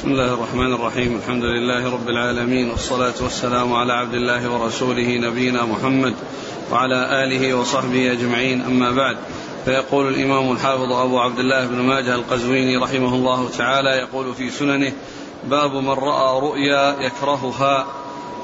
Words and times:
بسم 0.00 0.12
الله 0.12 0.34
الرحمن 0.34 0.72
الرحيم 0.72 1.16
الحمد 1.16 1.44
لله 1.44 1.92
رب 1.92 2.08
العالمين 2.08 2.70
والصلاة 2.70 3.14
والسلام 3.20 3.72
على 3.72 3.92
عبد 3.92 4.14
الله 4.14 4.50
ورسوله 4.50 5.18
نبينا 5.18 5.64
محمد 5.64 6.14
وعلى 6.72 7.24
آله 7.24 7.54
وصحبه 7.54 8.12
أجمعين 8.12 8.60
أما 8.60 8.90
بعد 8.90 9.16
فيقول 9.64 10.08
الإمام 10.08 10.52
الحافظ 10.52 10.92
أبو 10.92 11.18
عبد 11.18 11.38
الله 11.38 11.66
بن 11.66 11.82
ماجه 11.82 12.14
القزويني 12.14 12.76
رحمه 12.76 13.14
الله 13.14 13.48
تعالى 13.48 13.90
يقول 13.90 14.34
في 14.34 14.50
سننه 14.50 14.92
باب 15.44 15.74
من 15.74 15.90
رأى 15.90 16.40
رؤيا 16.40 16.96
يكرهها. 17.00 17.86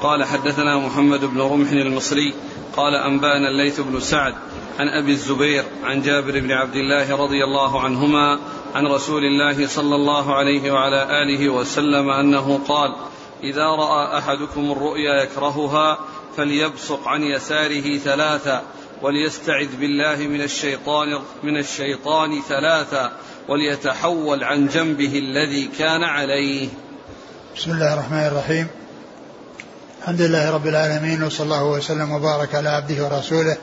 قال 0.01 0.23
حدثنا 0.23 0.77
محمد 0.77 1.25
بن 1.25 1.41
رمح 1.41 1.71
المصري. 1.71 2.33
قال 2.75 2.95
أنبأنا 2.95 3.47
الليث 3.47 3.79
بن 3.79 3.99
سعد 3.99 4.33
عن 4.79 4.87
أبي 4.87 5.11
الزبير 5.11 5.63
عن 5.83 6.01
جابر 6.01 6.39
بن 6.39 6.51
عبد 6.51 6.75
الله 6.75 7.15
رضي 7.15 7.43
الله 7.43 7.81
عنهما 7.81 8.39
عن 8.77 8.87
رسول 8.87 9.23
الله 9.23 9.67
صلى 9.67 9.95
الله 9.95 10.35
عليه 10.35 10.71
وعلى 10.71 11.23
آله 11.23 11.49
وسلم 11.49 12.09
أنه 12.09 12.59
قال 12.67 12.95
إذا 13.43 13.65
رأى 13.65 14.17
أحدكم 14.17 14.71
الرؤيا 14.71 15.23
يكرهها 15.23 15.97
فليبصق 16.37 17.07
عن 17.07 17.23
يساره 17.23 17.97
ثلاثا 17.97 18.61
وليستعذ 19.01 19.75
بالله 19.75 20.15
من 20.15 20.41
الشيطان 20.41 21.19
من 21.43 21.57
الشيطان 21.57 22.41
ثلاثا 22.49 23.11
وليتحول 23.49 24.43
عن 24.43 24.67
جنبه 24.67 25.19
الذي 25.19 25.69
كان 25.79 26.03
عليه. 26.03 26.69
بسم 27.55 27.71
الله 27.71 27.93
الرحمن 27.93 28.27
الرحيم. 28.27 28.67
الحمد 30.01 30.21
لله 30.21 30.51
رب 30.51 30.67
العالمين 30.67 31.23
وصلى 31.23 31.45
الله 31.45 31.65
وسلم 31.65 32.11
وبارك 32.11 32.55
على 32.55 32.69
عبده 32.69 33.05
ورسوله 33.05 33.57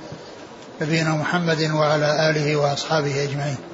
نبينا 0.81 1.11
محمد 1.11 1.71
وعلى 1.75 2.31
آله 2.31 2.57
وأصحابه 2.57 3.25
أجمعين. 3.25 3.74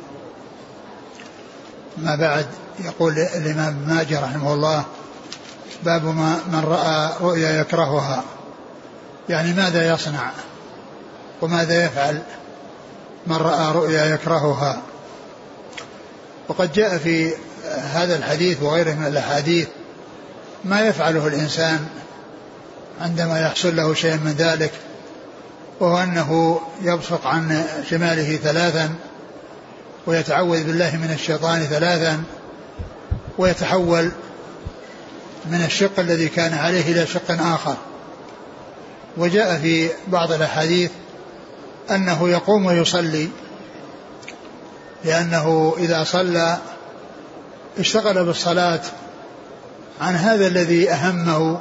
ما 2.03 2.17
بعد 2.17 2.47
يقول 2.85 3.19
الإمام 3.19 3.85
ماجه 3.89 4.21
رحمه 4.21 4.55
الله 4.55 4.85
باب 5.83 6.05
ما 6.05 6.39
من 6.53 6.61
رأى 6.65 7.11
رؤيا 7.21 7.61
يكرهها. 7.61 8.25
يعني 9.29 9.53
ماذا 9.53 9.95
يصنع؟ 9.95 10.31
وماذا 11.43 11.85
يفعل؟ 11.85 12.23
من 13.27 13.37
رأى 13.37 13.73
رؤيا 13.73 14.05
يكرهها. 14.05 14.83
وقد 16.49 16.73
جاء 16.73 16.99
في 16.99 17.33
هذا 17.93 18.17
الحديث 18.17 18.63
وغيره 18.63 18.93
من 18.93 19.07
الأحاديث 19.07 19.69
ما 20.65 20.81
يفعله 20.81 21.27
الإنسان 21.27 21.87
عندما 23.01 23.41
يحصل 23.41 23.77
له 23.77 23.95
شيء 23.95 24.15
من 24.15 24.35
ذلك 24.39 24.73
وهو 25.81 25.99
أنه 25.99 26.61
يبصق 26.83 27.27
عن 27.27 27.65
شماله 27.91 28.37
ثلاثا 28.37 28.95
ويتعوذ 30.11 30.65
بالله 30.65 30.97
من 30.97 31.11
الشيطان 31.13 31.61
ثلاثا 31.61 32.23
ويتحول 33.39 34.11
من 35.47 35.65
الشق 35.65 36.01
الذي 36.01 36.29
كان 36.29 36.55
عليه 36.55 36.93
إلى 36.93 37.07
شق 37.07 37.31
آخر. 37.31 37.77
وجاء 39.17 39.59
في 39.59 39.91
بعض 40.09 40.33
الأحاديث 40.33 40.91
أنه 41.91 42.29
يقوم 42.29 42.67
ويصلي 42.67 43.29
لأنه 45.05 45.75
إذا 45.79 46.05
صلى 46.05 46.59
اشتغل 47.79 48.25
بالصلاة 48.25 48.81
عن 50.01 50.15
هذا 50.15 50.47
الذي 50.47 50.91
أهمه 50.91 51.61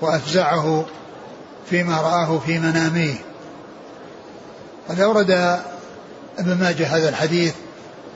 وأفزعه 0.00 0.84
فيما 1.70 2.00
رآه 2.00 2.38
في 2.46 2.58
منامه 2.58 3.14
قد 4.88 5.00
أورد 5.00 5.60
أبن 6.38 6.54
ماجه 6.54 6.96
هذا 6.96 7.08
الحديث 7.08 7.54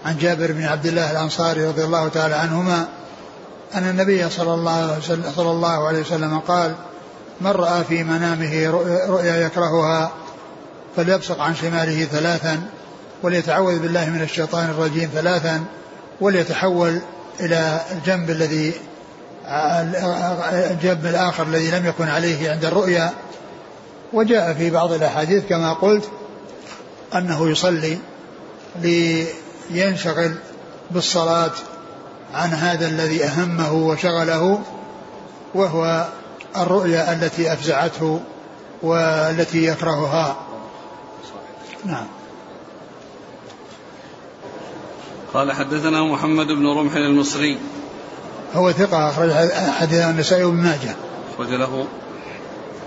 عن 0.05 0.19
جابر 0.19 0.53
بن 0.53 0.65
عبد 0.65 0.87
الله 0.87 1.11
الأنصاري 1.11 1.65
رضي 1.65 1.85
الله 1.85 2.09
تعالى 2.09 2.35
عنهما 2.35 2.89
أن 3.75 3.89
النبي 3.89 4.31
صلى 4.31 4.55
الله 4.55 4.99
صلى 5.37 5.51
الله 5.51 5.89
عليه 5.89 6.01
وسلم 6.01 6.39
قال 6.39 6.75
من 7.41 7.51
رأى 7.51 7.85
في 7.85 8.05
منامه 8.05 8.71
رؤيا 9.09 9.37
يكرهها 9.37 10.13
فليبصق 10.97 11.41
عن 11.41 11.55
شماله 11.55 12.05
ثلاثا 12.05 12.63
وليتعوذ 13.23 13.79
بالله 13.79 14.11
من 14.11 14.23
الشيطان 14.23 14.71
الرجيم 14.71 15.11
ثلاثا 15.15 15.65
وليتحول 16.21 17.01
إلى 17.41 17.81
الجنب 17.93 18.31
الذي 18.31 18.75
الجنب 20.71 21.07
الآخر 21.07 21.43
الذي 21.43 21.71
لم 21.71 21.87
يكن 21.87 22.09
عليه 22.09 22.51
عند 22.51 22.65
الرؤيا. 22.65 23.13
وجاء 24.13 24.53
في 24.53 24.71
بعض 24.71 24.93
الأحاديث 24.93 25.45
كما 25.49 25.73
قلت 25.73 26.09
أنه 27.15 27.51
يصلي 27.51 27.99
لينشغل 29.71 30.35
بالصلاة 30.91 31.53
عن 32.35 32.49
هذا 32.49 32.87
الذي 32.87 33.25
أهمه 33.25 33.73
وشغله 33.73 34.61
وهو 35.55 36.09
الرؤيا 36.57 37.13
التي 37.13 37.53
أفزعته 37.53 38.21
والتي 38.83 39.65
يكرهها. 39.65 40.37
نعم. 41.85 42.07
قال 45.35 45.53
حدثنا 45.53 46.03
محمد 46.03 46.47
بن 46.47 46.67
رمح 46.67 46.95
المصري. 46.95 47.59
هو 48.55 48.73
ثقة 48.73 49.09
أخرج 49.09 49.33
حديث 49.71 50.01
النسائي 50.01 50.45
وابن 50.45 50.57
ماجه. 50.57 50.95
أخرج 51.35 51.51
له. 51.51 51.87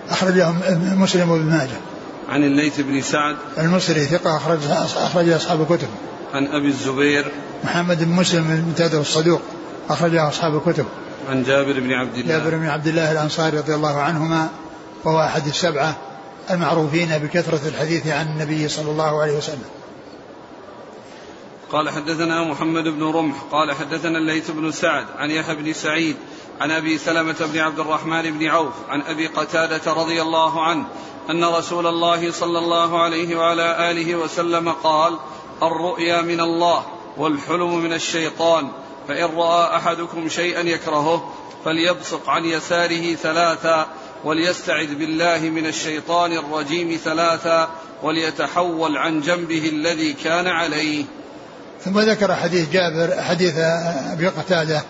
أخرج 0.10 0.34
له 0.34 0.56
مسلم 0.96 1.32
وابن 1.32 1.46
ماجه. 1.46 1.78
عن 2.30 2.44
الليث 2.44 2.80
بن 2.80 3.02
سعد 3.02 3.36
المصري 3.58 4.06
ثقة 4.06 4.38
أخرج 4.38 4.60
أخرج 4.98 5.30
أصحاب 5.30 5.62
الكتب. 5.62 5.88
عن 6.34 6.48
أبي 6.48 6.68
الزبير 6.68 7.32
محمد 7.64 8.04
بن 8.04 8.12
مسلم 8.12 8.52
المتادر 8.52 9.02
الصدوق 9.02 9.42
أخرجه 9.90 10.28
أصحاب 10.28 10.56
الكتب. 10.56 10.86
عن 11.30 11.44
جابر 11.44 11.80
بن 11.80 11.94
عبد 11.94 12.18
الله. 12.18 12.38
جابر 12.38 12.58
بن 12.58 12.66
عبد 12.66 12.88
الله 12.88 13.12
الأنصاري 13.12 13.58
رضي 13.58 13.76
الله 13.76 13.98
عنهما 13.98 14.50
وهو 15.04 15.22
أحد 15.22 15.48
السبعة 15.48 15.98
المعروفين 16.52 17.18
بكثرة 17.18 17.68
الحديث 17.68 18.08
عن 18.08 18.28
النبي 18.28 18.68
صلى 18.68 18.92
الله 18.92 19.22
عليه 19.22 19.38
وسلم. 19.38 19.66
قال 21.72 21.90
حدثنا 21.90 22.44
محمد 22.44 22.84
بن 22.84 23.04
رمح 23.04 23.36
قال 23.52 23.76
حدثنا 23.76 24.18
الليث 24.18 24.52
بن 24.52 24.72
سعد 24.72 25.06
عن 25.18 25.32
يحيى 25.32 25.56
بن 25.56 25.74
سعيد 25.74 26.16
عن 26.62 26.72
أبي 26.72 26.98
سلمة 26.98 27.36
بن 27.40 27.60
عبد 27.60 27.80
الرحمن 27.80 28.22
بن 28.22 28.48
عوف 28.48 28.74
عن 28.90 29.02
أبي 29.02 29.28
قتادة 29.28 29.94
رضي 29.94 30.22
الله 30.22 30.64
عنه 30.64 30.86
أن 31.30 31.44
رسول 31.44 31.88
الله 31.88 32.32
صلى 32.32 32.60
الله 32.60 33.04
عليه 33.04 33.36
وعلى 33.36 33.92
آله 33.92 34.16
وسلم 34.16 34.70
قال 34.70 35.18
الرؤيا 35.64 36.22
من 36.22 36.40
الله 36.40 36.86
والحلم 37.18 37.78
من 37.80 37.94
الشيطان 37.94 38.70
فإن 39.08 39.26
رأى 39.38 39.76
أحدكم 39.78 40.30
شيئا 40.30 40.62
يكرهه 40.62 41.34
فليبصق 41.66 42.30
عن 42.30 42.46
يساره 42.46 43.16
ثلاثا 43.16 43.88
وليستعذ 44.24 44.96
بالله 44.96 45.40
من 45.40 45.66
الشيطان 45.66 46.32
الرجيم 46.32 47.00
ثلاثا 47.04 47.70
وليتحول 48.04 48.98
عن 48.98 49.22
جنبه 49.22 49.70
الذي 49.70 50.14
كان 50.14 50.48
عليه. 50.48 51.06
ثم 51.86 52.00
ذكر 52.00 52.36
حديث 52.36 52.70
جابر 52.70 53.22
حديث 53.22 53.54
أبي 54.14 54.28
قتادة 54.28 54.84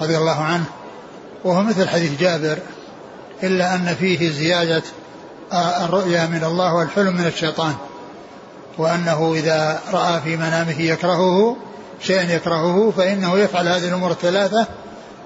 رضي 0.00 0.16
الله 0.16 0.42
عنه 0.42 0.64
وهو 1.44 1.62
مثل 1.62 1.88
حديث 1.88 2.20
جابر 2.20 2.58
إلا 3.42 3.74
أن 3.74 3.94
فيه 4.00 4.30
زيادة 4.30 4.82
الرؤيا 5.84 6.26
من 6.26 6.44
الله 6.44 6.74
والحلم 6.74 7.16
من 7.16 7.26
الشيطان 7.26 7.74
وأنه 8.78 9.34
إذا 9.34 9.80
رأى 9.92 10.20
في 10.20 10.36
منامه 10.36 10.80
يكرهه 10.80 11.56
شيئا 12.00 12.34
يكرهه 12.34 12.92
فإنه 12.96 13.38
يفعل 13.38 13.68
هذه 13.68 13.88
الأمور 13.88 14.10
الثلاثة 14.10 14.66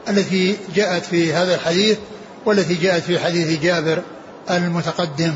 التي 0.09 0.57
جاءت 0.75 1.05
في 1.05 1.33
هذا 1.33 1.55
الحديث 1.55 1.99
والتي 2.47 2.75
جاءت 2.75 3.03
في 3.03 3.19
حديث 3.19 3.61
جابر 3.61 4.03
المتقدم. 4.51 5.35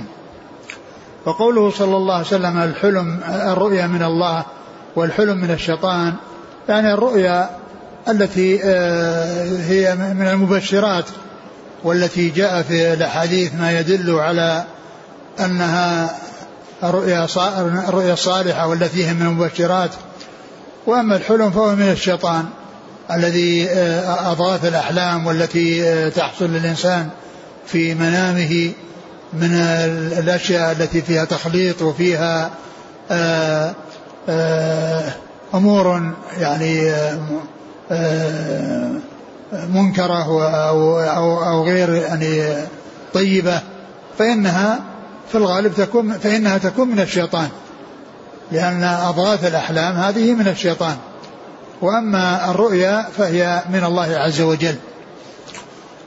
وقوله 1.26 1.70
صلى 1.70 1.96
الله 1.96 2.14
عليه 2.14 2.26
وسلم 2.26 2.58
الحلم 2.58 3.20
الرؤيا 3.28 3.86
من 3.86 4.02
الله 4.02 4.44
والحلم 4.96 5.36
من 5.36 5.50
الشيطان 5.50 6.14
يعني 6.68 6.92
الرؤيا 6.92 7.50
التي 8.08 8.60
آه، 8.64 9.60
هي 9.60 9.94
من 9.94 10.28
المبشرات 10.28 11.04
والتي 11.84 12.28
جاء 12.28 12.62
في 12.62 12.92
الأحاديث 12.92 13.54
ما 13.54 13.78
يدل 13.78 14.10
على 14.10 14.64
أنها 15.40 16.16
الرؤيا 16.84 18.12
الصالحة 18.12 18.66
والتي 18.66 19.06
هي 19.06 19.14
من 19.14 19.22
المبشرات. 19.22 19.90
وأما 20.86 21.16
الحلم 21.16 21.50
فهو 21.50 21.74
من 21.74 21.90
الشيطان 21.90 22.44
الذي 23.10 23.68
آه، 23.70 24.32
أضغاث 24.32 24.64
الأحلام 24.64 25.26
والتي 25.26 25.88
آه، 25.88 26.08
تحصل 26.08 26.50
للإنسان 26.50 27.08
في 27.66 27.94
منامه 27.94 28.72
من 29.32 29.52
الأشياء 30.18 30.72
التي 30.72 31.02
فيها 31.02 31.24
تخليط 31.24 31.82
وفيها 31.82 32.50
أمور 35.54 36.12
يعني 36.38 36.92
منكرة 39.52 40.22
أو, 40.24 41.00
أو, 41.00 41.44
أو 41.44 41.64
غير 41.64 41.94
يعني 41.94 42.54
طيبة 43.14 43.60
فإنها 44.18 44.80
في 45.28 45.34
الغالب 45.34 45.74
تكون 45.74 46.12
فإنها 46.12 46.58
تكون 46.58 46.88
من 46.88 47.00
الشيطان 47.00 47.48
لأن 48.52 48.84
أضغاث 48.84 49.44
الأحلام 49.44 49.96
هذه 49.96 50.34
من 50.34 50.48
الشيطان. 50.48 50.96
وأما 51.82 52.50
الرؤيا 52.50 53.06
فهي 53.18 53.62
من 53.70 53.84
الله 53.84 54.16
عز 54.16 54.40
وجل. 54.40 54.74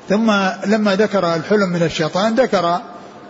ثم 0.09 0.31
لما 0.65 0.95
ذكر 0.95 1.35
الحلم 1.35 1.69
من 1.69 1.83
الشيطان 1.83 2.35
ذكر 2.35 2.79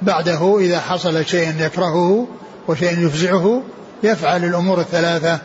بعده 0.02 0.58
إذا 0.60 0.80
حصل 0.80 1.26
شيء 1.26 1.54
يكرهه 1.60 2.28
وشيء 2.68 3.06
يفزعه 3.06 3.64
يفعل 4.04 4.46
الأمور 4.46 4.80
الثلاثة 4.80 5.40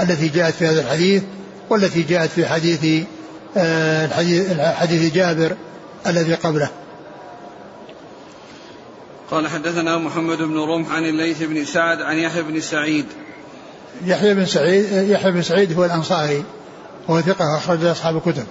التي 0.00 0.28
جاءت 0.28 0.54
في 0.54 0.66
هذا 0.66 0.80
الحديث. 0.80 1.22
والتي 1.70 2.02
جاءت 2.02 2.30
في 2.30 2.46
حديث 2.46 3.06
آه، 3.56 4.06
حديث 4.72 5.14
جابر 5.14 5.56
الذي 6.06 6.34
قبله 6.34 6.70
قال 9.30 9.48
حدثنا 9.48 9.98
محمد 9.98 10.38
بن 10.38 10.58
رمح 10.58 10.92
عن 10.92 11.04
الليث 11.04 11.42
بن 11.42 11.64
سعد 11.64 12.00
عن 12.00 12.16
يحيى 12.16 12.42
بن 12.42 12.60
سعيد 12.60 13.06
يحيى 14.04 14.34
بن 14.34 14.46
سعيد 14.46 14.92
يحيى 14.92 15.30
بن 15.30 15.42
سعيد 15.42 15.78
هو 15.78 15.84
الأنصاري 15.84 16.44
هو 17.10 17.20
ثقة 17.20 17.56
أخرج 17.56 17.84
أصحاب 17.84 18.16
الكتب. 18.16 18.46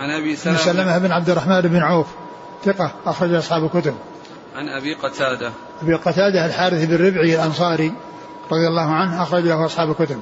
عن 0.00 0.10
أبي 0.10 0.36
سلمة 0.36 0.56
سلمة 0.56 0.98
بن 0.98 1.12
عبد 1.12 1.30
الرحمن 1.30 1.60
بن 1.60 1.82
عوف 1.82 2.06
ثقة 2.64 2.90
أخرج 3.06 3.34
أصحاب 3.34 3.64
الكتب. 3.64 3.94
عن 4.56 4.68
أبي 4.68 4.94
قتادة 4.94 5.52
أبي 5.82 5.94
قتادة 5.94 6.46
الحارث 6.46 6.84
بن 6.84 7.06
ربعي 7.06 7.34
الأنصاري 7.34 7.92
رضي 8.52 8.66
الله 8.66 8.90
عنه 8.90 9.22
أخرج 9.22 9.44
له 9.44 9.66
أصحاب 9.66 9.90
الكتب. 9.90 10.18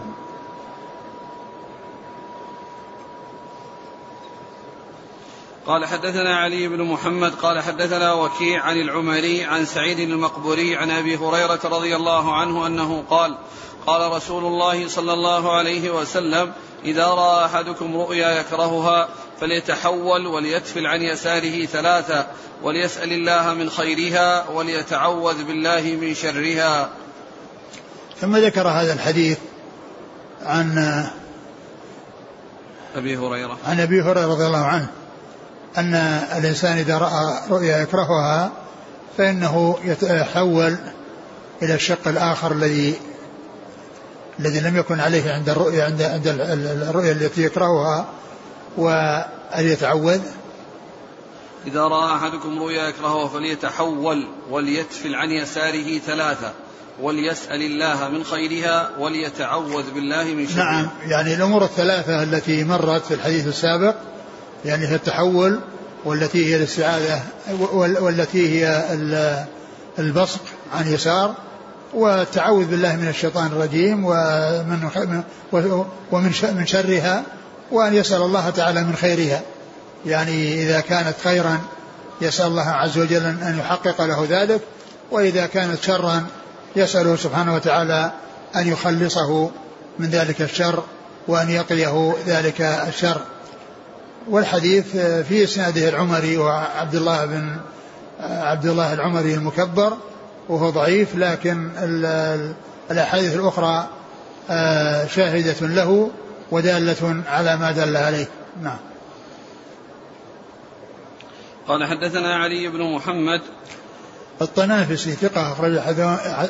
قال 5.66 5.86
حدثنا 5.86 6.36
علي 6.36 6.68
بن 6.68 6.82
محمد 6.82 7.34
قال 7.34 7.60
حدثنا 7.62 8.12
وكيع 8.12 8.62
عن 8.62 8.80
العمري 8.80 9.44
عن 9.44 9.64
سعيد 9.64 9.98
المقبوري 9.98 10.76
عن 10.76 10.90
أبي 10.90 11.16
هريرة 11.16 11.60
رضي 11.64 11.96
الله 11.96 12.34
عنه 12.34 12.66
أنه 12.66 13.04
قال 13.10 13.36
قال 13.86 14.12
رسول 14.12 14.44
الله 14.44 14.88
صلى 14.88 15.12
الله 15.12 15.56
عليه 15.56 15.90
وسلم 15.90 16.52
إذا 16.84 17.06
رأى 17.06 17.44
أحدكم 17.44 17.96
رؤيا 17.96 18.40
يكرهها 18.40 19.08
فليتحول 19.40 20.26
وليتفل 20.26 20.86
عن 20.86 21.02
يساره 21.02 21.66
ثلاثا 21.66 22.26
وليسأل 22.62 23.12
الله 23.12 23.54
من 23.54 23.70
خيرها 23.70 24.48
وليتعوذ 24.48 25.44
بالله 25.44 25.98
من 26.00 26.14
شرها. 26.14 26.90
ثم 28.20 28.36
ذكر 28.36 28.68
هذا 28.68 28.92
الحديث 28.92 29.38
عن 30.42 30.78
أبي 32.96 33.16
هريرة. 33.16 33.58
عن 33.66 33.80
أبي 33.80 34.00
هريرة 34.02 34.26
رضي 34.26 34.46
الله 34.46 34.64
عنه. 34.64 34.88
أن 35.78 35.94
الإنسان 36.38 36.78
إذا 36.78 36.98
رأى 36.98 37.34
رؤيا 37.50 37.78
يكرهها 37.78 38.52
فإنه 39.18 39.78
يتحول 39.84 40.76
إلى 41.62 41.74
الشق 41.74 42.08
الآخر 42.08 42.52
الذي 42.52 42.94
الذي 44.40 44.60
لم 44.60 44.76
يكن 44.76 45.00
عليه 45.00 45.32
عند 45.32 45.48
الرؤيا 45.48 45.84
عند 45.84 46.02
عند 46.02 46.26
الرؤيا 46.88 47.12
التي 47.12 47.42
يكرهها 47.42 48.06
وأن 48.76 49.68
يتعوذ 49.68 50.20
إذا 51.66 51.80
رأى 51.80 52.16
أحدكم 52.16 52.58
رؤيا 52.58 52.88
يكرهها 52.88 53.28
فليتحول 53.28 54.28
وليتفل 54.50 55.14
عن 55.14 55.30
يساره 55.30 55.98
ثلاثة 55.98 56.52
وليسأل 57.00 57.62
الله 57.62 58.08
من 58.08 58.24
خيرها 58.24 58.90
وليتعوذ 58.98 59.90
بالله 59.94 60.24
من 60.24 60.48
شرها. 60.48 60.64
نعم 60.64 60.88
يعني 61.06 61.34
الأمور 61.34 61.64
الثلاثة 61.64 62.22
التي 62.22 62.64
مرت 62.64 63.04
في 63.04 63.14
الحديث 63.14 63.46
السابق 63.46 63.94
يعني 64.64 64.86
هي 64.86 64.94
التحول 64.94 65.60
والتي 66.04 66.46
هي 66.46 66.56
الاستعاذة 66.56 67.22
والتي 68.00 68.64
هي 68.64 68.84
البصق 69.98 70.40
عن 70.74 70.92
يسار 70.92 71.34
والتعوذ 71.94 72.64
بالله 72.64 72.96
من 72.96 73.08
الشيطان 73.08 73.46
الرجيم 73.46 74.04
ومن 74.04 74.90
ومن 76.12 76.32
من 76.42 76.66
شرها 76.66 77.22
وأن 77.72 77.94
يسأل 77.94 78.22
الله 78.22 78.50
تعالى 78.50 78.84
من 78.84 78.96
خيرها. 78.96 79.40
يعني 80.06 80.62
إذا 80.62 80.80
كانت 80.80 81.14
خيرا 81.24 81.58
يسأل 82.20 82.46
الله 82.46 82.68
عز 82.68 82.98
وجل 82.98 83.22
أن 83.24 83.56
يحقق 83.58 84.02
له 84.02 84.26
ذلك 84.30 84.60
وإذا 85.10 85.46
كانت 85.46 85.82
شرا 85.82 86.26
يسأله 86.76 87.16
سبحانه 87.16 87.54
وتعالى 87.54 88.12
أن 88.56 88.68
يخلصه 88.68 89.50
من 89.98 90.10
ذلك 90.10 90.42
الشر 90.42 90.82
وأن 91.28 91.50
يقيه 91.50 92.14
ذلك 92.26 92.60
الشر. 92.60 93.20
والحديث 94.28 94.96
في 94.96 95.44
إسناده 95.44 95.88
العمري 95.88 96.36
وعبد 96.36 96.94
الله 96.94 97.26
بن 97.26 97.56
عبد 98.20 98.66
الله 98.66 98.94
العمري 98.94 99.34
المكبر 99.34 99.96
وهو 100.48 100.70
ضعيف 100.70 101.16
لكن 101.16 101.68
الأحاديث 102.90 103.36
الأخرى 103.36 103.88
آه، 104.50 105.06
شاهدة 105.06 105.66
له 105.66 106.10
ودالة 106.50 107.22
على 107.28 107.56
ما 107.56 107.72
دل 107.72 107.96
عليه. 107.96 108.28
نعم. 108.62 108.76
قال 111.68 111.84
حدثنا 111.84 112.34
علي 112.34 112.68
بن 112.68 112.94
محمد. 112.94 113.40
الطنافسي 114.42 115.12
ثقة 115.12 115.52
أخرج 115.52 115.76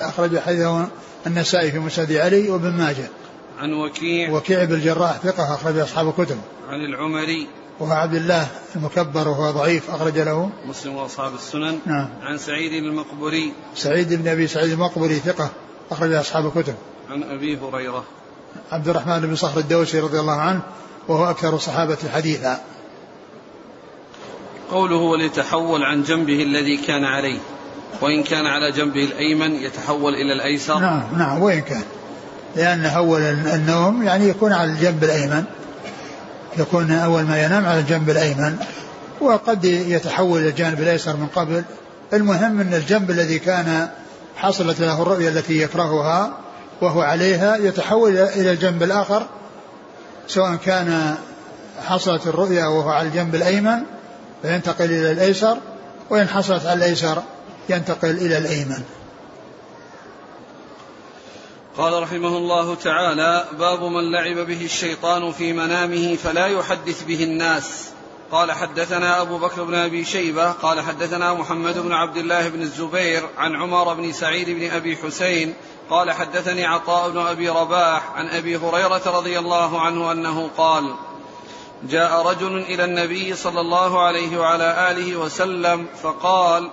أخرج 0.01 0.39
حديثه 0.39 0.89
النسائي 1.27 1.71
في 1.71 1.79
مسند 1.79 2.13
علي 2.13 2.51
وابن 2.51 2.71
ماجه. 2.71 3.09
عن 3.59 3.73
وكيع. 3.73 4.31
وكيع 4.31 4.65
بن 4.65 4.75
الجراح 4.75 5.19
ثقة 5.19 5.55
أخرج 5.55 5.79
أصحاب 5.79 6.09
الكتب. 6.09 6.39
عن 6.69 6.81
العمري. 6.81 7.49
وهو 7.81 7.93
عبد 7.93 8.15
الله 8.15 8.47
المكبر 8.77 9.29
وهو 9.29 9.51
ضعيف 9.51 9.91
أخرج 9.91 10.19
له. 10.19 10.51
مسلم 10.67 10.95
وأصحاب 10.95 11.35
السنن. 11.35 11.79
نعم. 11.87 12.09
عن 12.23 12.39
سعيد 12.39 12.73
المقبري 12.73 13.53
سعيد 13.75 14.13
بن 14.13 14.29
أبي 14.29 14.47
سعيد 14.47 14.73
المقبري 14.73 15.15
ثقة 15.15 15.51
أخرج 15.91 16.13
أصحاب 16.13 16.47
الكتب. 16.47 16.75
عن 17.11 17.23
أبي 17.23 17.59
هريرة. 17.59 18.05
عبد 18.73 18.89
الرحمن 18.89 19.21
بن 19.21 19.37
صخر 19.37 19.61
الدوسي 19.61 20.01
رضي 20.01 20.21
الله 20.21 20.41
عنه 20.41 20.61
وهو 21.09 21.31
أكثر 21.31 21.55
الصحابة 21.55 21.97
حديثا. 22.15 22.61
قوله 24.71 24.97
وليتحول 24.97 25.83
عن 25.83 26.03
جنبه 26.03 26.43
الذي 26.43 26.77
كان 26.77 27.05
عليه 27.05 27.39
وإن 28.01 28.23
كان 28.23 28.47
على 28.47 28.73
جنبه 28.73 29.05
الأيمن 29.05 29.55
يتحول 29.55 30.15
إلى 30.15 30.33
الأيسر. 30.33 30.79
نعم 30.79 31.19
نعم 31.19 31.43
وإن 31.43 31.61
كان. 31.61 31.85
لأن 32.57 32.85
أول 32.85 33.21
النوم 33.21 34.03
يعني 34.03 34.29
يكون 34.29 34.53
على 34.53 34.73
الجنب 34.73 35.05
الأيمن. 35.05 35.45
يكون 36.59 36.93
أول 36.93 37.23
ما 37.23 37.45
ينام 37.45 37.67
على 37.67 37.81
الجنب 37.81 38.11
الأيمن 38.11 38.57
وقد 39.21 39.65
يتحول 39.65 40.41
إلى 40.41 40.49
الجانب 40.49 40.81
الأيسر 40.81 41.17
من 41.17 41.27
قبل. 41.27 41.65
المهم 42.13 42.61
أن 42.61 42.75
الجنب 42.75 43.11
الذي 43.11 43.39
كان 43.39 43.89
حصلت 44.37 44.81
له 44.81 45.03
الرؤيا 45.03 45.29
التي 45.31 45.63
يكرهها 45.63 46.39
وهو 46.81 47.01
عليها 47.03 47.57
يتحول 47.57 48.17
إلى 48.17 48.53
الجنب 48.53 48.83
الآخر 48.83 49.27
سواء 50.29 50.57
كان 50.57 51.15
حصلت 51.87 52.27
الرؤيا 52.27 52.67
وهو 52.67 52.89
على 52.89 53.09
الجنب 53.09 53.35
الأيمن 53.35 53.83
فينتقل 54.43 54.85
إلى 54.85 55.13
الأيسر 55.13 55.57
وإن 56.11 56.29
حصلت 56.29 56.67
على 56.67 56.79
الأيسر 56.79 57.23
ينتقل 57.69 58.11
إلى 58.11 58.39
الأيمن. 58.39 58.83
قال 61.79 62.03
رحمه 62.03 62.37
الله 62.37 62.75
تعالى 62.75 63.45
باب 63.59 63.85
من 63.85 64.13
لعب 64.13 64.47
به 64.47 64.65
الشيطان 64.65 65.33
في 65.33 65.53
منامه 65.53 66.17
فلا 66.17 66.47
يحدث 66.47 67.03
به 67.03 67.25
الناس. 67.25 67.91
قال 68.33 68.53
حدثنا 68.53 69.21
أبو 69.21 69.39
بكر 69.39 69.63
بن 69.65 69.75
أبي 69.75 70.05
شيبة 70.05 70.53
قال 70.53 70.81
حدثنا 70.81 71.35
محمد 71.35 71.79
بن 71.79 71.93
عبد 71.93 72.17
الله 72.17 72.49
بن 72.49 72.63
الزبير 72.63 73.29
عن 73.39 73.57
عمر 73.57 73.95
بن 73.95 74.13
سعيد 74.13 74.51
بن 74.51 74.71
أبي 74.71 74.97
حسين 74.97 75.55
قال 75.91 76.13
حدثني 76.13 76.65
عطاء 76.65 77.11
بن 77.11 77.19
أبي 77.19 77.49
رباح 77.49 78.11
عن 78.17 78.29
أبي 78.29 78.57
هريرة 78.57 79.03
رضي 79.07 79.39
الله 79.39 79.81
عنه 79.81 80.13
أنه 80.13 80.51
قال 80.57 80.95
جاء 81.83 82.27
رجل 82.27 82.59
إلى 82.59 82.85
النبي 82.85 83.37
صلى 83.37 83.61
الله 83.61 84.03
عليه 84.03 84.39
وعلى 84.39 84.91
آله 84.91 85.17
وسلم 85.17 85.87
فقال 86.03 86.71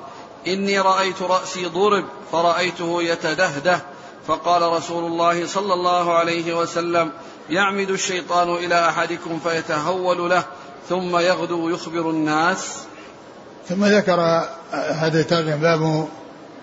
إني 0.47 0.79
رأيت 0.79 1.21
رأسي 1.21 1.65
ضرب 1.65 2.05
فرأيته 2.31 3.03
يتدهده. 3.03 3.90
فقال 4.27 4.61
رسول 4.61 5.11
الله 5.11 5.47
صلى 5.47 5.73
الله 5.73 6.13
عليه 6.13 6.53
وسلم 6.57 7.11
يعمد 7.49 7.89
الشيطان 7.89 8.55
إلى 8.55 8.89
أحدكم 8.89 9.39
فيتهول 9.39 10.29
له 10.29 10.43
ثم 10.89 11.17
يغدو 11.17 11.69
يخبر 11.69 12.09
الناس. 12.09 12.77
ثم 13.69 13.85
ذكر 13.85 14.19
هذا 14.71 15.19
الترجمه 15.19 15.55
باب 15.55 16.07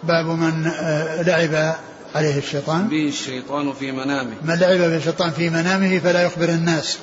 باب 0.03 0.27
من 0.27 0.73
لعب 1.27 1.77
عليه 2.15 2.39
الشيطان. 2.39 2.89
به 2.89 3.09
الشيطان 3.09 3.73
في 3.73 3.93
منامه. 3.93 4.35
من 4.43 4.55
لعب 4.55 4.79
به 4.79 4.97
الشيطان 4.97 5.31
في 5.31 5.51
منامه 5.51 5.99
فلا 5.99 6.23
يخبر 6.23 6.49
الناس. 6.49 6.99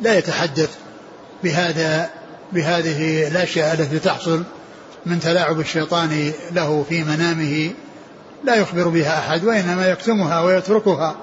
لا 0.00 0.18
يتحدث 0.18 0.70
بهذا 1.44 2.10
بهذه 2.52 3.28
الأشياء 3.28 3.74
التي 3.74 3.98
تحصل 3.98 4.42
من 5.06 5.20
تلاعب 5.20 5.60
الشيطان 5.60 6.32
له 6.52 6.84
في 6.88 7.04
منامه. 7.04 7.70
لا 8.44 8.54
يخبر 8.54 8.88
بها 8.88 9.18
أحد 9.18 9.44
وإنما 9.44 9.88
يكتمها 9.88 10.40
ويتركها. 10.40 11.16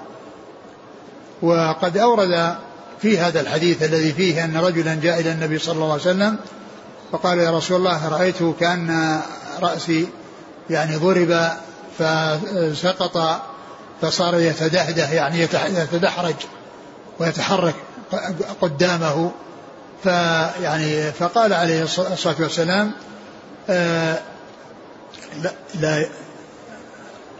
وقد 1.41 1.97
أورد 1.97 2.55
في 3.01 3.17
هذا 3.17 3.41
الحديث 3.41 3.83
الذي 3.83 4.13
فيه 4.13 4.45
أن 4.45 4.57
رجلا 4.57 4.95
جاء 4.95 5.19
إلى 5.19 5.31
النبي 5.31 5.59
صلى 5.59 5.75
الله 5.75 5.91
عليه 5.91 6.01
وسلم 6.01 6.37
فقال 7.11 7.39
يا 7.39 7.51
رسول 7.51 7.77
الله 7.77 8.07
رأيته 8.09 8.55
كأن 8.59 9.19
رأسي 9.61 10.07
يعني 10.69 10.95
ضرب 10.95 11.49
فسقط 11.99 13.41
فصار 14.01 14.39
يتدهده 14.39 15.11
يعني 15.11 15.39
يتدحرج 15.75 16.35
ويتحرك 17.19 17.75
قدامه. 18.61 19.31
فيعني 20.03 21.11
فقال 21.11 21.53
عليه 21.53 21.83
الصلاة 21.83 22.35
والسلام 22.39 22.91
آه 23.69 24.19
لا, 25.43 25.51
لا 25.81 26.05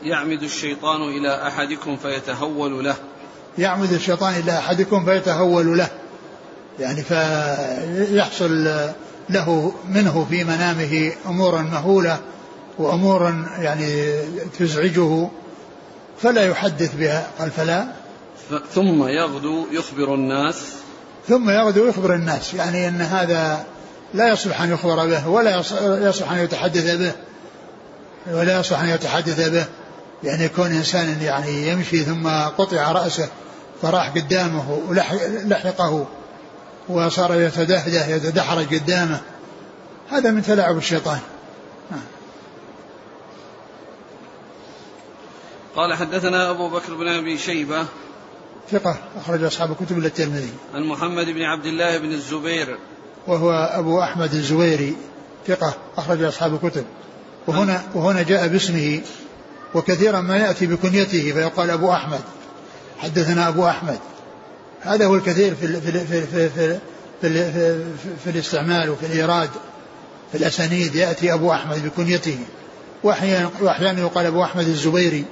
يعمد 0.03 0.43
الشيطان 0.43 1.01
إلى 1.01 1.47
أحدكم 1.47 1.97
فيتهول 1.97 2.85
له. 2.85 2.95
يعمد 3.57 3.93
الشيطان 3.93 4.33
إلى 4.33 4.57
أحدكم 4.57 5.05
فيتهول 5.05 5.77
له. 5.77 5.87
يعني 6.79 7.03
فيحصل 7.03 8.67
له 9.29 9.73
منه 9.89 10.27
في 10.29 10.43
منامه 10.43 11.11
أمور 11.25 11.61
مهولة 11.61 12.19
وأمور 12.77 13.45
يعني 13.59 14.13
تزعجه 14.59 15.29
فلا 16.21 16.45
يحدث 16.45 16.95
بها. 16.95 17.27
قال 17.39 17.51
فلا. 17.51 17.87
ثم 18.73 19.07
يغدو 19.07 19.65
يخبر 19.71 20.13
الناس. 20.13 20.55
ثم 21.27 21.49
يغدو 21.49 21.87
يخبر 21.87 22.13
الناس. 22.13 22.53
يعني 22.53 22.87
أن 22.87 23.01
هذا 23.01 23.65
لا 24.13 24.27
يصلح 24.27 24.61
أن 24.61 24.71
يخبر 24.71 25.05
به 25.07 25.27
ولا 25.27 25.57
يصلح 26.09 26.31
أن 26.31 26.37
يتحدث 26.37 26.95
به 26.95 27.11
ولا 28.31 28.59
يصلح 28.59 28.79
أن 28.79 28.89
يتحدث 28.89 29.49
به. 29.49 29.65
يعني 30.23 30.43
يكون 30.43 30.71
إنسان 30.71 31.21
يعني 31.21 31.67
يمشي 31.67 32.03
ثم 32.03 32.27
قطع 32.27 32.91
رأسه 32.91 33.29
فراح 33.81 34.09
قدامه 34.09 34.81
ولحقه 34.89 36.07
وصار 36.89 37.41
يتدهده 37.41 38.07
يتدحرج 38.07 38.75
قدامه. 38.75 39.21
هذا 40.09 40.31
من 40.31 40.41
تلاعب 40.41 40.77
الشيطان. 40.77 41.19
قال 45.75 45.93
حدثنا 45.93 46.49
أبو 46.49 46.69
بكر 46.69 46.93
بن 46.95 47.07
أبي 47.07 47.37
شيبة. 47.37 47.85
ثقة 48.71 48.95
أخرج 49.17 49.43
أصحاب 49.43 49.75
كتب 49.75 49.97
الترمذي. 49.97 50.53
عن 50.73 50.83
محمد 50.83 51.25
بن 51.25 51.41
عبد 51.41 51.65
الله 51.65 51.97
بن 51.97 52.11
الزبير. 52.11 52.77
وهو 53.27 53.51
أبو 53.51 54.01
أحمد 54.01 54.33
الزويري. 54.33 54.95
ثقة 55.47 55.73
أخرج 55.97 56.23
أصحاب 56.23 56.53
الكتب. 56.63 56.85
وهنا 57.47 57.83
وهنا 57.95 58.21
جاء 58.21 58.47
باسمه 58.47 59.01
وكثيرا 59.73 60.21
ما 60.21 60.37
يأتي 60.37 60.65
بكنيته 60.67 61.31
فيقال 61.31 61.69
أبو 61.69 61.91
أحمد. 61.91 62.19
حدثنا 62.99 63.47
أبو 63.47 63.67
أحمد. 63.67 63.99
هذا 64.81 65.05
هو 65.05 65.15
الكثير 65.15 65.55
في 65.55 65.81
في 65.81 65.91
في 65.91 66.05
في, 66.05 66.49
في, 66.49 66.79
في, 67.21 67.51
في, 67.51 67.83
في 68.23 68.29
الاستعمال 68.29 68.89
وفي 68.89 69.05
الإيراد 69.05 69.49
في 70.31 70.37
الأسانيد 70.37 70.95
يأتي 70.95 71.33
أبو 71.33 71.51
أحمد 71.51 71.85
بكنيته. 71.85 72.37
وأحيانا 73.03 73.99
يقال 73.99 74.25
أبو 74.25 74.43
أحمد 74.43 74.67
الزبيري. 74.67 75.25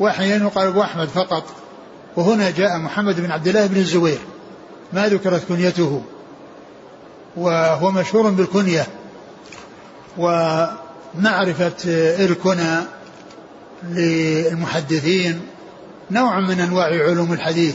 وأحيانا 0.00 0.44
يقال 0.44 0.66
أبو 0.66 0.82
أحمد 0.82 1.08
فقط. 1.08 1.44
وهنا 2.16 2.50
جاء 2.50 2.78
محمد 2.78 3.20
بن 3.20 3.30
عبد 3.30 3.48
الله 3.48 3.66
بن 3.66 3.76
الزبير. 3.76 4.18
ما 4.92 5.08
ذكرت 5.08 5.42
كنيته. 5.48 6.02
وهو 7.36 7.90
مشهور 7.90 8.30
بالكنية. 8.30 8.86
ومعرفة 10.18 11.72
الكنى 12.24 12.95
للمحدثين 13.82 15.40
نوع 16.10 16.40
من 16.40 16.60
أنواع 16.60 16.86
علوم 16.86 17.32
الحديث 17.32 17.74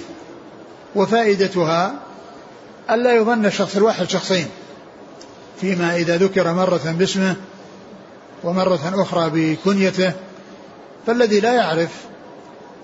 وفائدتها 0.96 1.94
ألا 2.90 3.16
يظن 3.16 3.46
الشخص 3.46 3.76
الواحد 3.76 4.10
شخصين 4.10 4.48
فيما 5.62 5.96
إذا 5.96 6.18
ذكر 6.18 6.54
مرة 6.54 6.96
باسمه 7.00 7.36
ومرة 8.44 9.02
أخرى 9.02 9.30
بكنيته 9.34 10.12
فالذي 11.08 11.40
لا 11.40 11.54
يعرف 11.54 11.90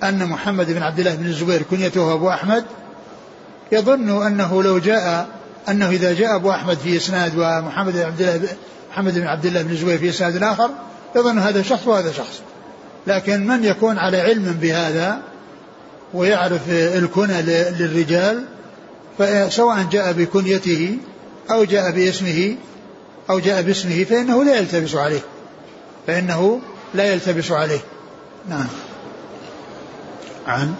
أن 0.03 0.25
محمد 0.25 0.71
بن 0.71 0.83
عبد 0.83 0.99
الله 0.99 1.15
بن 1.15 1.25
الزبير 1.25 1.61
كنيته 1.61 2.13
أبو 2.13 2.29
أحمد 2.29 2.65
يظن 3.71 4.25
أنه 4.27 4.63
لو 4.63 4.77
جاء 4.77 5.27
أنه 5.69 5.89
إذا 5.89 6.13
جاء 6.13 6.35
أبو 6.35 6.51
أحمد 6.51 6.77
في 6.77 6.97
إسناد 6.97 7.33
ومحمد 7.37 7.93
بن 7.93 8.01
عبد 8.01 8.21
الله 8.21 8.49
محمد 8.91 9.13
بن 9.13 9.27
عبد 9.27 9.45
الله 9.45 9.61
بن 9.61 9.71
الزبير 9.71 9.97
في 9.97 10.09
إسناد 10.09 10.43
آخر 10.43 10.69
يظن 11.15 11.39
هذا 11.39 11.61
شخص 11.61 11.87
وهذا 11.87 12.11
شخص. 12.11 12.41
لكن 13.07 13.47
من 13.47 13.63
يكون 13.63 13.97
على 13.97 14.21
علم 14.21 14.57
بهذا 14.61 15.21
ويعرف 16.13 16.69
الكنى 16.69 17.41
للرجال 17.79 18.43
فسواء 19.17 19.83
جاء 19.91 20.13
بكنيته 20.13 20.97
أو 21.51 21.63
جاء 21.63 21.91
باسمه 21.91 22.55
أو 23.29 23.39
جاء 23.39 23.61
باسمه 23.61 24.03
فإنه 24.03 24.43
لا 24.43 24.57
يلتبس 24.57 24.95
عليه. 24.95 25.19
فإنه 26.07 26.61
لا 26.93 27.13
يلتبس 27.13 27.51
عليه. 27.51 27.79
نعم. 28.49 28.67
عن؟ 30.47 30.73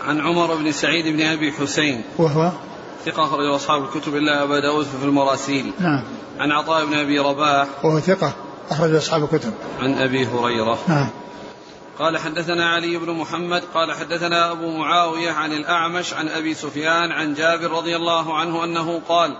عن 0.00 0.20
عمر 0.20 0.54
بن 0.54 0.72
سعيد 0.72 1.16
بن 1.16 1.20
أبي 1.20 1.52
حسين. 1.52 2.02
وهو؟ 2.18 2.50
ثقة 3.06 3.24
أخرج 3.24 3.46
أصحاب 3.54 3.82
الكتب 3.82 4.16
إلا 4.16 4.42
أبا 4.42 4.60
داود 4.60 4.86
في 5.00 5.04
المراسيل. 5.04 5.72
نعم. 5.80 6.02
عن 6.38 6.52
عطاء 6.52 6.86
بن 6.86 6.94
أبي 6.94 7.18
رباح. 7.18 7.68
وهو 7.84 8.00
ثقة. 8.00 8.32
أخرج 8.70 8.94
أصحاب 8.94 9.24
الكتب. 9.24 9.52
عن 9.80 9.98
أبي 9.98 10.26
هريرة. 10.26 10.78
نعم. 10.88 11.08
قال 12.00 12.18
حدثنا 12.18 12.70
علي 12.70 12.96
بن 12.96 13.10
محمد 13.12 13.62
قال 13.74 13.92
حدثنا 13.92 14.50
أبو 14.50 14.70
معاوية 14.70 15.30
عن 15.30 15.52
الأعمش 15.52 16.14
عن 16.14 16.28
أبي 16.28 16.54
سفيان 16.54 17.12
عن 17.12 17.34
جابر 17.34 17.70
رضي 17.70 17.96
الله 17.96 18.38
عنه 18.38 18.64
أنه 18.64 19.00
قال 19.08 19.36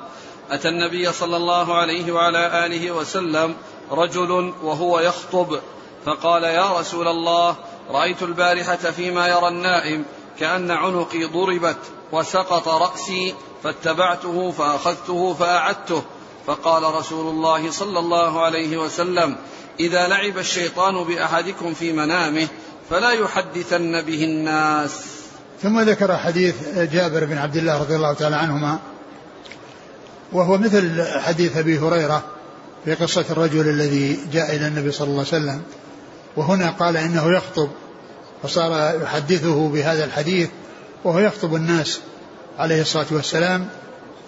أتى 0.51 0.69
النبي 0.69 1.13
صلى 1.13 1.37
الله 1.37 1.75
عليه 1.75 2.13
وعلى 2.13 2.67
آله 2.67 2.91
وسلم 2.91 3.55
رجل 3.91 4.53
وهو 4.63 5.01
يخطب 5.01 5.59
فقال 6.07 6.45
يا 6.45 6.79
رسول 6.79 7.09
الله 7.09 7.57
رأيت 7.91 8.23
البارحة 8.23 8.77
فيما 8.77 9.29
يرى 9.29 9.49
النائم 9.49 10.05
كأن 10.39 10.71
عنقي 10.71 11.25
ضربت 11.25 11.79
وسقط 12.13 12.69
رأسي 12.69 13.35
فاتبعته 13.63 14.51
فأخذته 14.51 15.35
فأعدته 15.35 16.03
فقال 16.47 16.95
رسول 16.95 17.27
الله 17.27 17.71
صلى 17.71 17.99
الله 17.99 18.45
عليه 18.45 18.77
وسلم 18.77 19.37
إذا 19.81 20.09
لعب 20.09 20.39
الشيطان 20.39 21.05
بأحدكم 21.05 21.75
في 21.75 21.93
منامه 21.93 22.49
فلا 22.91 23.11
يحدثن 23.11 24.03
به 24.03 24.25
الناس. 24.25 25.05
ثم 25.63 25.81
ذكر 25.81 26.17
حديث 26.17 26.55
جابر 26.79 27.25
بن 27.25 27.39
عبد 27.39 27.57
الله 27.57 27.81
رضي 27.81 27.97
الله 27.97 28.13
تعالى 28.13 28.37
عنهما 28.37 28.79
وهو 30.33 30.59
مثل 30.59 31.05
حديث 31.21 31.57
أبي 31.57 31.79
هريرة 31.79 32.23
في 32.85 32.95
قصة 32.95 33.25
الرجل 33.31 33.69
الذي 33.69 34.19
جاء 34.33 34.57
إلى 34.57 34.67
النبي 34.67 34.93
صلى 34.93 35.09
الله 35.09 35.27
عليه 35.33 35.45
وسلم 35.45 35.63
وهنا 36.37 36.71
قال 36.71 36.97
إنه 36.97 37.37
يخطب 37.37 37.69
فصار 38.43 39.03
يحدثه 39.03 39.69
بهذا 39.69 40.05
الحديث 40.05 40.49
وهو 41.05 41.19
يخطب 41.19 41.55
الناس 41.55 42.01
عليه 42.59 42.81
الصلاة 42.81 43.07
والسلام 43.11 43.69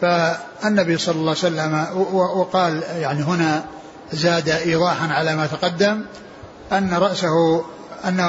فالنبي 0.03 0.99
صلى 0.99 1.15
الله 1.15 1.31
عليه 1.31 1.39
وسلم 1.39 1.87
وقال 2.13 2.83
يعني 2.97 3.23
هنا 3.23 3.65
زاد 4.13 4.49
إيضاحا 4.49 5.13
على 5.13 5.37
ما 5.37 5.47
تقدم 5.47 6.05
أن 6.73 6.95
رأسه 6.95 7.65
أن 8.05 8.21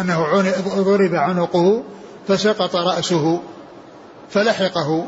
أنه 0.00 0.42
ضرب 0.68 1.14
عنقه 1.14 1.82
فسقط 2.28 2.76
رأسه 2.76 3.40
فلحقه. 4.30 5.06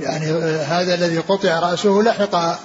يعني 0.00 0.26
هذا 0.58 0.94
الذي 0.94 1.18
قطع 1.18 1.58
رأسه 1.58 2.02
لحق 2.02 2.58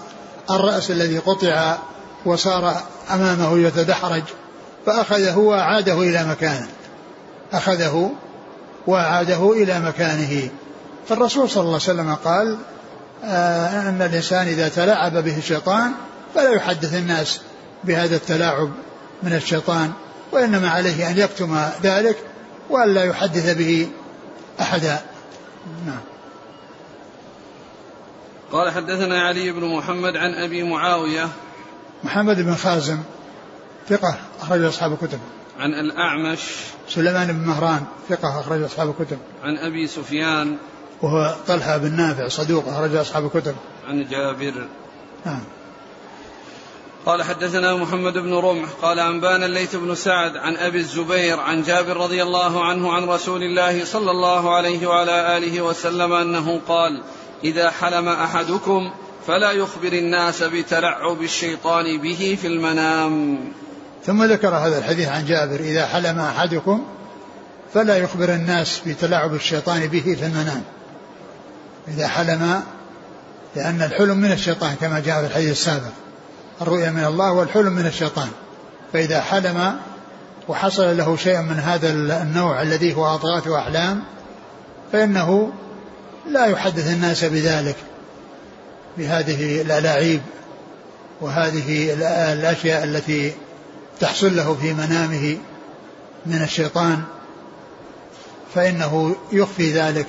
الرأس 0.52 0.92
الذي 0.92 1.18
قطع 1.18 1.78
وصار 2.26 2.76
أمامه 3.14 3.60
يتدحرج. 3.60 4.24
فأخذه 4.86 5.38
وأعاده 5.38 5.94
إلى 5.94 6.24
مكانه. 6.24 6.68
أخذه 7.54 8.12
وأعاده 8.88 9.52
إلى 9.52 9.80
مكانه. 9.80 10.50
فالرسول 11.08 11.50
صلى 11.50 11.62
الله 11.62 11.74
عليه 11.74 11.84
وسلم 11.84 12.16
قال 12.16 12.58
آه 13.24 13.90
أن 13.90 14.02
الإنسان 14.02 14.48
إذا 14.48 14.70
تلاعب 14.70 15.18
به 15.18 15.38
الشيطان 15.38 15.92
فلا 16.36 16.50
يحدث 16.50 16.94
الناس 16.94 17.42
بهذا 17.84 18.16
التلاعب 18.16 18.72
من 19.24 19.34
الشيطان 19.34 19.92
وإنما 20.32 20.70
عليه 20.70 21.10
أن 21.10 21.18
يكتم 21.18 21.58
ذلك 21.84 22.18
وأن 22.70 22.94
لا 22.94 23.04
يحدث 23.04 23.58
به 23.58 23.90
أحدا. 24.60 25.02
نعم. 25.86 26.00
قال 28.52 28.72
حدثنا 28.72 29.22
علي 29.22 29.52
بن 29.52 29.78
محمد 29.78 30.16
عن 30.16 30.34
أبي 30.34 30.64
معاوية 30.64 31.30
محمد 32.04 32.42
بن 32.42 32.56
خازم 32.56 32.98
ثقة 33.90 34.16
أخرج 34.42 34.64
أصحاب 34.64 34.94
الكتب. 34.94 35.20
عن 35.60 35.74
الأعمش 35.74 36.40
سليمان 36.90 37.28
بن 37.28 37.48
مهران 37.48 37.84
ثقة 38.10 38.40
أخرج 38.40 38.62
أصحاب 38.62 38.90
الكتب. 38.90 39.18
عن 39.44 39.58
أبي 39.58 39.88
سفيان 39.88 40.58
وهو 41.04 41.36
طلحة 41.48 41.78
بن 41.78 41.96
نافع 41.96 42.28
صدوق 42.28 42.68
أخرج 42.68 42.96
أصحاب 42.96 43.26
الكتب. 43.26 43.56
عن 43.88 44.08
جابر. 44.10 44.68
نعم. 45.26 45.44
قال 47.06 47.24
حدثنا 47.24 47.76
محمد 47.76 48.14
بن 48.14 48.34
رمح 48.34 48.70
قال 48.82 49.00
أنبانا 49.00 49.46
الليث 49.46 49.76
بن 49.76 49.96
سعد 49.96 50.38
عن 50.38 50.56
أبي 50.56 50.78
الزبير 50.78 51.40
عن 51.40 51.64
جابر 51.64 51.98
رضي 51.98 52.24
الله 52.24 52.66
عنه 52.66 52.94
عن 52.94 53.04
رسول 53.04 53.44
الله 53.44 53.86
صلى 53.86 54.12
الله 54.12 54.56
عليه 54.56 54.88
وعلى 54.88 55.38
آله 55.38 55.62
وسلم 55.62 56.14
أنه 56.14 56.62
قال 56.68 57.02
إذا 57.44 57.70
حلم 57.70 58.10
أحدكم 58.10 58.92
فلا 59.28 59.52
يخبر 59.52 59.94
الناس 59.94 60.44
بتلعب 60.44 61.22
الشيطان 61.22 61.98
به 61.98 62.38
في 62.42 62.48
المنام. 62.48 63.40
ثم 64.06 64.24
ذكر 64.24 64.56
هذا 64.56 64.78
الحديث 64.78 65.08
عن 65.08 65.26
جابر 65.26 65.60
إذا 65.60 65.86
حلم 65.86 66.20
أحدكم 66.20 66.86
فلا 67.74 67.98
يخبر 67.98 68.34
الناس 68.34 68.82
بتلاعب 68.86 69.34
الشيطان 69.34 69.88
به 69.88 70.16
في 70.20 70.26
المنام. 70.26 70.64
إذا 71.88 72.08
حلم 72.08 72.64
لأن 73.56 73.82
الحلم 73.82 74.18
من 74.18 74.32
الشيطان 74.32 74.76
كما 74.82 75.00
جاء 75.00 75.22
في 75.22 75.28
الحديث 75.28 75.52
السابق. 75.52 75.92
الرؤيا 76.62 76.90
من 76.90 77.06
الله 77.06 77.32
والحلم 77.32 77.74
من 77.74 77.86
الشيطان. 77.86 78.30
فإذا 78.94 79.22
حلم 79.22 79.80
وحصل 80.48 80.98
له 80.98 81.16
شيء 81.16 81.42
من 81.42 81.60
هذا 81.60 81.90
النوع 82.22 82.62
الذي 82.62 82.96
هو 82.96 83.16
أضغاث 83.16 83.48
وأحلام 83.48 84.04
فإنه 84.92 85.52
لا 86.30 86.46
يحدث 86.46 86.88
الناس 86.88 87.24
بذلك 87.24 87.76
بهذه 88.98 89.62
الألاعيب 89.62 90.22
وهذه 91.22 91.94
الأشياء 92.34 92.84
التي 92.84 93.34
تحصل 94.00 94.36
له 94.36 94.58
في 94.62 94.74
منامه 94.74 95.38
من 96.26 96.42
الشيطان. 96.44 97.04
فإنه 98.56 99.16
يخفي 99.32 99.72
ذلك. 99.72 100.08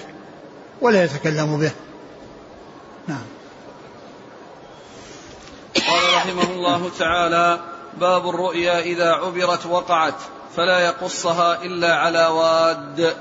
ولا 0.85 1.05
يتكلم 1.05 1.59
به. 1.61 1.73
نعم. 3.09 3.25
قال 5.89 6.15
رحمه 6.15 6.51
الله 6.51 6.91
تعالى 6.99 7.61
باب 8.01 8.29
الرؤيا 8.29 8.81
إذا 8.81 9.13
عبرت 9.13 9.67
وقعت 9.67 10.15
فلا 10.57 10.79
يقصها 10.79 11.63
إلا 11.63 11.95
على 11.95 12.27
واد. 12.27 13.17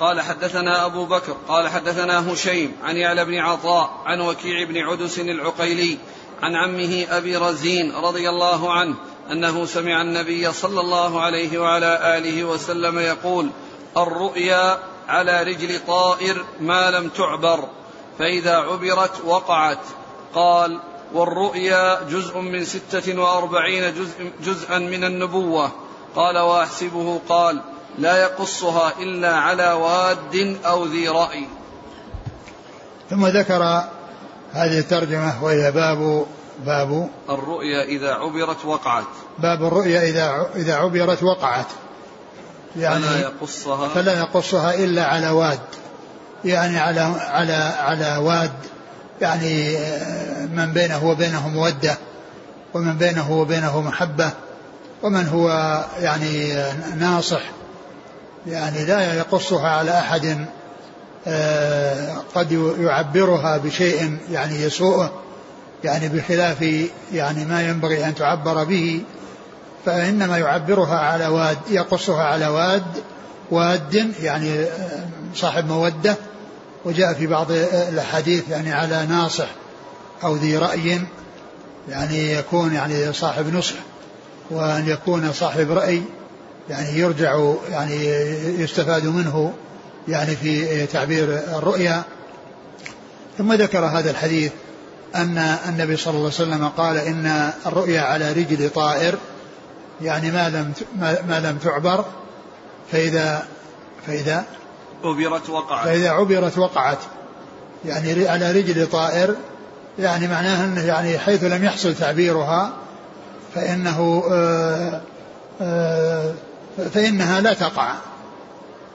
قال 0.00 0.20
حدثنا 0.20 0.86
أبو 0.86 1.04
بكر 1.04 1.36
قال 1.48 1.68
حدثنا 1.68 2.32
هشيم 2.32 2.76
عن 2.84 2.96
يعلى 2.96 3.24
بن 3.24 3.38
عطاء 3.38 3.90
عن 4.04 4.20
وكيع 4.20 4.64
بن 4.64 4.78
عدس 4.78 5.18
العقيلي 5.18 5.98
عن 6.42 6.56
عمه 6.56 7.06
أبي 7.10 7.36
رزين 7.36 7.92
رضي 7.92 8.28
الله 8.28 8.72
عنه 8.72 8.94
أنه 9.32 9.66
سمع 9.66 10.02
النبي 10.02 10.52
صلى 10.52 10.80
الله 10.80 11.20
عليه 11.20 11.58
وعلى 11.58 12.18
آله 12.18 12.44
وسلم 12.44 12.98
يقول 12.98 13.50
الرؤيا 13.96 14.78
على 15.08 15.42
رجل 15.42 15.80
طائر 15.86 16.44
ما 16.60 16.90
لم 16.90 17.08
تعبر 17.08 17.68
فإذا 18.18 18.56
عبرت 18.56 19.24
وقعت. 19.24 19.78
قال 20.34 20.80
والرؤيا 21.14 22.02
جزء 22.02 22.38
من 22.38 22.64
ستة 22.64 23.20
وأربعين 23.20 23.94
جزء 23.94 24.30
جزءا 24.44 24.78
من 24.78 25.04
النبوة. 25.04 25.70
قال 26.16 26.38
وأحسبه 26.38 27.20
قال 27.28 27.60
لا 27.98 28.16
يقصها 28.16 28.92
إلا 28.98 29.36
على 29.36 29.72
واد 29.72 30.56
أو 30.64 30.84
ذي 30.84 31.08
رأي. 31.08 31.46
ثم 33.10 33.26
ذكر 33.26 33.62
هذه 34.52 34.78
الترجمة 34.78 35.44
وهي 35.44 35.72
باب 35.72 36.26
باب 36.66 37.10
الرؤيا 37.30 37.84
إذا 37.84 38.14
عبرت 38.14 38.64
وقعت. 38.64 39.04
باب 39.38 39.64
الرؤيا 39.64 40.02
إذا 40.02 40.50
إذا 40.56 40.74
عبرت 40.74 41.22
وقعت. 41.22 41.66
يعني 42.76 43.04
فلا 43.04 43.20
يقصها. 43.20 43.88
فلا 43.88 44.18
يقصها 44.18 44.74
إلا 44.74 45.04
على 45.04 45.30
واد. 45.30 45.58
يعني 46.44 46.78
على 46.78 47.00
على 47.20 47.52
على 47.78 48.16
واد 48.16 48.52
يعني 49.20 49.76
آه، 49.76 50.46
من 50.46 50.72
بينه 50.72 51.06
وبينه 51.06 51.48
مودة 51.48 51.98
ومن 52.74 52.98
بينه 52.98 53.32
وبينه 53.32 53.80
محبة 53.80 54.30
ومن 55.02 55.28
هو 55.28 55.48
يعني 56.00 56.52
آه، 56.52 56.94
ناصح. 56.94 57.42
يعني 58.46 58.84
لا 58.84 59.14
يقصها 59.14 59.68
على 59.68 59.98
أحد 59.98 60.46
آه، 61.26 62.16
قد 62.34 62.74
يعبرها 62.80 63.56
بشيء 63.56 64.18
يعني 64.30 64.62
يسوءه 64.62 65.12
يعني 65.84 66.08
بخلاف 66.08 66.62
يعني 67.12 67.44
ما 67.44 67.68
ينبغي 67.68 68.04
أن 68.04 68.14
تعبر 68.14 68.64
به. 68.64 69.02
فإنما 69.86 70.38
يعبرها 70.38 70.98
على 70.98 71.26
واد 71.26 71.58
يقصها 71.70 72.24
على 72.24 72.46
واد 72.46 73.02
واد 73.50 74.12
يعني 74.22 74.64
صاحب 75.34 75.68
مودة 75.68 76.16
وجاء 76.84 77.14
في 77.14 77.26
بعض 77.26 77.46
الأحاديث 77.88 78.48
يعني 78.50 78.72
على 78.72 79.06
ناصح 79.06 79.48
أو 80.24 80.36
ذي 80.36 80.58
رأي 80.58 81.00
يعني 81.88 82.32
يكون 82.32 82.74
يعني 82.74 83.12
صاحب 83.12 83.54
نصح 83.54 83.74
وأن 84.50 84.88
يكون 84.88 85.32
صاحب 85.32 85.70
رأي 85.70 86.02
يعني 86.70 86.98
يرجع 86.98 87.54
يعني 87.70 88.06
يستفاد 88.60 89.06
منه 89.06 89.52
يعني 90.08 90.36
في 90.36 90.86
تعبير 90.86 91.40
الرؤيا. 91.56 92.02
ثم 93.38 93.52
ذكر 93.52 93.84
هذا 93.84 94.10
الحديث 94.10 94.52
أن 95.14 95.38
النبي 95.68 95.96
صلى 95.96 96.10
الله 96.14 96.32
عليه 96.38 96.50
وسلم 96.50 96.68
قال 96.68 96.96
إن 96.96 97.50
الرؤيا 97.66 98.00
على 98.00 98.32
رجل 98.32 98.70
طائر. 98.70 99.18
يعني 100.00 100.30
ما 100.30 100.48
لم 100.48 100.72
ما 101.00 101.40
لم 101.44 101.58
تعبر 101.58 102.04
فإذا 102.92 103.46
فإذا 104.06 104.44
عبرت 105.04 105.50
وقعت. 105.50 105.84
فإذا 105.84 106.10
عبرت 106.10 106.58
وقعت. 106.58 106.98
يعني 107.84 108.28
على 108.28 108.52
رجل 108.52 108.86
طائر 108.86 109.34
يعني 109.98 110.28
معناه 110.28 110.64
أنه 110.64 110.84
يعني 110.84 111.18
حيث 111.18 111.44
لم 111.44 111.64
يحصل 111.64 111.94
تعبيرها 111.94 112.72
فإنه 113.54 114.24
آآ 114.30 115.00
آآ 115.60 116.32
فإنها 116.94 117.40
لا 117.40 117.52
تقع. 117.52 117.94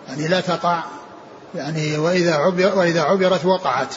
يعني 0.07 0.27
لا 0.27 0.41
تقع. 0.41 0.83
يعني 1.55 1.97
وإذا 1.97 2.35
عبر 2.35 2.71
وإذا 2.75 3.01
عبرت 3.01 3.45
وقعت. 3.45 3.95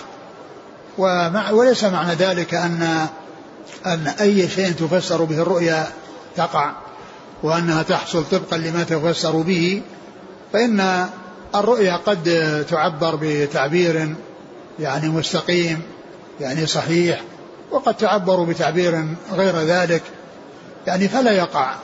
ومع 0.99 1.51
وليس 1.51 1.85
معنى 1.85 2.15
ذلك 2.15 2.55
أن 2.55 3.07
أن 3.87 4.07
أي 4.07 4.49
شيء 4.49 4.73
تفسر 4.73 5.25
به 5.25 5.43
الرؤيا 5.43 5.87
تقع. 6.37 6.73
وأنها 7.43 7.83
تحصل 7.83 8.25
طبقا 8.31 8.57
لما 8.57 8.83
تفسر 8.85 9.37
به 9.37 9.83
فإن 10.53 11.07
الرؤيا 11.55 11.97
قد 11.97 12.65
تعبر 12.71 13.19
بتعبير 13.23 14.15
يعني 14.81 15.09
مستقيم 15.09 15.83
يعني 16.41 16.67
صحيح 16.67 17.21
وقد 17.71 17.95
تعبر 17.95 18.45
بتعبير 18.45 19.05
غير 19.33 19.57
ذلك 19.57 20.03
يعني 20.87 21.09
فلا 21.09 21.33
يقع. 21.33 21.75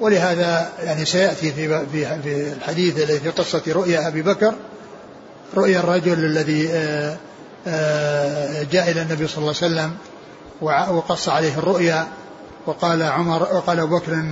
ولهذا 0.00 0.72
يعني 0.82 1.04
سيأتي 1.04 1.52
في 1.52 1.86
في 2.22 2.52
الحديث 2.52 2.96
الذي 2.96 3.20
في 3.20 3.30
قصة 3.30 3.62
رؤيا 3.68 4.08
أبي 4.08 4.22
بكر 4.22 4.54
رؤيا 5.54 5.78
الرجل 5.80 6.24
الذي 6.24 6.68
آه، 6.72 7.16
آه، 7.66 8.62
جاء 8.72 8.90
إلى 8.90 9.02
النبي 9.02 9.26
صلى 9.26 9.38
الله 9.38 9.54
عليه 9.62 9.74
وسلم 9.74 9.96
وقص 10.96 11.28
عليه 11.28 11.58
الرؤيا 11.58 12.06
وقال 12.66 13.02
عمر 13.02 13.42
وقال 13.42 13.80
أبو 13.80 13.98
بكر 13.98 14.24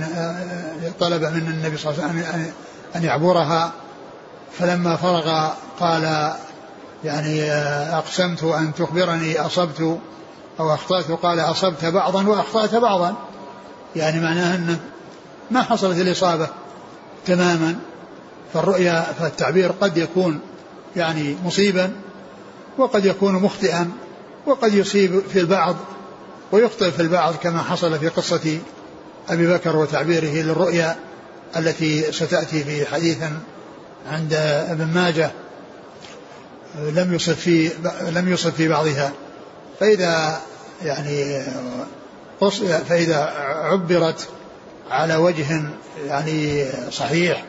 طلب 0.99 1.21
من 1.23 1.47
النبي 1.47 1.77
صلى 1.77 1.91
الله 1.93 2.03
عليه 2.03 2.19
وسلم 2.19 2.51
أن 2.95 3.03
يعبرها. 3.03 3.71
فلما 4.59 4.95
فرغ 4.95 5.49
قال 5.79 6.33
يعني 7.03 7.51
أقسمت 7.93 8.43
أن 8.43 8.73
تخبرني 8.73 9.39
أصبت 9.39 9.99
أو 10.59 10.73
أخطأت 10.73 11.11
قال 11.11 11.39
أصبت 11.39 11.85
بعضا 11.85 12.27
وأخطأت 12.27 12.75
بعضا. 12.75 13.15
يعني 13.95 14.19
معناه 14.19 14.55
ان 14.55 14.77
ما 15.51 15.61
حصلت 15.61 15.97
الإصابة 15.97 16.47
تماما. 17.25 17.75
فالرؤيا 18.53 19.01
فالتعبير 19.19 19.71
قد 19.71 19.97
يكون 19.97 20.39
يعني 20.95 21.37
مصيبا 21.45 21.91
وقد 22.77 23.05
يكون 23.05 23.33
مخطئا 23.33 23.91
وقد 24.45 24.73
يصيب 24.73 25.19
في 25.19 25.39
البعض 25.39 25.75
ويخطئ 26.51 26.91
في 26.91 27.01
البعض 27.01 27.35
كما 27.35 27.63
حصل 27.63 27.99
في 27.99 28.07
قصة 28.07 28.59
أبي 29.29 29.53
بكر 29.53 29.75
وتعبيره 29.75 30.25
للرؤيا 30.43 30.95
التي 31.57 32.11
ستأتي 32.11 32.63
في 32.63 32.85
حديث 32.85 33.17
عند 34.11 34.33
ابن 34.69 34.85
ماجه 34.85 35.31
لم 36.75 37.13
يصب 37.13 37.33
في 37.33 37.71
لم 38.09 38.29
يصب 38.29 38.51
في 38.51 38.67
بعضها. 38.67 39.11
فإذا 39.79 40.41
يعني 40.83 41.45
فإذا 42.89 43.33
عبرت 43.63 44.27
على 44.89 45.15
وجه 45.15 45.63
يعني 46.07 46.65
صحيح 46.91 47.43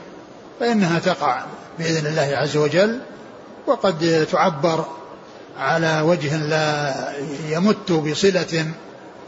فإنها 0.60 0.98
تقع 0.98 1.44
بإذن 1.78 2.06
الله 2.06 2.36
عز 2.36 2.56
وجل 2.56 3.00
وقد 3.66 4.26
تعبر 4.32 4.84
على 5.58 6.00
وجه 6.00 6.36
لا 6.36 6.94
يمت 7.48 7.92
بصلة 7.92 8.66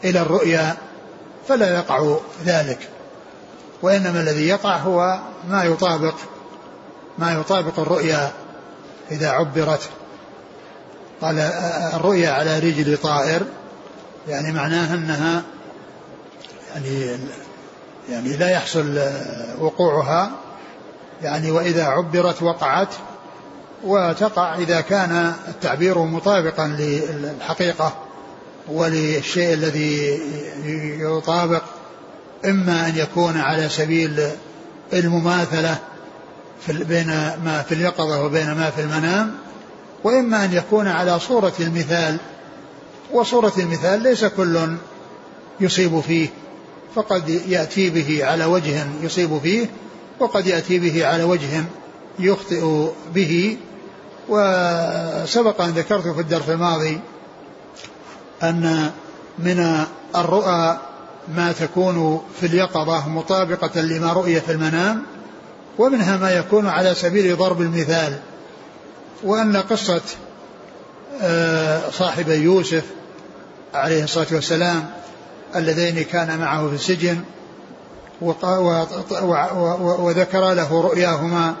إلى 0.03 0.21
الرؤيا 0.21 0.75
فلا 1.47 1.73
يقع 1.73 2.17
ذلك 2.45 2.89
وإنما 3.81 4.19
الذي 4.19 4.47
يقع 4.47 4.77
هو 4.77 5.19
ما 5.49 5.63
يطابق 5.63 6.15
ما 7.17 7.33
يطابق 7.33 7.79
الرؤيا 7.79 8.31
إذا 9.11 9.29
عبرت. 9.29 9.89
قال 11.21 11.39
الرؤيا 11.93 12.31
على 12.31 12.59
رجل 12.59 12.97
طائر 12.97 13.41
يعني 14.27 14.51
معناها 14.51 14.95
أنها 14.95 15.43
يعني 16.73 17.17
يعني 18.09 18.37
لا 18.37 18.49
يحصل 18.49 19.01
وقوعها 19.59 20.31
يعني 21.21 21.51
وإذا 21.51 21.85
عبرت 21.85 22.43
وقعت 22.43 22.87
وتقع 23.83 24.55
إذا 24.55 24.81
كان 24.81 25.33
التعبير 25.47 25.97
مطابقا 25.97 26.67
للحقيقة. 26.67 27.93
وللشيء 28.67 29.53
الذي 29.53 30.19
يطابق 30.99 31.63
إما 32.45 32.87
أن 32.87 32.97
يكون 32.97 33.37
على 33.37 33.69
سبيل 33.69 34.27
المماثلة 34.93 35.77
في 36.65 36.83
بين 36.83 37.07
ما 37.45 37.65
في 37.67 37.75
اليقظة 37.75 38.25
وبين 38.25 38.51
ما 38.51 38.69
في 38.69 38.81
المنام 38.81 39.35
وإما 40.03 40.45
أن 40.45 40.53
يكون 40.53 40.87
على 40.87 41.19
صورة 41.19 41.53
المثال. 41.59 42.17
وصورة 43.11 43.53
المثال 43.57 44.03
ليس 44.03 44.25
كل 44.25 44.75
يصيب 45.59 45.99
فيه 45.99 46.27
فقد 46.95 47.29
يأتي 47.29 47.89
به 47.89 48.25
على 48.25 48.45
وجه 48.45 48.87
يصيب 49.01 49.39
فيه 49.43 49.69
وقد 50.19 50.47
يأتي 50.47 50.79
به 50.79 51.05
على 51.07 51.23
وجه 51.23 51.63
يخطئ 52.19 52.87
به. 53.15 53.57
وسبق 54.29 55.61
أن 55.61 55.69
ذكرت 55.69 56.07
في 56.07 56.21
الدرس 56.21 56.49
الماضي 56.49 56.99
أن 58.43 58.91
من 59.39 59.85
الرؤى 60.15 60.79
ما 61.35 61.51
تكون 61.51 62.21
في 62.39 62.45
اليقظة 62.45 63.09
مطابقة 63.09 63.81
لما 63.81 64.13
رؤي 64.13 64.41
في 64.41 64.51
المنام 64.51 65.03
ومنها 65.77 66.17
ما 66.17 66.31
يكون 66.31 66.67
على 66.67 66.95
سبيل 66.95 67.37
ضرب 67.37 67.61
المثال 67.61 68.19
وأن 69.23 69.57
قصة 69.57 70.01
آه، 71.21 71.89
صاحب 71.91 72.29
يوسف 72.29 72.83
عليه 73.73 74.03
الصلاة 74.03 74.27
والسلام 74.31 74.89
اللذين 75.55 76.03
كان 76.03 76.39
معه 76.39 76.67
في 76.67 76.75
السجن 76.75 77.19
وذكر 79.99 80.53
له 80.53 80.81
رؤياهما 80.81 81.53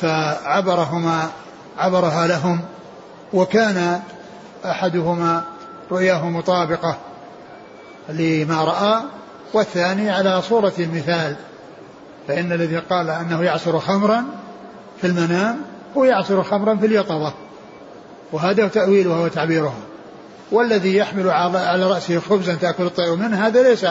فعبرهما 0.00 1.30
عبرها 1.78 2.26
لهم 2.26 2.60
وكان 3.32 4.00
أحدهما 4.64 5.44
رؤياه 5.92 6.28
مطابقة 6.28 6.96
لما 8.08 8.64
رأى 8.64 9.02
والثاني 9.54 10.10
على 10.10 10.42
صورة 10.42 10.72
المثال 10.78 11.36
فإن 12.28 12.52
الذي 12.52 12.78
قال 12.78 13.10
أنه 13.10 13.42
يعصر 13.42 13.80
خمرا 13.80 14.24
في 15.00 15.06
المنام 15.06 15.56
هو 15.96 16.04
يعصر 16.04 16.42
خمرا 16.42 16.76
في 16.76 16.86
اليقظة 16.86 17.32
وهذا 18.32 18.68
تأويله 18.68 19.10
وهو 19.10 19.28
تعبيره. 19.28 19.74
والذي 20.52 20.96
يحمل 20.96 21.30
على 21.30 21.86
رأسه 21.86 22.20
خبزا 22.20 22.54
تأكل 22.54 22.84
الطير 22.84 23.14
منه 23.14 23.46
هذا 23.46 23.62
ليس 23.62 23.86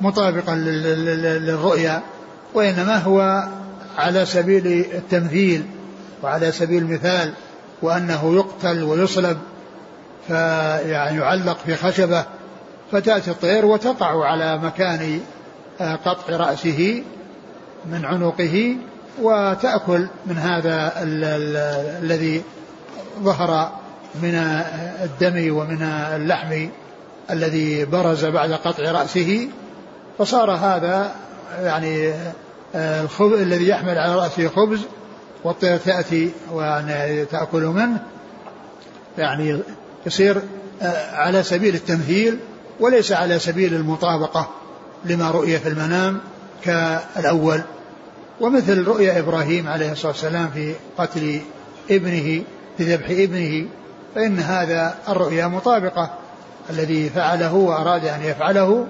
مطابقا 0.00 0.54
للرؤيا 0.54 2.02
وإنما 2.54 2.98
هو 2.98 3.44
على 3.98 4.26
سبيل 4.26 4.66
التمثيل 4.94 5.66
وعلى 6.22 6.52
سبيل 6.52 6.82
المثال 6.82 7.32
وأنه 7.82 8.34
يقتل 8.34 8.82
ويصلب 8.82 9.38
فيعني 10.28 11.18
يعلق 11.18 11.58
في 11.66 11.76
خشبة 11.76 12.24
فتأتي 12.92 13.30
الطير 13.30 13.66
وتقع 13.66 14.26
على 14.26 14.58
مكان 14.58 15.20
آه، 15.80 15.94
قطع 15.94 16.36
رأسه 16.36 17.02
من 17.86 18.04
عنقه 18.04 18.76
وتأكل 19.22 20.06
من 20.26 20.38
هذا 20.38 20.92
الذي 22.02 22.42
ظهر 23.22 23.72
من 24.22 24.34
الدم 25.02 25.56
ومن 25.56 25.82
اللحم 25.82 26.68
الذي 27.30 27.84
برز 27.84 28.24
بعد 28.24 28.52
قطع 28.52 28.90
رأسه. 28.90 29.48
فصار 30.18 30.50
هذا 30.50 31.14
يعني 31.62 32.12
آه، 32.74 33.02
الخبز 33.02 33.40
الذي 33.40 33.68
يحمل 33.68 33.98
على 33.98 34.14
رأسه 34.14 34.48
خبز 34.48 34.80
والطير 35.44 35.76
تأتي 35.76 36.30
وتأكل 36.52 37.62
منه. 37.62 37.98
يعني 39.18 39.60
يصير 40.06 40.42
آه، 40.82 41.16
على 41.16 41.42
سبيل 41.42 41.74
التمثيل 41.74 42.38
وليس 42.80 43.12
على 43.12 43.38
سبيل 43.38 43.74
المطابقة 43.74 44.48
لما 45.04 45.30
رؤي 45.30 45.58
في 45.58 45.68
المنام 45.68 46.20
كالأول. 46.62 47.60
ومثل 48.40 48.84
رؤيا 48.84 49.18
إبراهيم 49.18 49.68
عليه 49.68 49.92
الصلاة 49.92 50.12
والسلام 50.12 50.50
في 50.54 50.74
قتل 50.98 51.40
ابنه 51.90 52.42
في 52.78 52.94
ذبح 52.94 53.10
ابنه 53.10 53.68
فإن 54.14 54.38
هذا 54.38 54.94
الرؤيا 55.08 55.46
مطابقة. 55.46 56.10
الذي 56.70 57.10
فعله 57.10 57.54
وأراد 57.54 58.04
أن 58.04 58.22
يفعله 58.22 58.86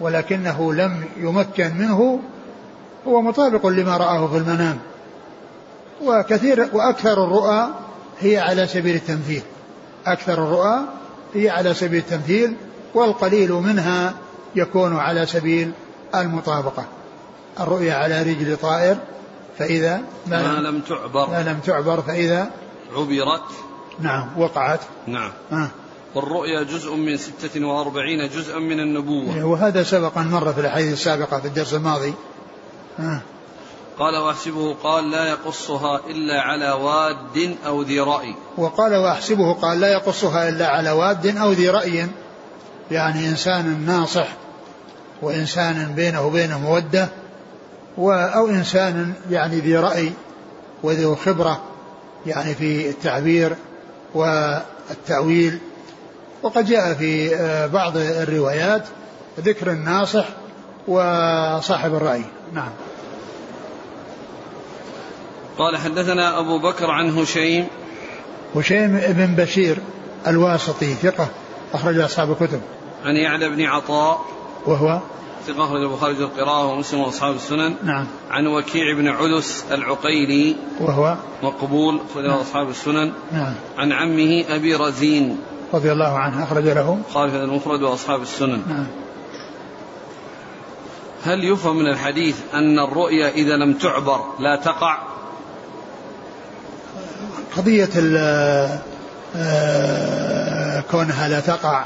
ولكنه 0.00 0.74
لم 0.74 1.04
يمكن 1.16 1.74
منه 1.76 2.20
هو 3.06 3.22
مطابق 3.22 3.66
لما 3.66 3.96
رآه 3.96 4.26
في 4.26 4.36
المنام. 4.36 4.78
وكثير 6.04 6.68
وأكثر 6.72 7.24
الرؤى 7.24 7.68
هي 8.20 8.38
على 8.38 8.66
سبيل 8.66 8.94
التمثيل 8.94 9.42
أكثر 10.06 10.32
الرؤى 10.32 10.80
هي 11.34 11.50
على 11.50 11.74
سبيل 11.74 11.98
التمثيل 11.98 12.56
والقليل 12.94 13.52
منها 13.52 14.14
يكون 14.54 14.96
على 14.96 15.26
سبيل 15.26 15.72
المطابقة. 16.14 16.84
الرؤيا 17.60 17.94
على 17.94 18.22
رجل 18.22 18.56
طائر 18.56 18.96
فإذا 19.58 20.00
ما, 20.26 20.52
ما 20.52 20.68
لم 20.68 20.80
تعبر. 20.80 21.30
ما 21.30 21.42
لم 21.42 21.58
تعبر 21.66 22.02
فإذا 22.02 22.50
عبرت. 22.92 23.42
نعم 24.00 24.28
وقعت. 24.38 24.80
نعم. 25.06 25.32
آه. 25.52 25.68
والرؤيا 26.14 26.62
جزء 26.62 26.94
من 26.94 27.16
ستة 27.16 27.66
وأربعين 27.66 28.28
جزءا 28.28 28.58
من 28.58 28.80
النبوة. 28.80 29.44
وهذا 29.44 29.82
سبق 29.82 30.18
أن 30.18 30.26
مر 30.26 30.52
في 30.52 30.60
الأحاديث 30.60 30.92
السابقة 30.92 31.40
في 31.40 31.48
الدرس 31.48 31.74
الماضي. 31.74 32.14
آه. 32.98 33.20
قال 33.98 34.16
واحسبه 34.16 34.74
قال 34.74 35.10
لا 35.10 35.24
يقصها 35.24 36.00
إلا 36.06 36.40
على 36.40 36.70
واد 36.70 37.56
أو 37.66 37.82
ذي 37.82 38.00
رأي. 38.00 38.34
وقال 38.58 38.96
واحسبه 38.96 39.52
قال 39.52 39.80
لا 39.80 39.92
يقصها 39.92 40.48
إلا 40.48 40.68
على 40.68 40.90
واد 40.90 41.36
أو 41.36 41.52
ذي 41.52 41.70
رأي. 41.70 42.06
يعني 42.90 43.28
إنسان 43.28 43.86
ناصح 43.86 44.28
وإنسان 45.22 45.92
بينه 45.96 46.26
وبينه 46.26 46.58
مودة 46.58 47.08
أو 47.98 48.48
إنسان 48.48 49.12
يعني 49.30 49.60
ذي 49.60 49.76
رأي 49.76 50.12
وذو 50.82 51.14
خبرة 51.14 51.62
يعني 52.26 52.54
في 52.54 52.88
التعبير 52.88 53.56
والتأويل. 54.14 55.58
وقد 56.42 56.66
جاء 56.66 56.94
في 56.94 57.36
آه، 57.36 57.66
بعض 57.66 57.96
الروايات 57.96 58.82
ذكر 59.40 59.70
الناصح 59.70 60.24
وصاحب 60.88 61.94
الرأي. 61.94 62.24
نعم. 62.52 62.70
قال 65.58 65.76
حدثنا 65.76 66.38
أبو 66.38 66.58
بكر 66.58 66.90
عن 66.90 67.18
هشيم. 67.18 67.66
هشيم 68.56 69.00
بن 69.08 69.34
بشير 69.34 69.78
الواسطي 70.26 70.94
ثقة 70.94 71.28
أخرج 71.74 71.98
أصحاب 71.98 72.30
الكتب. 72.30 72.60
عن 73.04 73.16
يعلى 73.16 73.48
بن 73.48 73.62
عطاء. 73.64 74.24
وهو؟ 74.66 75.00
ثقة 75.46 75.64
أخرج 75.64 75.82
البخاري 75.82 76.14
في 76.14 76.22
القراءة 76.22 76.66
ومسلم 76.66 77.00
وأصحاب 77.00 77.34
السنن. 77.34 77.74
نعم. 77.84 78.06
عن 78.30 78.46
وكيع 78.46 78.94
بن 78.94 79.08
علس 79.08 79.64
العقيلي. 79.70 80.56
وهو؟ 80.80 81.16
مقبول 81.42 82.00
أخرج 82.10 82.24
نعم. 82.24 82.38
أصحاب 82.38 82.68
السنن. 82.68 83.12
نعم. 83.32 83.54
عن 83.78 83.92
عمه 83.92 84.44
أبي 84.48 84.74
رزين. 84.74 85.38
رضي 85.74 85.92
الله 85.92 86.18
عنه 86.18 86.44
أخرج 86.44 86.64
له. 86.64 86.98
خالف 87.14 87.34
المفرد 87.34 87.82
وأصحاب 87.82 88.22
السنن. 88.22 88.62
نعم. 88.68 88.86
هل 91.24 91.44
يفهم 91.44 91.76
من 91.76 91.86
الحديث 91.86 92.36
أن 92.54 92.78
الرؤيا 92.78 93.28
إذا 93.28 93.56
لم 93.56 93.72
تعبر 93.72 94.20
لا 94.38 94.56
تقع؟ 94.56 94.98
قضية 97.56 97.88
آه، 99.36 100.80
كونها 100.90 101.28
لا 101.28 101.40
تقع. 101.40 101.84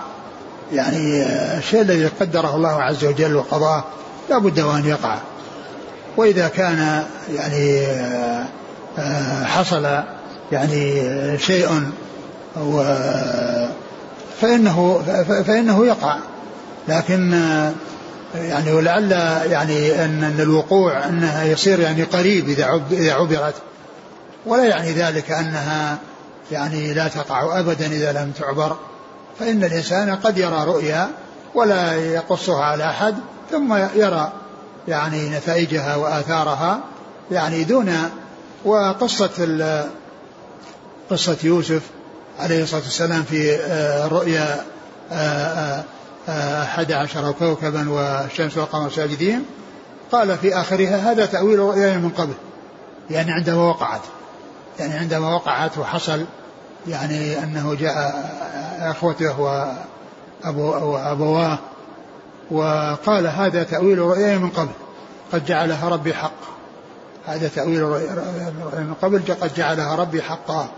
يعني 0.72 1.22
الشيء 1.58 1.80
الذي 1.80 2.06
قدره 2.06 2.56
الله 2.56 2.82
عز 2.82 3.04
وجل 3.04 3.36
وقضاه 3.36 3.84
لا 4.30 4.38
بد 4.38 4.60
وأن 4.60 4.86
يقع. 4.86 5.18
وإذا 6.16 6.48
كان 6.48 7.04
يعني 7.34 7.86
آه، 8.98 9.44
حصل 9.44 9.88
يعني 10.52 11.02
شيء 11.38 11.68
و 12.56 12.82
فإنه 14.40 15.02
فإنه 15.46 15.86
يقع. 15.86 16.16
لكن 16.88 17.40
يعني 18.34 18.72
ولعل 18.72 19.12
يعني 19.50 20.04
أن 20.04 20.36
الوقوع 20.40 21.04
أنها 21.08 21.44
يصير 21.44 21.80
يعني 21.80 22.02
قريب 22.02 22.48
إذا 22.48 23.12
عبرت. 23.12 23.54
ولا 24.46 24.64
يعني 24.64 24.92
ذلك 24.92 25.30
أنها 25.30 25.98
يعني 26.52 26.94
لا 26.94 27.08
تقع 27.08 27.60
أبدا 27.60 27.86
إذا 27.86 28.12
لم 28.12 28.32
تعبر 28.38 28.76
فإن 29.38 29.64
الإنسان 29.64 30.16
قد 30.16 30.38
يرى 30.38 30.64
رؤيا 30.64 31.08
ولا 31.54 31.94
يقصها 31.94 32.64
على 32.64 32.90
أحد 32.90 33.14
ثم 33.50 33.74
يرى 33.94 34.32
يعني 34.88 35.28
نتائجها 35.28 35.96
وآثارها 35.96 36.80
يعني 37.30 37.64
دون 37.64 37.96
وقصة 38.64 39.30
قصة 41.10 41.36
يوسف 41.44 41.82
عليه 42.38 42.62
الصلاة 42.62 42.82
والسلام 42.82 43.22
في 43.22 43.56
آه، 43.56 44.06
رؤيا 44.06 44.64
آه، 45.12 45.84
آه، 46.28 46.62
أحد 46.62 46.92
عشر 46.92 47.32
كوكبا 47.32 47.90
والشمس 47.90 48.56
والقمر 48.56 48.90
ساجدين 48.90 49.44
قال 50.12 50.38
في 50.38 50.54
آخرها 50.54 51.12
هذا 51.12 51.26
تأويل 51.26 51.58
رؤيا 51.58 51.96
من 51.96 52.10
قبل 52.10 52.32
يعني 53.10 53.32
عندما 53.32 53.68
وقعت. 53.68 54.00
يعني 54.78 54.94
عندما 54.94 55.34
وقعت 55.34 55.78
وحصل 55.78 56.24
يعني 56.88 57.38
أنه 57.38 57.74
جاء 57.74 58.14
أخوته 58.80 59.40
وأبو 59.40 60.62
وأبواه 60.62 61.58
وقال 62.50 63.26
هذا 63.26 63.62
تأويل 63.62 63.98
رؤياي 63.98 64.38
من 64.38 64.50
قبل 64.50 64.70
قد 65.32 65.44
جعلها 65.44 65.88
ربي 65.88 66.14
حق. 66.14 66.40
هذا 67.26 67.48
تأويل 67.48 67.82
من 68.72 68.94
قبل 69.02 69.22
قد 69.40 69.54
جعلها 69.54 69.96
ربي 69.96 70.22
حقا. 70.22 70.68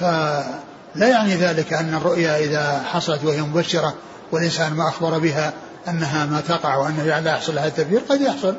فلا 0.00 1.08
يعني 1.08 1.34
ذلك 1.34 1.72
أن 1.72 1.94
الرؤيا 1.94 2.38
إذا 2.38 2.82
حصلت 2.92 3.24
وهي 3.24 3.42
مبشرة 3.42 3.94
والإنسان 4.32 4.72
ما 4.74 4.88
أخبر 4.88 5.18
بها 5.18 5.52
أنها 5.88 6.26
ما 6.26 6.40
تقع 6.40 6.76
وأنه 6.76 7.02
لا 7.02 7.30
يحصل 7.30 7.54
لها 7.54 7.66
التبشير 7.66 8.00
قد 8.08 8.20
يحصل. 8.20 8.56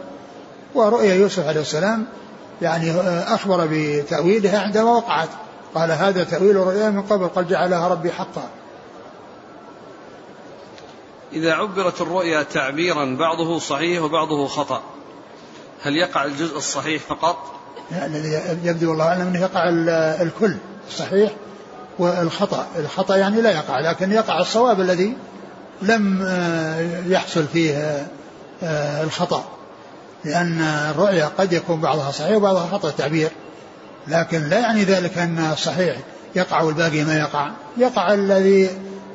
ورؤيا 0.76 1.14
يوسف 1.14 1.48
عليه 1.48 1.62
السلام 1.62 2.06
يعني 2.62 2.92
أخبر 3.34 3.68
بتأويلها 3.72 4.60
عندما 4.60 4.92
وقعت. 4.92 5.30
قال 5.76 5.92
هذا 5.92 6.24
تأويل 6.24 6.56
رؤيا 6.56 6.90
من 6.90 7.02
قبل 7.02 7.28
قد 7.28 7.48
جعلها 7.48 7.88
ربي 7.88 8.12
حقا. 8.12 8.50
إذا 11.34 11.54
عبرت 11.54 12.02
الرؤيا 12.02 12.44
تعبيرا 12.44 13.18
بعضه 13.20 13.60
صحيح 13.60 14.04
وبعضه 14.04 14.48
خطأ. 14.48 14.82
هل 15.84 15.96
يقع 15.96 16.26
الجزء 16.26 16.58
الصحيح 16.58 17.02
فقط؟ 17.02 17.38
الذي 17.92 18.42
يبدو 18.64 18.90
والله 18.90 19.08
أعلم 19.08 19.28
أنه 19.28 19.42
يقع 19.42 19.70
الكل 20.22 20.58
الصحيح 20.88 21.32
والخطأ. 22.00 22.68
الخطأ 22.76 23.16
يعني 23.16 23.42
لا 23.42 23.52
يقع 23.52 23.80
لكن 23.80 24.12
يقع 24.12 24.40
الصواب 24.40 24.82
الذي 24.82 25.18
لم 25.82 26.22
آه، 26.28 27.04
يحصل 27.08 27.46
فيه 27.48 28.08
آه، 28.64 29.04
الخطأ. 29.04 29.44
لأن 30.26 30.62
الرؤيا 30.62 31.32
قد 31.38 31.54
يكون 31.54 31.82
بعضها 31.82 32.12
صحيح 32.12 32.38
وبعضها 32.38 32.68
خطأ 32.72 32.92
تعبير 32.98 33.30
لكن 34.08 34.50
لا 34.50 34.60
يعني 34.60 34.84
ذلك 34.84 35.18
أن 35.18 35.50
الصحيح 35.54 35.98
يقع 36.36 36.62
والباقي 36.62 37.04
ما 37.04 37.18
يقع. 37.18 37.52
يقع 37.78 38.14
الذي 38.14 38.70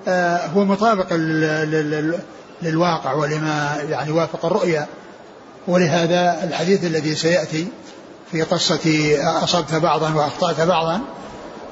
آه، 0.08 0.46
هو 0.46 0.64
مطابق 0.64 1.12
للواقع 2.62 3.12
ولما 3.12 3.76
يعني 3.88 4.10
وافق 4.10 4.46
الرؤيا. 4.46 4.86
ولهذا 5.68 6.44
الحديث 6.44 6.84
الذي 6.84 7.14
سيأتي 7.14 7.66
في 8.32 8.42
قصة 8.42 9.16
أصبت 9.44 9.74
بعضا 9.74 10.14
وأخطأت 10.14 10.60
بعضا 10.60 11.00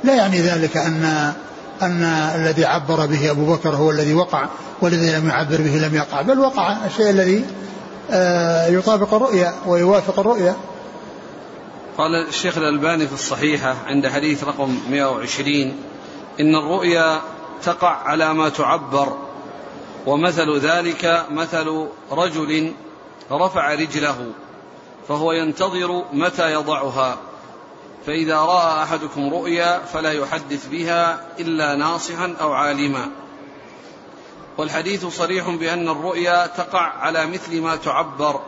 لا 0.05 0.15
يعني 0.15 0.41
ذلك 0.41 0.77
أن 0.77 1.33
أن 1.83 2.03
الذي 2.35 2.65
عبر 2.65 3.07
به 3.07 3.31
أبو 3.31 3.55
بكر 3.55 3.77
هو 3.77 3.91
الذي 3.91 4.15
وقع 4.15 4.49
والذي 4.81 5.17
لم 5.17 5.29
يعبر 5.29 5.57
به 5.57 5.79
لم 5.89 5.95
يقع 5.95 6.23
بل 6.23 6.39
وقع 6.39 6.77
الشيء 6.87 7.11
الذي 7.11 7.45
يطابق 8.69 9.15
الرؤيا 9.15 9.55
ويوافق 9.67 10.19
الرؤيا. 10.19 10.57
قال 11.99 12.15
الشيخ 12.29 12.59
الألباني 12.59 13.07
في 13.07 13.13
الصحيحة 13.13 13.77
عند 13.87 14.07
حديث 14.07 14.45
رقم 14.45 14.79
120 14.91 15.77
إن 16.41 16.55
الرؤيا 16.55 17.21
تقع 17.63 17.89
على 17.89 18.35
ما 18.35 18.49
تعبر 18.49 19.17
ومثل 20.07 20.59
ذلك 20.59 21.27
مثل 21.31 21.87
رجل 22.13 22.73
رفع 23.33 23.75
رجله 23.75 24.33
فهو 25.09 25.33
ينتظر 25.33 26.05
متى 26.13 26.53
يضعها 26.53 27.17
فإذا 28.07 28.37
رأى 28.37 28.83
أحدكم 28.83 29.35
رؤيا 29.35 29.79
فلا 29.79 30.13
يحدث 30.13 30.69
بها 30.69 31.21
إلا 31.41 31.75
ناصحا 31.75 32.35
أو 32.41 32.53
عالما. 32.53 33.11
والحديث 34.59 35.07
صريح 35.07 35.51
بأن 35.51 35.89
الرؤيا 35.89 36.47
تقع 36.47 36.81
على 36.81 37.27
مثل 37.27 37.61
ما 37.61 37.77
تعبر. 37.77 38.41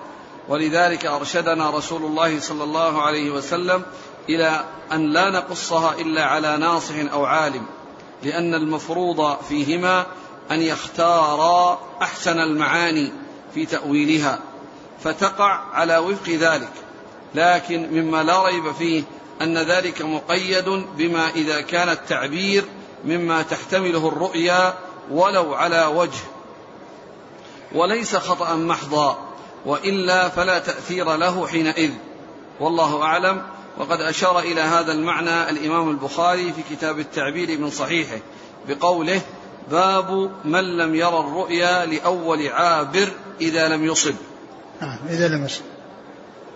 ولذلك 0.49 1.07
أرشدنا 1.07 1.71
رسول 1.71 2.05
الله 2.05 2.41
صلى 2.41 2.65
الله 2.65 3.03
عليه 3.03 3.31
وسلم 3.31 3.83
إلى 4.29 4.65
أن 4.93 5.13
لا 5.13 5.31
نقصها 5.31 5.95
إلا 5.99 6.25
على 6.25 6.57
ناصح 6.57 6.95
أو 7.13 7.25
عالم 7.25 7.67
لأن 8.23 8.55
المفروض 8.55 9.37
فيهما 9.49 10.07
أن 10.51 10.63
يختارا 10.63 11.81
أحسن 12.03 12.39
المعاني 12.39 13.13
في 13.55 13.67
تأويلها 13.67 14.39
فتقع 15.05 15.61
على 15.73 15.99
وفق 15.99 16.29
ذلك. 16.29 16.73
لكن 17.35 17.89
مما 17.93 18.23
لا 18.23 18.47
ريب 18.47 18.73
فيه 18.73 19.03
أن 19.43 19.59
ذلك 19.59 20.03
مقيد 20.03 20.69
بما 20.97 21.29
إذا 21.31 21.61
كان 21.61 21.89
التعبير 21.89 22.65
مما 23.05 23.43
تحتمله 23.43 24.09
الرؤيا 24.09 24.75
ولو 25.11 25.55
على 25.55 25.85
وجه. 25.85 26.21
وليس 27.73 28.17
خطأ 28.17 28.55
محضا 28.55 29.19
وإلا 29.67 30.29
فلا 30.29 30.59
تأثير 30.59 31.17
له 31.17 31.47
حينئذ. 31.47 31.91
والله 32.61 33.03
أعلم. 33.03 33.43
وقد 33.79 34.01
أشار 34.01 34.39
إلى 34.39 34.61
هذا 34.61 34.93
المعنى 34.93 35.51
الإمام 35.51 35.91
البخاري 35.91 36.53
في 36.53 36.77
كتاب 36.77 36.99
التعبير 36.99 37.59
من 37.59 37.71
صحيحه 37.71 38.19
بقوله 38.69 39.21
باب 39.71 40.31
من 40.45 40.77
لم 40.77 40.95
يرى 40.95 41.19
الرؤيا 41.21 41.87
لأول 41.87 42.49
عابر 42.49 43.09
إذا 43.41 43.69
لم 43.69 43.85
يصب. 43.85 44.15
نعم 44.81 44.99
إذا 45.09 45.29
لم 45.29 45.45
يصب. 45.45 45.63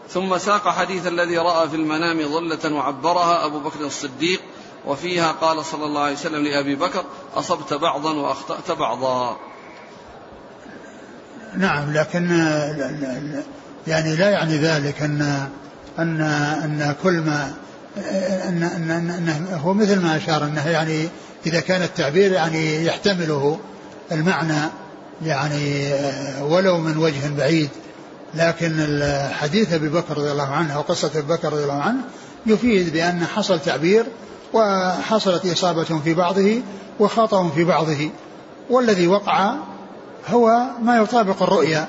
ثم 0.08 0.38
ساق 0.38 0.68
حديث 0.68 1.06
الذي 1.06 1.38
رأى 1.38 1.68
في 1.68 1.76
المنام 1.76 2.28
ظلة 2.28 2.74
وعبرها 2.74 3.46
أبو 3.46 3.58
بكر 3.58 3.80
الصديق 3.80 4.40
وفيها 4.86 5.32
قال 5.32 5.64
صلى 5.64 5.84
الله 5.84 6.00
عليه 6.00 6.14
وسلم 6.14 6.44
لأبي 6.44 6.74
بكر 6.74 7.04
أصبت 7.34 7.74
بعضا 7.74 8.12
وأخطأت 8.12 8.70
بعضا. 8.70 9.36
نعم 11.56 11.92
لكن 11.92 12.30
يعني 13.86 14.16
لا 14.16 14.30
يعني 14.30 14.56
ذلك 14.56 15.02
أن 15.02 15.48
أن 15.98 16.20
أن 16.64 16.94
كل 17.02 17.12
ما 17.12 17.52
أن 18.48 18.62
أن 18.62 19.10
أن 19.10 19.46
هو 19.64 19.74
مثل 19.74 20.00
ما 20.00 20.16
أشار 20.16 20.44
أنه 20.44 20.68
يعني 20.68 21.08
إذا 21.46 21.60
كان 21.60 21.82
التعبير 21.82 22.32
يعني 22.32 22.84
يحتمله 22.84 23.58
المعنى 24.12 24.68
يعني 25.24 25.92
ولو 26.40 26.78
من 26.78 26.96
وجه 26.96 27.36
بعيد. 27.38 27.68
لكن 28.34 29.02
حديث 29.32 29.72
أبي 29.72 29.88
بكر 29.88 30.18
رضي 30.18 30.30
الله 30.30 30.48
عنه 30.48 30.74
أو 30.74 30.80
قصة 30.80 31.10
أبي 31.14 31.32
بكر 31.32 31.52
رضي 31.52 31.62
الله 31.62 31.82
عنه 31.82 32.00
يفيد 32.46 32.92
بأن 32.92 33.26
حصل 33.26 33.60
تعبير 33.60 34.06
وحصلت 34.52 35.46
اصابه 35.46 36.00
في 36.04 36.14
بعضه 36.14 36.60
وخطا 37.00 37.48
في 37.48 37.64
بعضه 37.64 38.10
والذي 38.70 39.06
وقع 39.06 39.54
هو 40.28 40.62
ما 40.82 40.96
يطابق 40.96 41.42
الرؤيا 41.42 41.88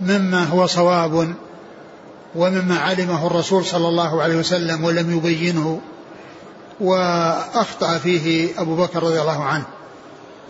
مما 0.00 0.44
هو 0.44 0.66
صواب 0.66 1.34
ومما 2.34 2.78
علمه 2.78 3.26
الرسول 3.26 3.64
صلى 3.64 3.88
الله 3.88 4.22
عليه 4.22 4.36
وسلم 4.36 4.84
ولم 4.84 5.16
يبينه 5.16 5.80
وأخطأ 6.80 7.98
فيه 7.98 8.48
أبو 8.58 8.76
بكر 8.76 9.02
رضي 9.02 9.20
الله 9.20 9.44
عنه 9.44 9.64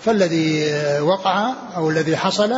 فالذي 0.01 0.73
وقع 1.01 1.53
أو 1.77 1.91
الذي 1.91 2.17
حصل 2.17 2.55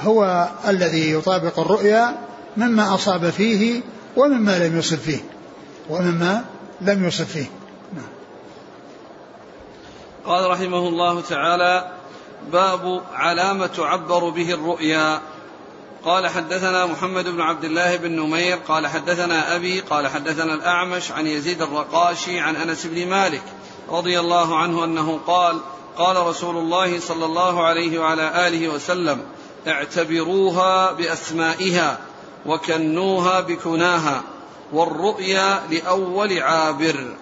هو 0.00 0.48
الذي 0.68 1.12
يطابق 1.12 1.58
الرؤيا 1.58 2.16
مما 2.56 2.94
أصاب 2.94 3.30
فيه 3.30 3.80
ومما 4.16 4.58
لم 4.58 4.78
يصب 4.78 4.96
فيه 4.96 5.20
ومما 5.90 6.44
لم 6.80 7.06
يصب 7.06 7.24
فيه. 7.24 7.46
قال 10.26 10.50
رحمه 10.50 10.88
الله 10.88 11.20
تعالى 11.20 11.92
باب 12.52 13.02
علامة 13.12 13.66
تعبر 13.66 14.28
به 14.28 14.54
الرؤيا. 14.54 15.20
قال 16.04 16.28
حدثنا 16.28 16.86
محمد 16.86 17.28
بن 17.28 17.40
عبد 17.40 17.64
الله 17.64 17.96
بن 17.96 18.12
نمير 18.12 18.56
قال 18.56 18.86
حدثنا 18.86 19.56
أبي 19.56 19.80
قال 19.80 20.08
حدثنا 20.08 20.54
الأعمش 20.54 21.12
عن 21.12 21.26
يزيد 21.26 21.62
الرقاشي 21.62 22.40
عن 22.40 22.56
أنس 22.56 22.86
بن 22.86 23.08
مالك 23.08 23.42
رضي 23.90 24.20
الله 24.20 24.58
عنه 24.58 24.84
أنه 24.84 25.20
قال 25.26 25.60
قال 25.96 26.26
رسول 26.26 26.56
الله 26.56 27.00
صلى 27.00 27.24
الله 27.24 27.64
عليه 27.64 27.98
وعلى 27.98 28.48
آله 28.48 28.68
وسلم 28.68 29.22
اعتبروها 29.66 30.92
بأسمائها 30.92 31.98
وكنوها 32.46 33.40
بكناها 33.40 34.22
والرؤيا 34.72 35.62
لأول 35.70 36.38
عابر. 36.38 37.16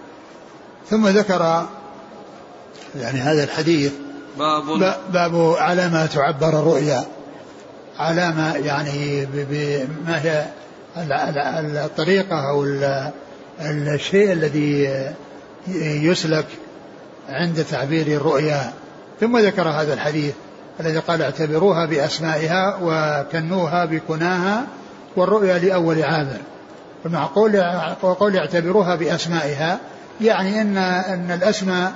ثم 0.89 1.07
ذكر 1.07 1.67
يعني 2.95 3.19
هذا 3.19 3.43
الحديث 3.43 3.91
باب 4.39 4.95
باب 5.13 5.55
على 5.57 5.89
ما 5.89 6.05
تعبر 6.05 6.49
الرؤيا. 6.49 7.05
على 7.99 8.31
ما 8.31 8.53
يعني 8.55 9.27
ما 10.05 10.21
هي 10.21 10.45
الطريقة 11.85 12.49
أو 12.49 12.65
الشيء 13.61 14.31
الذي 14.31 15.03
يسلك 15.77 16.45
عند 17.29 17.65
تعبير 17.71 18.07
الرؤيا. 18.07 18.73
ثم 19.19 19.37
ذكر 19.37 19.69
هذا 19.69 19.93
الحديث 19.93 20.33
الذي 20.79 20.99
قال 20.99 21.21
اعتبروها 21.21 21.85
بأسمائها 21.85 22.79
وكنوها 22.81 23.85
بكناها 23.85 24.63
والرؤيا 25.15 25.57
لأول 25.57 26.03
عامر 26.03 26.37
المعقول 27.05 27.63
وقول 28.01 28.37
اعتبروها 28.37 28.95
بأسمائها 28.95 29.79
يعني 30.21 30.61
أن 30.61 30.77
أن 30.77 31.31
الأسماء 31.31 31.93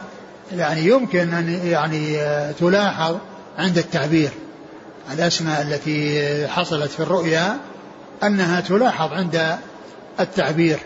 يعني 0.51 0.81
يمكن 0.81 1.33
أن 1.33 1.67
يعني 1.67 2.17
تلاحظ 2.59 3.17
عند 3.57 3.77
التعبير. 3.77 4.29
الأسماء 5.13 5.61
التي 5.61 6.47
حصلت 6.47 6.91
في 6.91 6.99
الرؤيا 6.99 7.57
أنها 8.23 8.61
تلاحظ 8.61 9.13
عند 9.13 9.57
التعبير. 10.19 10.79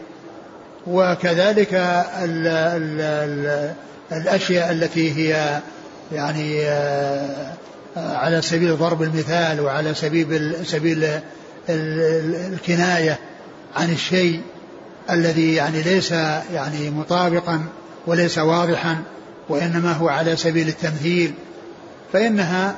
وكذلك 0.88 1.74
ال 1.74 2.48
ال 2.48 3.02
ال 3.02 3.74
الأشياء 4.12 4.72
التي 4.72 5.12
هي 5.12 5.60
يعني 6.12 6.65
على 7.98 8.41
سبيل 8.41 8.78
ضرب 8.78 9.02
المثال 9.02 9.62
وعلى 9.62 9.94
سبيل 9.94 10.56
سبيل 10.65 11.10
الكناية 11.70 13.20
عن 13.76 13.91
الشيء. 13.91 14.41
الذي 15.10 15.56
يعني 15.56 15.82
ليس 15.82 16.12
يعني 16.54 16.90
مطابقا 16.90 17.64
وليس 18.08 18.38
واضحا 18.38 18.98
وإنما 19.50 19.94
هو 19.94 20.10
على 20.10 20.36
سبيل 20.36 20.68
التمثيل 20.68 21.34
فإنها 22.14 22.76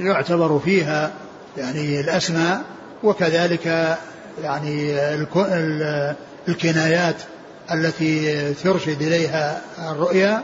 يعتبر 0.00 0.58
فيها 0.58 1.12
يعني 1.56 2.00
الأسماء 2.00 2.62
وكذلك 3.02 3.96
يعني 4.42 4.94
الكنايات 6.48 7.16
التي 7.72 8.54
ترشد 8.54 9.02
إليها 9.02 9.60
الرؤيا. 9.90 10.42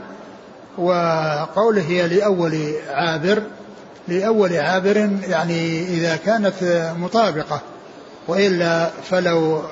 وقوله 0.78 1.82
هي 1.82 2.08
لأول 2.08 2.72
عابر 2.90 3.42
لأول 4.08 4.56
عابر 4.56 4.96
يعني 5.28 5.82
إذا 5.82 6.16
كانت 6.16 6.54
مطابقة 6.98 7.60
وإلا 8.28 8.90
فلو 9.10 9.62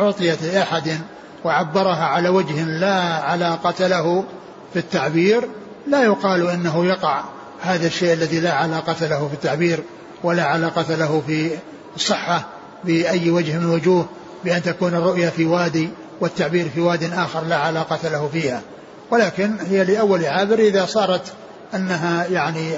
أعطيت 0.00 0.42
لأحد 0.42 0.98
وعبرها 1.44 2.04
على 2.04 2.28
وجه 2.28 2.64
لا 2.64 3.14
علاقة 3.14 3.86
له 3.86 4.24
في 4.72 4.78
التعبير 4.78 5.48
لا 5.86 6.02
يقال 6.02 6.46
إنه 6.46 6.86
يقع 6.86 7.22
هذا 7.60 7.86
الشيء 7.86 8.12
الذي 8.12 8.40
لا 8.40 8.52
علاقة 8.52 9.06
له 9.06 9.28
في 9.28 9.34
التعبير 9.34 9.82
ولا 10.22 10.44
علاقة 10.44 10.94
له 10.94 11.22
في 11.26 11.50
الصحة 11.96 12.46
بأي 12.84 13.30
وجه 13.30 13.58
من 13.58 13.66
وجوه 13.66 14.06
بأن 14.44 14.62
تكون 14.62 14.94
الرؤيا 14.94 15.30
في 15.30 15.44
وادي 15.44 15.88
والتعبير 16.20 16.68
في 16.68 16.80
واد 16.80 17.12
آخر 17.12 17.44
لا 17.44 17.56
علاقة 17.56 18.08
له 18.08 18.28
فيها. 18.32 18.62
ولكن 19.10 19.56
هي 19.70 19.84
لأول 19.84 20.24
عابر 20.24 20.58
إذا 20.58 20.86
صارت 20.86 21.32
أنها 21.74 22.26
يعني 22.26 22.72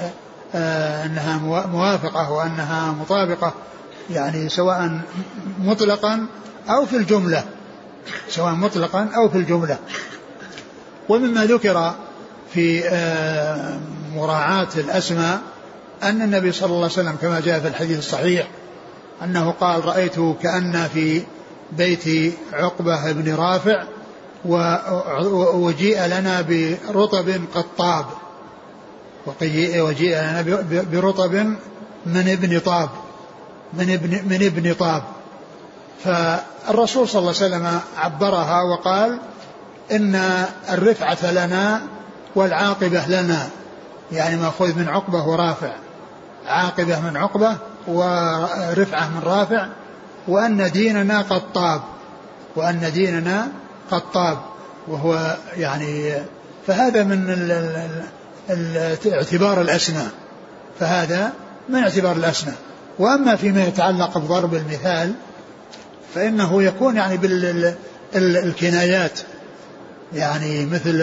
آه 0.55 1.05
أنها 1.05 1.37
موافقة 1.67 2.31
وأنها 2.31 2.91
مطابقة 2.91 3.53
يعني 4.09 4.49
سواء 4.49 4.99
مطلقا 5.59 6.27
أو 6.69 6.85
في 6.85 6.97
الجملة 6.97 7.43
سواء 8.29 8.53
مطلقا 8.53 9.09
أو 9.15 9.29
في 9.29 9.37
الجملة. 9.37 9.77
ومما 11.09 11.45
ذكر 11.45 11.93
في 12.53 12.87
آه، 12.87 13.79
مراعاة 14.15 14.67
الأسماء 14.77 15.41
أن 16.03 16.21
النبي 16.21 16.51
صلى 16.51 16.65
الله 16.65 16.77
عليه 16.77 16.85
وسلم 16.85 17.15
كما 17.21 17.39
جاء 17.39 17.59
في 17.59 17.67
الحديث 17.67 17.99
الصحيح 17.99 18.47
أنه 19.23 19.51
قال 19.51 19.85
رأيت 19.85 20.19
كأن 20.41 20.87
في 20.93 21.21
بيت 21.71 22.33
عقبة 22.53 23.11
بن 23.11 23.35
رافع 23.35 23.83
وجيء 25.53 26.05
لنا 26.05 26.41
برطب 26.41 27.41
قد 27.55 27.65
طاب. 27.77 28.05
وجيء 29.77 30.17
لنا 30.17 30.41
برطب 30.91 31.33
من 32.05 32.29
ابن 32.29 32.59
طاب 32.59 32.89
من 33.73 33.89
ابن 33.89 34.09
من 34.09 34.43
ابن 34.45 34.73
طاب. 34.73 35.03
فالرسول 36.03 37.09
صلى 37.09 37.19
الله 37.19 37.33
عليه 37.41 37.55
وسلم 37.55 37.79
عبرها 37.97 38.61
وقال 38.61 39.19
إن 39.91 40.45
الرفعة 40.69 41.31
لنا 41.31 41.81
والعاقبة 42.35 43.07
لنا 43.07 43.49
يعني 44.11 44.35
مأخوذ 44.35 44.79
من 44.79 44.89
عقبة 44.89 45.27
ورافع. 45.27 45.71
عاقبة 46.47 46.99
من 46.99 47.17
عقبة 47.17 47.57
ورفعة 47.87 49.09
من 49.09 49.21
رافع. 49.23 49.67
وأن 50.27 50.71
ديننا 50.71 51.21
قد 51.21 51.41
طاب. 51.53 51.81
وأن 52.55 52.91
ديننا 52.93 53.47
قد 53.91 54.01
طاب. 54.13 54.37
وهو 54.87 55.35
يعني 55.57 56.13
فهذا 56.67 57.03
من 57.03 57.47
اعتبار 59.13 59.61
الأسماء. 59.61 60.09
فهذا 60.79 61.33
من 61.69 61.83
اعتبار 61.83 62.15
الأسماء. 62.15 62.55
وأما 62.99 63.35
فيما 63.35 63.63
يتعلق 63.63 64.17
بضرب 64.17 64.53
المثال 64.53 65.13
فإنه 66.15 66.63
يكون 66.63 66.95
يعني 66.95 67.17
بالكنايات 68.13 69.19
يعني 70.13 70.65
مثل 70.65 71.01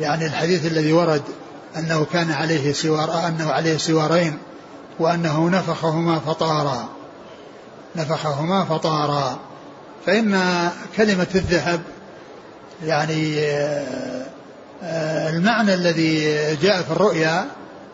يعني 0.00 0.26
الحديث 0.26 0.66
الذي 0.66 0.92
ورد 0.92 1.22
أنه 1.76 2.06
كان 2.12 2.30
عليه 2.30 2.72
سوار 2.72 3.28
أنه 3.28 3.50
عليه 3.52 3.76
سوارين 3.76 4.38
وأنه 4.98 5.50
نفخهما 5.50 6.18
فطارا. 6.18 6.88
نفخهما 7.96 8.64
فطارا. 8.64 9.38
فإن 10.06 10.40
كلمة 10.96 11.26
الذهب 11.34 11.80
يعني 12.84 13.40
آه، 14.82 15.30
المعنى 15.30 15.74
الذي 15.74 16.24
جاء 16.56 16.82
في 16.82 16.90
الرؤيا 16.90 17.46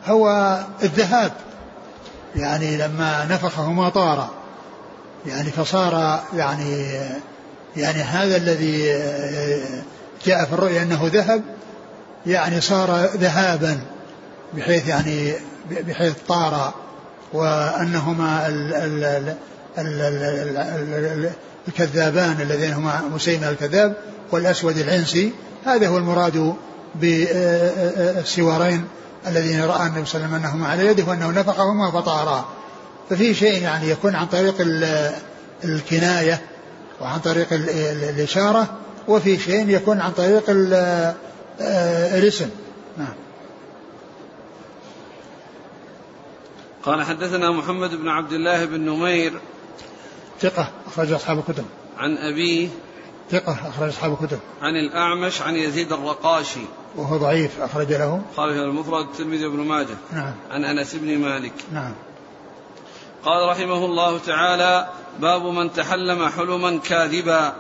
هو 0.07 0.59
الذهاب. 0.83 1.33
يعني 2.37 2.77
لما 2.77 3.25
نفخهما 3.25 3.89
طارا. 3.89 4.42
يعني 5.27 5.51
فصار 5.51 6.23
يعني 6.37 6.87
يعني 7.77 8.03
هذا 8.03 8.37
الذي 8.37 8.83
جاء 10.27 10.45
في 10.45 10.53
الرؤيا 10.53 10.83
أنه 10.83 11.11
ذهب 11.13 11.43
يعني 12.27 12.61
صار 12.61 13.11
ذهابا 13.17 13.81
بحيث 14.57 14.89
يعني 14.89 15.33
بحيث 15.71 16.15
طار 16.29 16.75
وأنهما 17.33 18.49
ال 18.49 18.75
ال 18.75 19.05
ال 19.79 20.01
ال 20.01 21.31
الكذابان 21.69 22.41
الذين 22.41 22.73
هما 22.73 23.01
مسيمة 23.15 23.49
الكذاب 23.49 23.97
والأسود 24.33 24.79
العنسي. 24.79 25.33
هذا 25.65 25.89
هو 25.89 25.99
المراد 25.99 26.55
بالسوارين 26.95 28.85
الذين 29.27 29.65
رأى 29.65 29.87
النبي 29.87 30.07
صلى 30.07 30.25
الله 30.25 30.35
عليه 30.35 30.35
وسلم 30.35 30.35
أنهما 30.35 30.69
على 30.69 30.87
يده 30.87 31.05
وأنه 31.05 31.31
نفخهما 31.31 31.91
فطارا. 31.91 32.49
ففي 33.11 33.35
شيء 33.35 33.63
يعني 33.63 33.91
يكون 33.91 34.15
عن 34.15 34.27
طريق 34.27 34.55
الكناية 35.65 36.41
وعن 37.01 37.21
طريق 37.21 37.47
الإشارة 37.53 38.79
وفي 39.09 39.39
شيء 39.39 39.69
يكون 39.69 40.01
عن 40.01 40.13
طريق 40.13 40.45
آه، 41.61 42.19
الاسم. 42.19 42.51
نعم. 42.99 43.15
قال 46.83 47.03
حدثنا 47.03 47.51
محمد 47.51 47.91
بن 47.95 48.09
عبد 48.09 48.33
الله 48.33 48.65
بن 48.65 48.81
نمير 48.81 49.33
ثقة 50.41 50.71
أخرج 50.87 51.13
أصحاب 51.13 51.39
الكتب. 51.39 51.65
عن 51.99 52.17
أبيه 52.17 52.69
ثقة 53.31 53.69
أخرج 53.69 53.89
أصحاب 53.89 54.13
الكتب. 54.13 54.39
عن 54.63 54.77
الأعمش 54.77 55.43
عن 55.43 55.57
يزيد 55.57 55.93
الرقاشي. 55.93 56.65
وهو 56.97 57.17
ضعيف 57.17 57.61
أخرج 57.61 57.93
له. 57.93 58.23
قال 58.37 58.55
في 58.55 58.61
المفرد 58.61 59.07
الترمذي 59.07 59.49
بن 59.49 59.59
ماجه. 59.59 59.97
نعم. 60.13 60.35
عن 60.51 60.65
أنس 60.65 60.95
بن 60.95 61.19
مالك. 61.19 61.53
نعم. 61.73 61.95
قال 63.25 63.49
رحمه 63.49 63.85
الله 63.85 64.19
تعالى 64.19 64.89
باب 65.19 65.43
من 65.43 65.73
تحلم 65.73 66.29
حلما 66.29 66.79
كاذبا. 66.79 67.53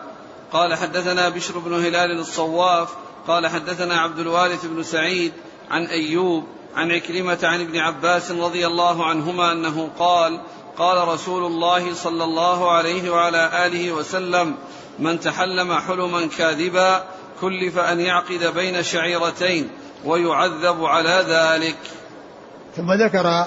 قال 0.52 0.74
حدثنا 0.74 1.28
بشر 1.28 1.58
بن 1.58 1.74
هلال 1.74 2.20
الصواف 2.20 2.88
قال 3.28 3.46
حدثنا 3.46 4.00
عبد 4.00 4.18
الوارث 4.18 4.66
بن 4.66 4.82
سعيد 4.82 5.32
عن 5.70 5.86
أيوب 5.86 6.44
عن 6.76 6.90
عكرمة 6.90 7.38
عن 7.42 7.60
ابن 7.60 7.78
عباس 7.78 8.30
رضي 8.30 8.66
الله 8.66 9.06
عنهما 9.06 9.52
أنه 9.52 9.90
قال 9.98 10.40
قال 10.78 11.08
رسول 11.08 11.46
الله 11.46 11.94
صلى 11.94 12.24
الله 12.24 12.70
عليه 12.70 13.10
وعلى 13.10 13.66
آله 13.66 13.92
وسلم 13.92 14.54
من 14.98 15.20
تحلم 15.20 15.74
حلما 15.74 16.26
كاذبا 16.26 17.04
كلف 17.40 17.78
أن 17.78 18.00
يعقد 18.00 18.54
بين 18.54 18.82
شعيرتين 18.82 19.70
ويعذب 20.04 20.84
على 20.84 21.24
ذلك. 21.28 21.78
ثم 22.76 22.92
ذكر 22.92 23.46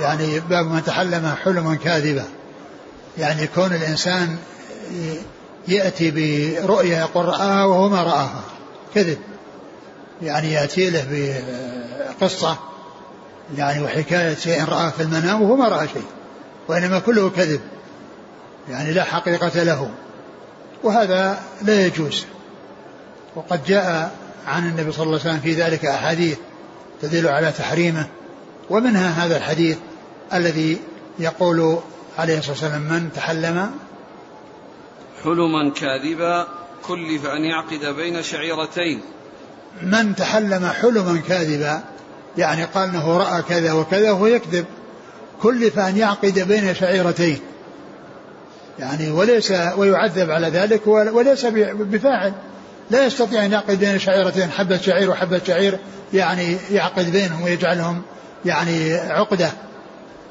يعني 0.00 0.40
باب 0.40 0.66
من 0.66 0.84
تحلم 0.84 1.34
حلما 1.44 1.74
كاذبا. 1.74 2.24
يعني 3.18 3.46
كون 3.46 3.74
الإنسان 3.74 4.36
يأتي 5.68 6.10
برؤيا 6.10 6.98
يقول 6.98 7.24
رآها 7.24 7.64
وهو 7.64 7.88
ما 7.88 8.02
رآها. 8.02 8.42
كذب. 8.94 9.18
يعني 10.22 10.52
يأتي 10.52 10.90
له 10.90 11.06
بقصة 12.20 12.58
يعني 13.56 13.84
وحكاية 13.84 14.34
شيء 14.34 14.64
رآه 14.64 14.90
في 14.90 15.02
المنام 15.02 15.42
وهو 15.42 15.56
ما 15.56 15.68
رأى 15.68 15.88
شيء. 15.88 16.06
وإنما 16.68 16.98
كله 16.98 17.30
كذب. 17.30 17.60
يعني 18.70 18.92
لا 18.92 19.04
حقيقة 19.04 19.62
له. 19.62 19.90
وهذا 20.82 21.40
لا 21.62 21.86
يجوز. 21.86 22.24
وقد 23.36 23.64
جاء 23.64 24.12
عن 24.46 24.68
النبي 24.68 24.92
صلى 24.92 25.02
الله 25.02 25.20
عليه 25.20 25.30
وسلم 25.30 25.40
في 25.40 25.54
ذلك 25.62 25.86
أحاديث 25.86 26.38
تدل 27.02 27.28
على 27.28 27.52
تحريمه. 27.52 28.06
ومنها 28.70 29.26
هذا 29.26 29.36
الحديث 29.36 29.78
الذي 30.34 30.78
يقول 31.18 31.78
عليه 32.18 32.38
الصلاة 32.38 32.52
والسلام 32.52 32.80
من 32.80 33.10
تحلم؟ 33.14 33.70
حلما 35.24 35.70
كاذبا 35.70 36.46
كلف 36.86 37.26
أن 37.26 37.44
يعقد 37.44 37.96
بين 37.96 38.22
شعيرتين. 38.22 39.00
من 39.82 40.16
تحلم 40.16 40.66
حلما 40.66 41.22
كاذبا 41.28 41.82
يعني 42.38 42.64
قال 42.64 42.88
إنه 42.88 43.16
رأى 43.18 43.42
كذا 43.42 43.72
وكذا 43.72 44.10
وهو 44.10 44.26
يكذب. 44.26 44.64
كلف 45.42 45.78
أن 45.78 45.96
يعقد 45.96 46.38
بين 46.38 46.74
شعيرتين. 46.74 47.40
يعني 48.78 49.10
وليس 49.10 49.52
ويعذب 49.76 50.30
على 50.30 50.48
ذلك 50.48 50.86
وليس 50.86 51.46
بفاعل. 51.74 52.32
لا 52.90 53.06
يستطيع 53.06 53.44
أن 53.44 53.52
يعقد 53.52 53.80
بين 53.80 53.98
شعيرتين. 53.98 54.50
حبه 54.50 54.76
شعير 54.76 55.10
وحبه 55.10 55.40
شعير 55.46 55.78
يعني 56.14 56.56
يعقد 56.70 57.12
بينهم 57.12 57.42
ويجعلهم 57.42 58.02
يعني 58.44 58.94
عقدة 58.94 59.50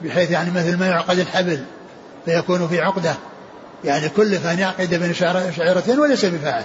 بحيث 0.02 0.32
يعني 0.32 0.52
مثل 0.52 0.78
ما 0.78 0.88
يعقد 0.88 1.20
الحبل 1.20 1.64
فيكون 2.26 2.68
في 2.68 2.82
عقدة. 2.82 3.16
يعني 3.84 4.10
كلف 4.10 4.46
أن 4.46 4.60
يعقد 4.60 4.94
بين 4.96 5.14
شعيرتين 5.58 6.00
وليس 6.00 6.26
بفاعل. 6.26 6.64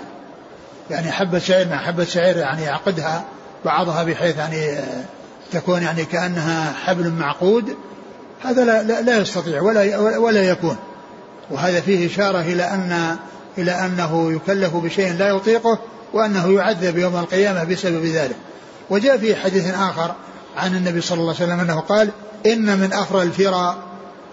يعني 0.90 1.12
حبة 1.12 1.38
شعير 1.38 1.68
مع 1.68 1.76
حبة 1.76 2.04
شعير 2.04 2.36
يعني 2.36 2.62
يعقدها 2.62 3.24
بعضها 3.64 4.02
بحيث 4.02 4.38
يعني 4.38 4.78
تكون 5.52 5.82
يعني 5.82 6.04
كأنها 6.04 6.72
حبل 6.72 7.10
معقود. 7.10 7.76
هذا 8.44 8.64
لا, 8.64 8.82
لا, 8.82 9.02
لا 9.02 9.18
يستطيع 9.18 9.62
ولا 9.62 9.98
ولا 9.98 10.42
يكون. 10.42 10.76
وهذا 11.50 11.80
فيه 11.80 12.06
إشارة 12.06 12.40
إلى 12.40 12.62
أن 12.62 13.16
إلى 13.58 13.72
أنه 13.72 14.32
يكلف 14.32 14.76
بشيء 14.76 15.12
لا 15.12 15.28
يطيقه 15.28 15.78
وأنه 16.12 16.54
يعذب 16.54 16.98
يوم 16.98 17.16
القيامة 17.16 17.64
بسبب 17.64 18.04
ذلك. 18.04 18.36
وجاء 18.90 19.18
في 19.18 19.36
حديث 19.36 19.74
آخر 19.74 20.14
عن 20.56 20.76
النبي 20.76 21.00
صلى 21.00 21.20
الله 21.20 21.34
عليه 21.34 21.44
وسلم 21.44 21.60
أنه 21.60 21.80
قال 21.80 22.10
إن 22.46 22.78
من 22.78 22.92
أفرى 22.92 23.22
الفرى 23.22 23.76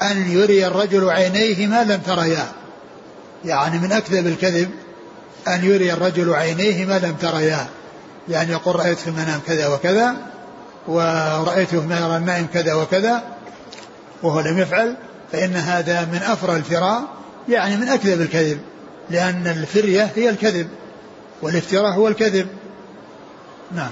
أن 0.01 0.31
يري 0.31 0.67
الرجل 0.67 1.09
عينيه 1.09 1.67
ما 1.67 1.83
لم 1.83 2.01
تريا 2.05 2.45
يعني 3.45 3.79
من 3.79 3.91
أكذب 3.91 4.27
الكذب 4.27 4.69
أن 5.47 5.65
يري 5.65 5.93
الرجل 5.93 6.33
عينيه 6.33 6.85
ما 6.85 6.99
لم 6.99 7.15
تريا 7.21 7.67
يعني 8.29 8.51
يقول 8.51 8.75
رأيت 8.75 8.99
في 8.99 9.07
المنام 9.07 9.39
كذا 9.47 9.67
وكذا 9.67 10.15
ورأيته 10.87 11.83
يرى 12.05 12.17
النائم 12.17 12.47
كذا 12.53 12.73
وكذا 12.73 13.23
وهو 14.23 14.39
لم 14.39 14.57
يفعل 14.57 14.95
فإن 15.31 15.55
هذا 15.55 16.05
من 16.05 16.19
أفرى 16.23 16.55
الفراء 16.55 17.01
يعني 17.49 17.77
من 17.77 17.87
أكذب 17.87 18.21
الكذب 18.21 18.59
لأن 19.09 19.47
الفرية 19.47 20.11
هي 20.15 20.29
الكذب 20.29 20.67
والافتراء 21.41 21.93
هو 21.93 22.07
الكذب. 22.07 22.47
نعم. 23.71 23.89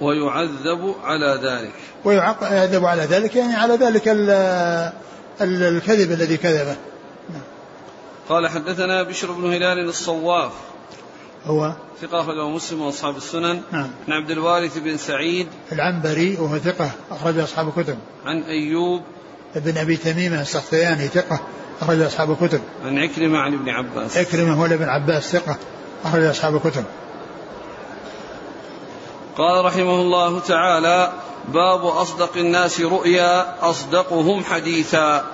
ويعذب 0.00 0.94
على 1.04 1.40
ذلك. 1.42 1.74
ويعذب 2.04 2.84
على 2.84 3.02
ذلك 3.02 3.36
يعني 3.36 3.54
على 3.54 3.74
ذلك 3.74 4.02
الكذب 5.40 6.12
الذي 6.12 6.36
كذبه. 6.36 6.76
نعم. 7.30 7.42
قال 8.28 8.48
حدثنا 8.48 9.02
بشر 9.02 9.32
بن 9.32 9.52
هلال 9.52 9.88
الصواف. 9.88 10.52
هو 11.44 11.72
ثقة 12.02 12.20
أخرجه 12.20 12.48
مسلم 12.48 12.80
وأصحاب 12.80 13.16
السنن. 13.16 13.60
نعم. 13.72 13.90
عن 14.08 14.12
عبد 14.12 14.30
الوارث 14.30 14.78
بن 14.78 14.96
سعيد. 14.96 15.46
العنبري 15.72 16.36
وهو 16.36 16.58
ثقة 16.58 16.90
أخرج 17.10 17.38
أصحاب 17.38 17.68
الكتب. 17.68 17.98
عن 18.26 18.42
أيوب. 18.42 19.02
بن 19.56 19.78
أبي 19.78 19.96
تميمة 19.96 20.40
السختياني 20.40 21.08
ثقة 21.08 21.40
أخرج 21.80 22.00
أصحاب 22.00 22.30
الكتب. 22.30 22.60
عن 22.84 22.98
عكرمة 22.98 23.38
عن 23.38 23.54
ابن 23.54 23.68
عباس. 23.68 24.16
عكرمة 24.16 24.52
هو 24.52 24.64
ابن 24.64 24.88
عباس 24.88 25.32
ثقة 25.32 25.56
أخرج 26.04 26.24
أصحاب 26.24 26.56
الكتب. 26.56 26.84
قال 29.38 29.64
رحمه 29.64 30.00
الله 30.00 30.40
تعالى 30.40 31.12
باب 31.48 31.86
أصدق 31.86 32.30
الناس 32.36 32.80
رؤيا 32.80 33.56
أصدقهم 33.70 34.44
حديثا. 34.44 35.24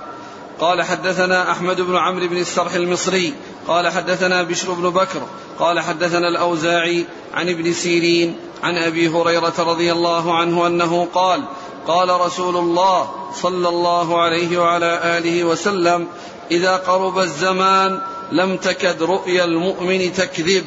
قال 0.61 0.82
حدثنا 0.82 1.51
أحمد 1.51 1.80
بن 1.80 1.96
عمرو 1.96 2.28
بن 2.28 2.36
السرح 2.36 2.74
المصري 2.74 3.34
قال 3.68 3.88
حدثنا 3.88 4.42
بشر 4.42 4.72
بن 4.72 4.90
بكر 4.90 5.22
قال 5.59 5.80
حدثنا 5.80 6.28
الأوزاعي 6.28 7.07
عن 7.34 7.48
ابن 7.48 7.72
سيرين 7.72 8.36
عن 8.62 8.76
أبي 8.76 9.09
هريرة 9.09 9.53
رضي 9.59 9.92
الله 9.92 10.34
عنه 10.34 10.66
أنه 10.66 11.09
قال 11.14 11.42
قال 11.86 12.20
رسول 12.20 12.57
الله 12.57 13.11
صلى 13.34 13.68
الله 13.68 14.20
عليه 14.22 14.59
وعلى 14.59 15.18
آله 15.18 15.44
وسلم 15.44 16.07
إذا 16.51 16.76
قرب 16.76 17.18
الزمان 17.18 18.01
لم 18.32 18.57
تكد 18.57 19.03
رؤيا 19.03 19.44
المؤمن 19.44 20.12
تكذب 20.12 20.64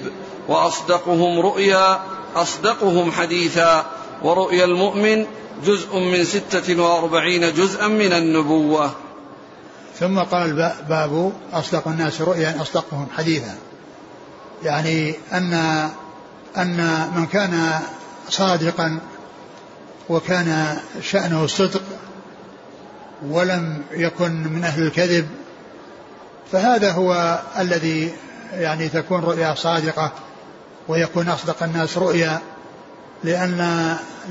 وأصدقهم 0.48 1.40
رؤيا 1.40 2.00
أصدقهم 2.36 3.12
حديثا 3.12 3.86
ورؤيا 4.24 4.66
المؤمن 4.66 5.26
جزء 5.66 6.00
من 6.00 6.24
ستة 6.24 6.82
وأربعين 6.82 7.54
جزءا 7.54 7.88
من 7.88 8.14
النبوة. 8.14 8.92
ثم 10.00 10.20
قال 10.20 10.54
باب 10.90 11.34
أصدق 11.54 11.88
الناس 11.88 12.22
رؤيا 12.22 12.62
أصدقهم 12.62 13.08
حديثا. 13.18 13.56
يعني 14.64 15.16
أن 15.34 15.54
أن 16.58 17.12
من 17.16 17.26
كان 17.26 17.80
صادقا 18.30 19.00
وكان 20.10 20.78
شأنه 21.02 21.44
الصدق 21.44 21.82
ولم 23.30 23.84
يكن 23.92 24.32
من 24.32 24.64
أهل 24.64 24.84
الكذب 24.84 25.28
فهذا 26.52 26.92
هو 26.92 27.40
الذي 27.60 28.14
يعني 28.54 28.90
تكون 28.90 29.22
رؤيا 29.22 29.56
صادقة. 29.56 30.12
ويكون 30.88 31.30
أصدق 31.30 31.64
الناس 31.64 31.98
رؤيا 31.98 32.42
لأن 33.24 33.58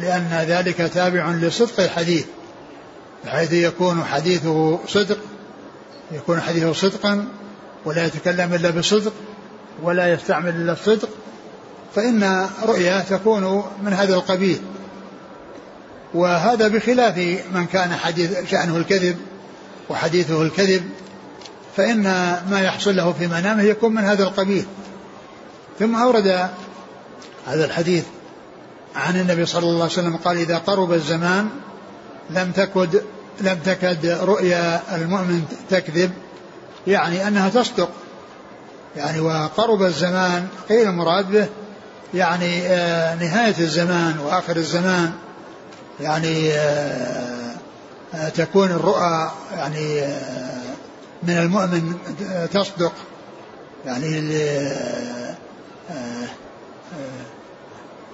لأن 0.01 0.45
ذلك 0.49 0.77
تابع 0.77 1.31
لصدق 1.31 1.81
الحديث 1.81 2.25
بحيث 3.25 3.53
يكون 3.53 4.05
حديثه 4.05 4.79
صدق 4.87 5.19
يكون 6.13 6.41
حديثه 6.41 6.73
صدقا 6.73 7.29
ولا 7.85 8.07
يتكلم 8.07 8.55
إلا 8.55 8.71
بصدق 8.71 9.13
ولا 9.83 10.13
يستعمل 10.13 10.57
إلا 10.57 10.73
الصدق 10.73 11.09
فإن 11.95 12.49
رؤيا 12.65 13.05
تكون 13.11 13.65
من 13.83 13.93
هذا 13.93 14.15
القبيل. 14.15 14.61
وهذا 16.15 16.69
بخلاف 16.69 17.19
من 17.55 17.67
كان 17.67 17.95
حديث 17.95 18.51
شأنه 18.51 18.77
الكذب 18.77 19.17
وحديثه 19.91 20.43
الكذب 20.43 20.83
فإن 21.77 22.03
ما 22.51 22.61
يحصل 22.61 22.97
له 22.97 23.13
في 23.13 23.27
منامه 23.27 23.63
يكون 23.63 23.95
من 23.95 24.03
هذا 24.03 24.23
القبيل. 24.23 24.65
ثم 25.83 25.97
أورد 25.97 26.49
هذا 27.47 27.65
الحديث 27.65 28.05
عن 28.95 29.21
النبي 29.21 29.47
صلى 29.47 29.63
الله 29.63 29.83
عليه 29.83 29.93
وسلم 29.93 30.17
قال 30.17 30.37
إذا 30.37 30.59
قرب 30.59 30.93
الزمان 30.93 31.49
لم 32.31 32.53
تكد 32.53 33.03
لم 33.41 33.59
تكد 33.65 34.07
رؤيا 34.07 34.83
المؤمن 34.97 35.45
تكذب 35.71 36.13
يعني 36.87 37.29
أنها 37.29 37.49
تصدق. 37.49 37.89
يعني 38.97 39.21
وقرب 39.21 39.83
الزمان 39.83 40.49
قيل 40.69 40.89
المراد 40.89 41.31
به 41.31 41.47
يعني 42.15 42.67
آه، 42.67 43.15
نهاية 43.15 43.59
الزمان 43.59 44.19
وآخر 44.19 44.57
الزمان. 44.57 45.13
يعني 46.01 46.53
آه، 46.53 47.55
آه، 48.15 48.29
تكون 48.29 48.71
الرؤى 48.71 49.31
يعني 49.57 50.03
من 51.23 51.39
المؤمن 51.39 51.95
تصدق. 52.53 52.93
يعني 53.87 54.19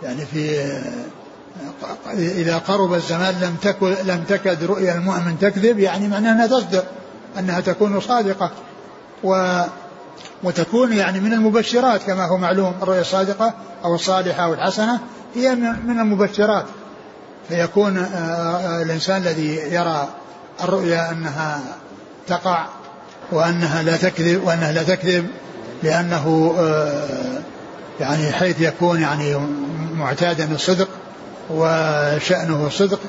يعني 0.03 0.27
في 0.27 0.73
إذا 2.17 2.59
قرب 2.59 2.95
الزمان 2.95 3.35
لم 3.41 3.57
تكن 3.63 3.95
لم 4.05 4.25
تكد 4.29 4.65
رؤيا 4.65 4.95
المؤمن 4.95 5.39
تكذب 5.41 5.79
يعني 5.79 6.09
معناها 6.09 6.33
أنها 6.33 6.47
تصدق 6.47 6.85
أنها 7.39 7.61
تكون 7.61 8.01
صادقة 8.01 8.51
و 9.25 9.63
وتكون 10.43 10.93
يعني 10.93 11.21
من 11.21 11.33
المبشرات 11.33 12.03
كما 12.03 12.27
هو 12.27 12.37
معلوم 12.37 12.75
الرؤيا 12.83 13.01
الصادقة 13.01 13.55
أو 13.85 13.95
الصالحة 13.95 14.45
أو 14.45 14.55
الحسنة 14.55 15.01
هي 15.35 15.55
من 15.55 16.01
المبشرات. 16.01 16.65
فيكون 17.49 17.99
آه، 17.99 18.03
آه، 18.03 18.83
الإنسان 18.83 19.23
الذي 19.23 19.55
يرى 19.55 20.09
الرؤيا 20.65 21.11
أنها 21.11 21.61
تقع 22.27 22.67
وأنها 23.33 23.83
لا 23.83 23.97
تكذب 23.97 24.45
وأنها 24.45 24.73
لا 24.73 24.83
تكذب 24.83 25.27
لأنه 25.83 26.55
آه، 26.59 27.39
يعني 28.01 28.33
حيث 28.33 28.61
يكون 28.61 29.01
يعني 29.01 29.37
معتادا 29.95 30.49
الصدق 30.55 30.89
وشأنه 31.51 32.67
الصدق 32.67 33.01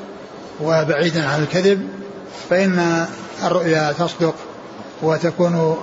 وبعيدا 0.61 1.27
عن 1.27 1.41
الكذب 1.43 1.87
فإن 2.49 3.05
الرؤيا 3.43 3.91
تصدق 3.91 4.35
وتكون 5.01 5.77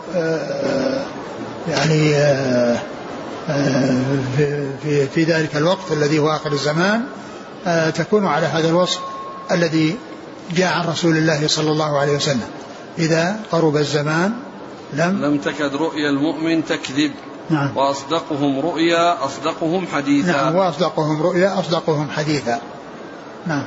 يعني 1.68 2.14
في 4.82 5.06
في 5.14 5.24
ذلك 5.24 5.56
الوقت 5.56 5.92
الذي 5.92 6.18
هو 6.18 6.30
آخر 6.30 6.52
الزمان 6.52 7.02
تكون 7.94 8.26
على 8.26 8.46
هذا 8.46 8.68
الوصف 8.68 9.00
الذي 9.50 9.96
جاء 10.56 10.72
عن 10.72 10.88
رسول 10.88 11.16
الله 11.16 11.48
صلى 11.48 11.70
الله 11.70 11.98
عليه 11.98 12.16
وسلم. 12.16 12.48
إذا 12.98 13.36
قرب 13.52 13.76
الزمان 13.76 14.32
لم 14.92 15.24
لم 15.24 15.38
تكد 15.38 15.74
رؤيا 15.74 16.10
المؤمن 16.10 16.64
تكذب. 16.64 17.12
نعم. 17.50 17.76
وأصدقهم 17.76 18.60
رؤيا 18.60 19.24
أصدقهم 19.24 19.86
حديثا. 19.86 20.32
نعم 20.32 20.54
وأصدقهم 20.54 21.22
رؤيا 21.22 21.60
أصدقهم 21.60 22.10
حديثا. 22.10 22.60
نعم. 23.46 23.66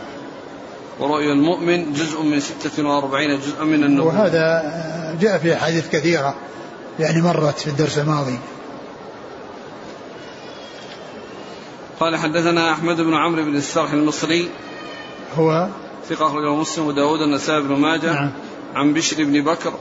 ورؤيا 1.00 1.34
المؤمن 1.34 1.94
جزء 1.94 2.24
من 2.24 2.40
ستة 2.40 2.88
وأربعين 2.88 3.40
جزءا 3.40 3.64
من 3.64 3.84
النبوة. 3.84 4.08
وهذا 4.08 5.18
جاء 5.22 5.38
في 5.38 5.54
أحاديث 5.54 5.90
كثيرة 5.90 6.36
يعني 7.00 7.22
مرت 7.22 7.60
في 7.60 7.68
الدرس 7.68 7.98
الماضي. 7.98 8.40
قال 12.00 12.16
حدثنا 12.16 12.72
أحمد 12.72 13.02
بن 13.02 13.14
عمرو 13.14 13.44
بن 13.44 13.56
السرح 13.56 13.92
المصري. 13.92 14.50
هو؟ 15.38 15.68
ثقة 16.10 16.28
أخرجه 16.28 16.56
مسلم 16.56 16.86
وداود 16.86 17.22
النسائي 17.22 17.62
بن 17.62 17.76
ماجه. 17.76 18.14
نعم. 18.14 18.32
عن 18.76 18.94
بشر 18.94 19.24
بن 19.24 19.44
بكر 19.44 19.74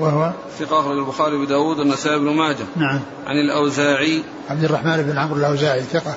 وهو 0.00 0.32
ثقة 0.58 0.80
أخرج 0.80 0.98
البخاري 0.98 1.36
وداود 1.36 1.78
والنسائي 1.78 2.18
بن 2.18 2.36
ماجه. 2.36 2.64
نعم. 2.76 3.00
عن 3.26 3.36
الأوزاعي. 3.36 4.22
عبد 4.50 4.64
الرحمن 4.64 5.02
بن 5.02 5.18
عمرو 5.18 5.36
الأوزاعي 5.36 5.82
ثقة 5.82 6.14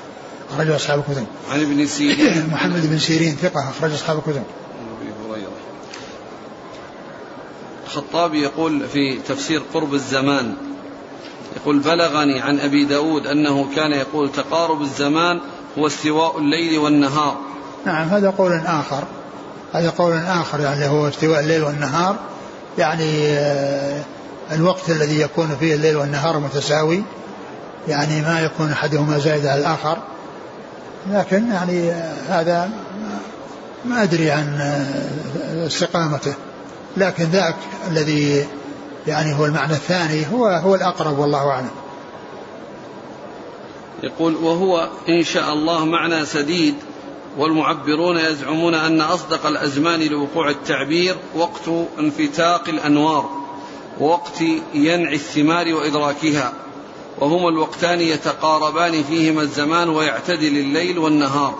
أخرج 0.54 0.70
أصحاب 0.70 0.98
الكتب. 0.98 1.26
عن 1.50 1.60
ابن 1.60 1.86
سيرين. 1.86 2.46
محمد 2.52 2.90
بن 2.90 2.98
سيرين 2.98 3.36
ثقة 3.36 3.70
أخرج 3.70 3.92
أصحاب 3.92 4.18
الكتب. 4.18 4.42
الخطابي 7.86 8.42
يقول 8.42 8.88
في 8.88 9.18
تفسير 9.28 9.62
قرب 9.74 9.94
الزمان 9.94 10.54
يقول 11.56 11.78
بلغني 11.78 12.40
عن 12.40 12.60
أبي 12.60 12.84
داود 12.84 13.26
أنه 13.26 13.74
كان 13.76 13.92
يقول 13.92 14.32
تقارب 14.32 14.82
الزمان 14.82 15.40
هو 15.78 15.86
استواء 15.86 16.38
الليل 16.38 16.78
والنهار 16.78 17.36
نعم 17.86 18.08
هذا 18.08 18.30
قول 18.30 18.52
آخر. 18.52 19.04
هذا 19.72 19.90
قول 19.90 20.12
آخر 20.12 20.60
يعني 20.60 20.88
هو 20.88 21.08
استواء 21.08 21.40
الليل 21.40 21.62
والنهار. 21.62 22.16
يعني 22.78 23.28
آه، 23.28 24.02
الوقت 24.52 24.90
الذي 24.90 25.20
يكون 25.20 25.56
فيه 25.60 25.74
الليل 25.74 25.96
والنهار 25.96 26.38
متساوي. 26.38 27.02
يعني 27.88 28.22
ما 28.22 28.40
يكون 28.40 28.70
أحدهما 28.70 29.18
زائد 29.18 29.46
على 29.46 29.60
الآخر. 29.60 29.98
لكن 31.10 31.52
يعني 31.52 31.90
آه، 31.90 32.14
هذا 32.28 32.70
ما 33.84 34.02
أدري 34.02 34.30
عن 34.30 34.60
آه، 34.60 35.66
استقامته. 35.66 36.34
لكن 36.96 37.24
ذاك 37.24 37.56
الذي 37.90 38.46
يعني 39.06 39.34
هو 39.38 39.46
المعنى 39.46 39.72
الثاني 39.72 40.26
هو 40.32 40.46
هو 40.46 40.74
الأقرب 40.74 41.18
والله 41.18 41.50
أعلم. 41.50 41.70
يقول 44.02 44.34
وهو 44.34 44.88
إن 45.08 45.22
شاء 45.22 45.52
الله 45.52 45.84
معنى 45.84 46.26
سديد. 46.26 46.74
والمعبرون 47.38 48.16
يزعمون 48.16 48.74
أن 48.74 49.00
أصدق 49.00 49.46
الأزمان 49.46 50.02
لوقوع 50.02 50.50
التعبير 50.50 51.16
وقت 51.34 51.68
انفتاق 51.98 52.68
الأنوار 52.68 53.30
ووقت 54.00 54.40
ينع 54.74 55.12
الثمار 55.12 55.74
وإدراكها 55.74 56.52
وهما 57.18 57.48
الوقتان 57.48 58.00
يتقاربان 58.00 59.02
فيهما 59.02 59.42
الزمان 59.42 59.88
ويعتدل 59.88 60.56
الليل 60.56 60.98
والنهار. 60.98 61.54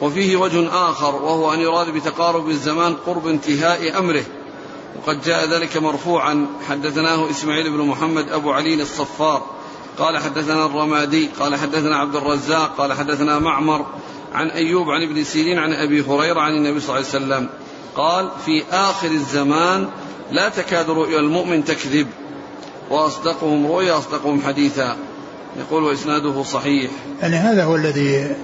وفيه 0.00 0.36
وجه 0.36 0.68
آخر 0.90 1.14
وهو 1.14 1.52
أن 1.52 1.60
يراد 1.60 1.90
بتقارب 1.90 2.48
الزمان 2.48 2.94
قرب 2.94 3.26
انتهاء 3.26 3.98
أمره. 3.98 4.24
وقد 4.96 5.22
جاء 5.22 5.46
ذلك 5.48 5.76
مرفوعا 5.76 6.46
حدثناه 6.68 7.30
إسماعيل 7.30 7.70
بن 7.70 7.78
محمد 7.78 8.28
أبو 8.28 8.52
علي 8.52 8.82
الصفار. 8.82 9.42
قال 9.98 10.18
حدثنا 10.18 10.66
الرمادي 10.66 11.28
قال 11.40 11.56
حدثنا 11.56 11.96
عبد 11.96 12.16
الرزاق 12.16 12.76
قال 12.78 12.92
حدثنا 12.92 13.38
معمر 13.38 13.86
عن 14.34 14.50
أيوب 14.50 14.90
عن 14.90 15.02
ابن 15.02 15.24
سيرين 15.24 15.58
عن 15.58 15.72
أبي 15.72 16.02
هريرة 16.02 16.40
عن 16.40 16.52
النبي 16.52 16.80
صلى 16.80 16.98
الله 16.98 17.08
عليه 17.14 17.24
وسلم 17.24 17.48
قال 17.96 18.30
في 18.44 18.62
آخر 18.72 19.10
الزمان 19.10 19.88
لا 20.30 20.48
تكاد 20.48 20.90
رؤيا 20.90 21.18
المؤمن 21.20 21.64
تكذب 21.64 22.06
وأصدقهم 22.90 23.66
رؤيا 23.66 23.98
أصدقهم 23.98 24.42
حديثا. 24.42 24.96
يقول 25.58 25.82
وإسناده 25.82 26.42
صحيح. 26.42 26.90
يعني 27.22 27.36
هذا 27.36 27.64
هو 27.64 27.76
الذي 27.76 28.36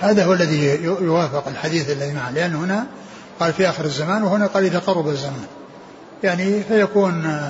هذا 0.00 0.24
هو 0.24 0.32
الذي 0.32 0.84
يوافق 0.84 1.48
الحديث 1.48 1.90
الذي 1.90 2.12
معه. 2.12 2.30
لأن 2.30 2.54
هنا 2.54 2.86
قال 3.40 3.52
في 3.52 3.68
آخر 3.68 3.84
الزمان 3.84 4.22
وهنا 4.22 4.46
قال 4.46 4.64
إذا 4.64 4.78
قرب 4.78 5.08
الزمان. 5.08 5.46
يعني 6.22 6.62
فيكون 6.62 7.46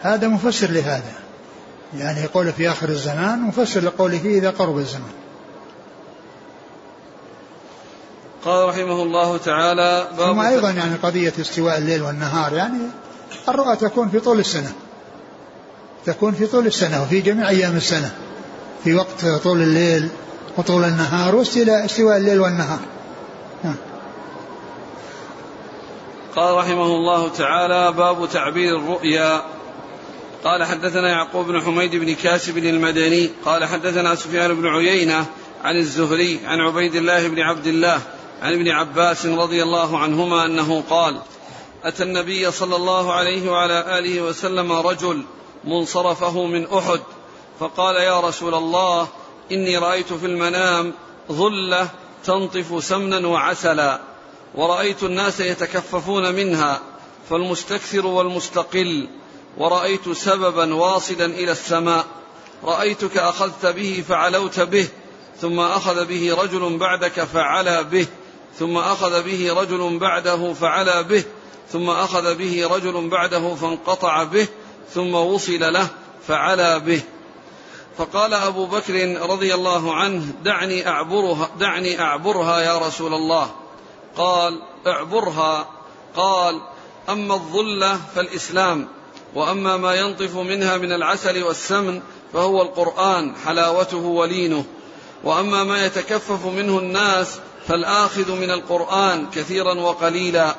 هذا 0.00 0.28
مفسر 0.28 0.70
لهذا. 0.70 1.12
يعني 1.98 2.20
يقول 2.20 2.52
في 2.52 2.70
آخر 2.70 2.88
الزمان 2.88 3.40
مفسر 3.40 3.80
لقوله 3.80 4.20
إذا 4.24 4.50
قرب 4.50 4.78
الزمان. 4.78 5.12
قال 8.44 8.68
رحمه 8.68 9.02
الله 9.02 9.36
تعالى 9.36 10.08
باب 10.18 10.32
ثم 10.32 10.40
أيضا 10.40 10.70
يعني 10.70 10.94
قضية 10.94 11.32
استواء 11.40 11.78
الليل 11.78 12.02
والنهار 12.02 12.52
يعني 12.52 12.78
الرؤى 13.48 13.76
تكون 13.76 14.08
في 14.08 14.20
طول 14.20 14.38
السنة 14.38 14.72
تكون 16.06 16.32
في 16.32 16.46
طول 16.46 16.66
السنة 16.66 17.02
وفي 17.02 17.20
جميع 17.20 17.48
أيام 17.48 17.76
السنة 17.76 18.10
في 18.84 18.94
وقت 18.94 19.26
طول 19.42 19.62
الليل 19.62 20.08
وطول 20.56 20.84
النهار 20.84 21.34
واستواء 21.34 22.16
الليل 22.16 22.40
والنهار. 22.40 22.78
نعم. 23.64 23.76
قال 26.36 26.56
رحمه 26.56 26.86
الله 26.86 27.28
تعالى 27.28 27.92
باب 27.92 28.28
تعبير 28.30 28.76
الرؤيا. 28.76 29.42
قال 30.44 30.64
حدثنا 30.64 31.08
يعقوب 31.08 31.46
بن 31.46 31.60
حميد 31.60 31.96
بن 31.96 32.14
كاسب 32.14 32.58
المدني 32.58 33.30
قال 33.44 33.64
حدثنا 33.64 34.14
سفيان 34.14 34.54
بن 34.54 34.66
عيينة 34.66 35.26
عن 35.64 35.76
الزهري 35.76 36.40
عن 36.46 36.60
عبيد 36.60 36.94
الله 36.94 37.28
بن 37.28 37.40
عبد 37.40 37.66
الله 37.66 38.00
عن 38.42 38.52
ابن 38.52 38.68
عباس 38.68 39.26
رضي 39.26 39.62
الله 39.62 39.98
عنهما 39.98 40.44
أنه 40.44 40.84
قال 40.90 41.20
أتى 41.84 42.02
النبي 42.02 42.50
صلى 42.50 42.76
الله 42.76 43.12
عليه 43.12 43.50
وعلى 43.50 43.98
آله 43.98 44.22
وسلم 44.22 44.72
رجل 44.72 45.24
منصرفه 45.64 46.46
من 46.46 46.66
أحد 46.66 47.00
فقال 47.60 47.96
يا 47.96 48.20
رسول 48.20 48.54
الله 48.54 49.08
إني 49.52 49.78
رأيت 49.78 50.12
في 50.12 50.26
المنام 50.26 50.92
ظلة 51.32 51.88
تنطف 52.24 52.84
سمنا 52.84 53.28
وعسلا 53.28 54.00
ورأيت 54.54 55.02
الناس 55.02 55.40
يتكففون 55.40 56.34
منها 56.34 56.80
فالمستكثر 57.30 58.06
والمستقل 58.06 59.08
ورأيت 59.58 60.08
سببا 60.08 60.74
واصلا 60.74 61.24
إلى 61.24 61.52
السماء 61.52 62.04
رأيتك 62.64 63.18
أخذت 63.18 63.66
به 63.66 64.04
فعلوت 64.08 64.60
به 64.60 64.88
ثم 65.40 65.60
أخذ 65.60 66.04
به 66.04 66.36
رجل 66.42 66.78
بعدك 66.78 67.24
فعلى 67.24 67.84
به 67.84 68.06
ثم 68.58 68.76
أخذ 68.76 69.22
به 69.22 69.52
رجل 69.62 69.98
بعده 69.98 70.52
فعلى 70.52 71.02
به 71.02 71.24
ثم 71.72 71.90
أخذ 71.90 72.34
به 72.34 72.68
رجل 72.70 73.08
بعده 73.08 73.54
فانقطع 73.54 74.24
به 74.24 74.48
ثم 74.94 75.14
وصل 75.14 75.72
له 75.72 75.86
فعلى 76.28 76.80
به. 76.80 77.02
فقال 77.98 78.34
أبو 78.34 78.66
بكر 78.66 79.20
رضي 79.30 79.54
الله 79.54 79.94
عنه 79.94 80.24
دعني 80.44 80.88
أعبرها 80.88 81.50
دعني 81.58 82.00
أعبرها 82.00 82.60
يا 82.60 82.78
رسول 82.78 83.14
الله. 83.14 83.50
قال 84.16 84.62
أعبرها. 84.86 85.68
قال 86.16 86.60
أما 87.08 87.34
الظلة 87.34 88.00
فالإسلام 88.14 88.88
وأما 89.34 89.76
ما 89.76 89.94
ينطف 89.94 90.36
منها 90.36 90.76
من 90.76 90.92
العسل 90.92 91.42
والسمن 91.42 92.02
فهو 92.32 92.62
القرآن 92.62 93.34
حلاوته 93.46 93.96
ولينه. 93.96 94.64
وأما 95.24 95.64
ما 95.64 95.86
يتكفف 95.86 96.46
منه 96.46 96.78
الناس 96.78 97.40
فالآخذ 97.66 98.32
من 98.32 98.50
القرآن 98.50 99.30
كثيرا 99.30 99.74
وقليلا 99.74 100.54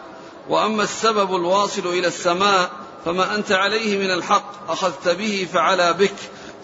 وأما 0.49 0.83
السبب 0.83 1.35
الواصل 1.35 1.87
إلى 1.87 2.07
السماء 2.07 2.69
فما 3.05 3.35
أنت 3.35 3.51
عليه 3.51 3.97
من 3.97 4.11
الحق 4.11 4.71
أخذت 4.71 5.07
به 5.07 5.47
فعلى 5.53 5.93
بك 5.93 6.15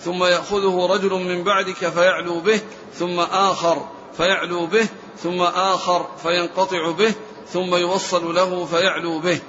ثم 0.06 0.24
يأخذه 0.24 0.88
رجل 0.92 1.14
من 1.14 1.44
بعدك 1.44 1.90
فيعلو 1.90 2.40
به 2.40 2.62
ثم 3.00 3.20
آخر 3.20 3.88
فيعلو 4.18 4.66
به 4.66 4.88
ثم 5.24 5.42
آخر 5.42 6.06
فينقطع 6.24 6.92
به 6.92 7.14
ثم 7.54 7.76
يوصل 7.76 8.36
له 8.36 8.66
فيعلو 8.66 9.20
به. 9.20 9.40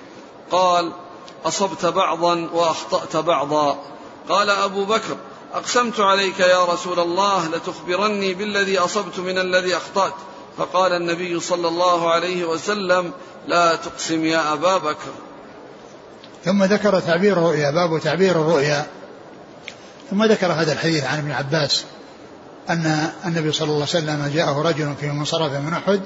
قال 0.51 0.93
أصبت 1.45 1.87
بعضا 1.87 2.49
وأخطأت 2.53 3.17
بعضا. 3.17 3.79
قال 4.29 4.51
أبو 4.51 4.85
بكر 4.85 5.17
أقسمت 5.55 6.01
عليك 6.01 6.41
يا 6.41 6.65
رسول 6.65 7.01
الله 7.01 7.49
لتخبرني 7.49 8.35
بالذي 8.35 8.79
أصبت 8.79 9.19
من 9.19 9.39
الذي 9.39 9.77
أخطأت. 9.77 10.15
فقال 10.59 10.93
النبي 10.93 11.41
صلى 11.41 11.69
الله 11.69 12.11
عليه 12.11 12.45
وسلم 12.45 13.13
لا 13.49 13.77
تقسم 13.77 14.25
يا 14.25 14.53
أبا 14.53 14.79
بكر. 14.79 15.13
ثم 16.45 16.65
ذكر 16.65 17.01
تعبير 17.01 17.33
الرؤيا 17.33 17.71
باب 17.71 18.01
تعبير 18.01 18.31
الرؤيا. 18.31 18.87
ثم 20.11 20.25
ذكر 20.25 20.53
هذا 20.53 20.73
الحديث 20.73 21.05
عن 21.05 21.19
ابن 21.19 21.31
عباس 21.31 21.85
أن 22.71 23.11
النبي 23.27 23.53
صلى 23.53 23.65
الله 23.65 23.75
عليه 23.75 23.83
وسلم 23.83 24.31
جاءه 24.35 24.63
رجل 24.63 24.95
في 25.01 25.11
منصرف 25.11 25.53
من 25.53 25.73
أحد 25.73 26.01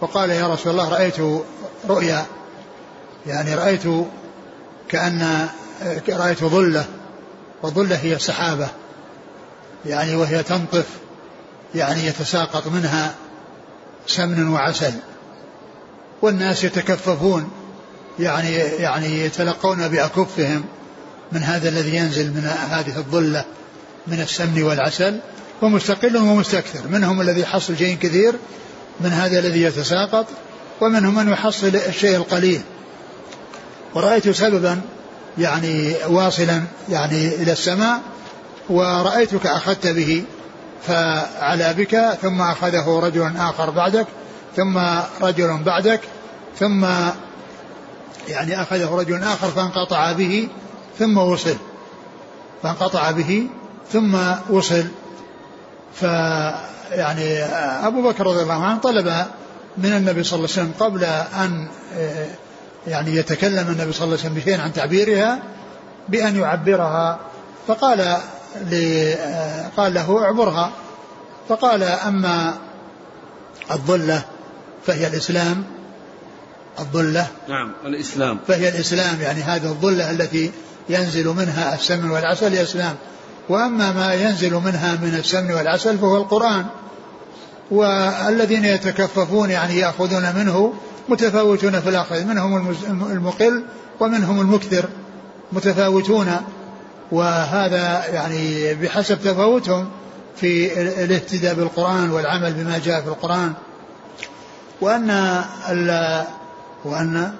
وقال 0.00 0.30
يا 0.30 0.46
رسول 0.46 0.72
الله 0.72 0.88
رأيت 0.88 1.16
رؤيا. 1.88 2.26
يعني 3.26 3.54
رأيت 3.54 3.82
كأن 4.88 5.48
رأيت 6.08 6.44
ظلة 6.44 6.84
وظلة 7.62 7.96
هي 7.96 8.18
سحابة 8.18 8.68
يعني 9.86 10.16
وهي 10.16 10.42
تنطف 10.42 10.86
يعني 11.74 12.06
يتساقط 12.06 12.66
منها. 12.66 13.14
سمن 14.08 14.48
وعسل 14.48 14.92
والناس 16.22 16.64
يتكففون 16.64 17.50
يعني 18.18 18.50
يعني 18.56 19.20
يتلقون 19.20 19.88
بأكفهم 19.88 20.64
من 21.32 21.42
هذا 21.42 21.68
الذي 21.68 21.96
ينزل 21.96 22.30
من 22.30 22.44
هذه 22.70 22.96
الظلة 22.96 23.44
من 24.06 24.20
السمن 24.20 24.62
والعسل 24.62 25.20
ومستقل 25.62 26.16
ومستكثر. 26.16 26.88
منهم 26.88 27.20
الذي 27.20 27.40
يحصل 27.40 27.78
شيء 27.78 27.96
كثير 27.96 28.34
من 29.00 29.10
هذا 29.10 29.38
الذي 29.38 29.62
يتساقط 29.62 30.26
ومنهم 30.80 31.14
من 31.14 31.32
يحصل 31.32 31.76
الشيء 31.88 32.16
القليل 32.16 32.60
ورأيت 33.94 34.30
سببا 34.30 34.80
يعني 35.38 35.94
واصلا 36.08 36.62
يعني 36.88 37.34
إلى 37.34 37.52
السماء 37.52 38.00
ورأيتك 38.68 39.46
أخذت 39.46 39.86
به. 39.86 40.24
فعلى 40.82 41.74
بك 41.74 42.18
ثم 42.22 42.40
أخذه 42.40 43.00
رجل 43.00 43.36
آخر 43.36 43.70
بعدك 43.70 44.06
ثم 44.56 44.78
رجل 45.22 45.62
بعدك 45.62 46.00
ثم 46.58 46.86
يعني 48.28 48.62
أخذه 48.62 48.94
رجل 48.94 49.22
آخر 49.22 49.48
فانقطع 49.48 50.12
به 50.12 50.48
ثم 50.98 51.18
وصل. 51.18 51.56
فانقطع 52.62 53.10
به 53.10 53.46
ثم 53.92 54.16
وصل. 54.50 54.84
فيعني 55.94 57.38
أبو 57.86 58.10
بكر 58.10 58.26
رضي 58.26 58.42
الله 58.42 58.64
عنه 58.64 58.78
طلب 58.78 59.26
من 59.78 59.92
النبي 59.92 60.24
صلى 60.24 60.36
الله 60.36 60.48
عليه 60.52 60.62
وسلم 60.62 60.72
قبل 60.80 61.04
أن 61.44 61.68
يعني 62.86 63.16
يتكلم 63.16 63.68
النبي 63.68 63.92
صلى 63.92 64.04
الله 64.04 64.18
عليه 64.18 64.28
وسلم 64.28 64.34
بشيء 64.34 64.60
عن 64.60 64.72
تعبيرها 64.72 65.38
بأن 66.08 66.40
يعبرها. 66.40 67.18
فقال 67.68 68.16
قال 69.76 69.94
له 69.94 70.24
اعبرها. 70.24 70.72
فقال 71.48 71.82
أما 71.82 72.54
الظلة 73.70 74.22
فهي 74.86 75.06
الإسلام. 75.06 75.64
الظلة 76.78 77.26
نعم 77.48 77.72
الإسلام. 77.86 78.38
فهي 78.48 78.68
الإسلام 78.68 79.20
يعني 79.20 79.42
هذه 79.42 79.64
الظلة 79.64 80.10
التي 80.10 80.50
ينزل 80.88 81.26
منها 81.28 81.74
السمن 81.74 82.10
والعسل 82.10 82.52
هي 82.52 82.60
الإسلام. 82.60 82.94
وأما 83.48 83.92
ما 83.92 84.14
ينزل 84.14 84.54
منها 84.54 84.98
من 85.02 85.14
السمن 85.18 85.52
والعسل 85.52 85.98
فهو 85.98 86.16
القرآن. 86.16 86.66
والذين 87.70 88.64
يتكففون 88.64 89.50
يعني 89.50 89.78
يأخذون 89.78 90.34
منه 90.36 90.74
متفاوتون 91.08 91.80
في 91.80 91.88
الأخذ 91.88 92.24
منهم 92.24 92.74
المقل 92.90 93.64
ومنهم 94.00 94.40
المكثر. 94.40 94.88
متفاوتون. 95.52 96.36
وهذا 97.12 98.06
يعني 98.06 98.74
بحسب 98.74 99.18
تفاوتهم 99.20 99.90
في 100.36 100.80
الاهتداء 101.04 101.54
بالقرآن 101.54 102.10
والعمل 102.10 102.52
بما 102.52 102.78
جاء 102.78 103.00
في 103.00 103.08
القرآن. 103.08 103.52
وأن 104.80 105.44
وأن 106.84 107.34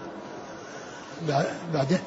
بعده. 1.74 2.00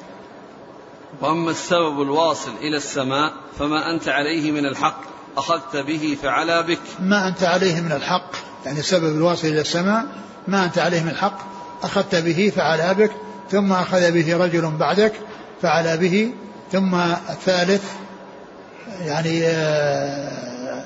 وأما 1.20 1.50
السبب 1.50 2.02
الواصل 2.02 2.50
إلى 2.60 2.76
السماء 2.76 3.32
فما 3.58 3.90
أنت 3.94 4.08
عليه 4.08 4.50
من 4.50 4.66
الحق 4.66 5.00
أخذت 5.36 5.76
به 5.76 6.16
فعلا 6.22 6.60
بك. 6.60 6.80
ما 7.00 7.28
أنت 7.28 7.42
عليه 7.42 7.80
من 7.80 7.92
الحق 7.92 8.30
يعني 8.66 8.78
السبب 8.78 9.16
الواصل 9.16 9.48
إلى 9.48 9.60
السماء 9.60 10.06
ما 10.48 10.64
أنت 10.64 10.78
عليه 10.78 11.02
من 11.02 11.08
الحق 11.08 11.38
أخذت 11.82 12.14
به 12.14 12.52
فعلا 12.56 12.92
بك 12.92 13.10
ثم 13.50 13.72
أخذ 13.72 14.12
به 14.12 14.36
رجل 14.36 14.70
بعدك 14.70 15.12
فعلا 15.62 15.96
به 15.96 16.32
ثم 16.72 16.94
الثالث 17.30 17.84
يعني 19.00 19.46
آه، 19.46 20.84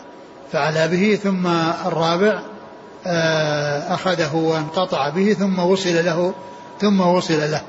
فعلا 0.52 0.86
به 0.86 1.18
ثم 1.22 1.46
الرابع 1.86 2.40
آه، 3.06 3.94
أخذه 3.94 4.34
وانقطع 4.36 5.08
به 5.08 5.32
ثم 5.32 5.58
وصل 5.58 6.04
له 6.04 6.34
ثم 6.80 7.00
وصل 7.00 7.50
له. 7.50 7.62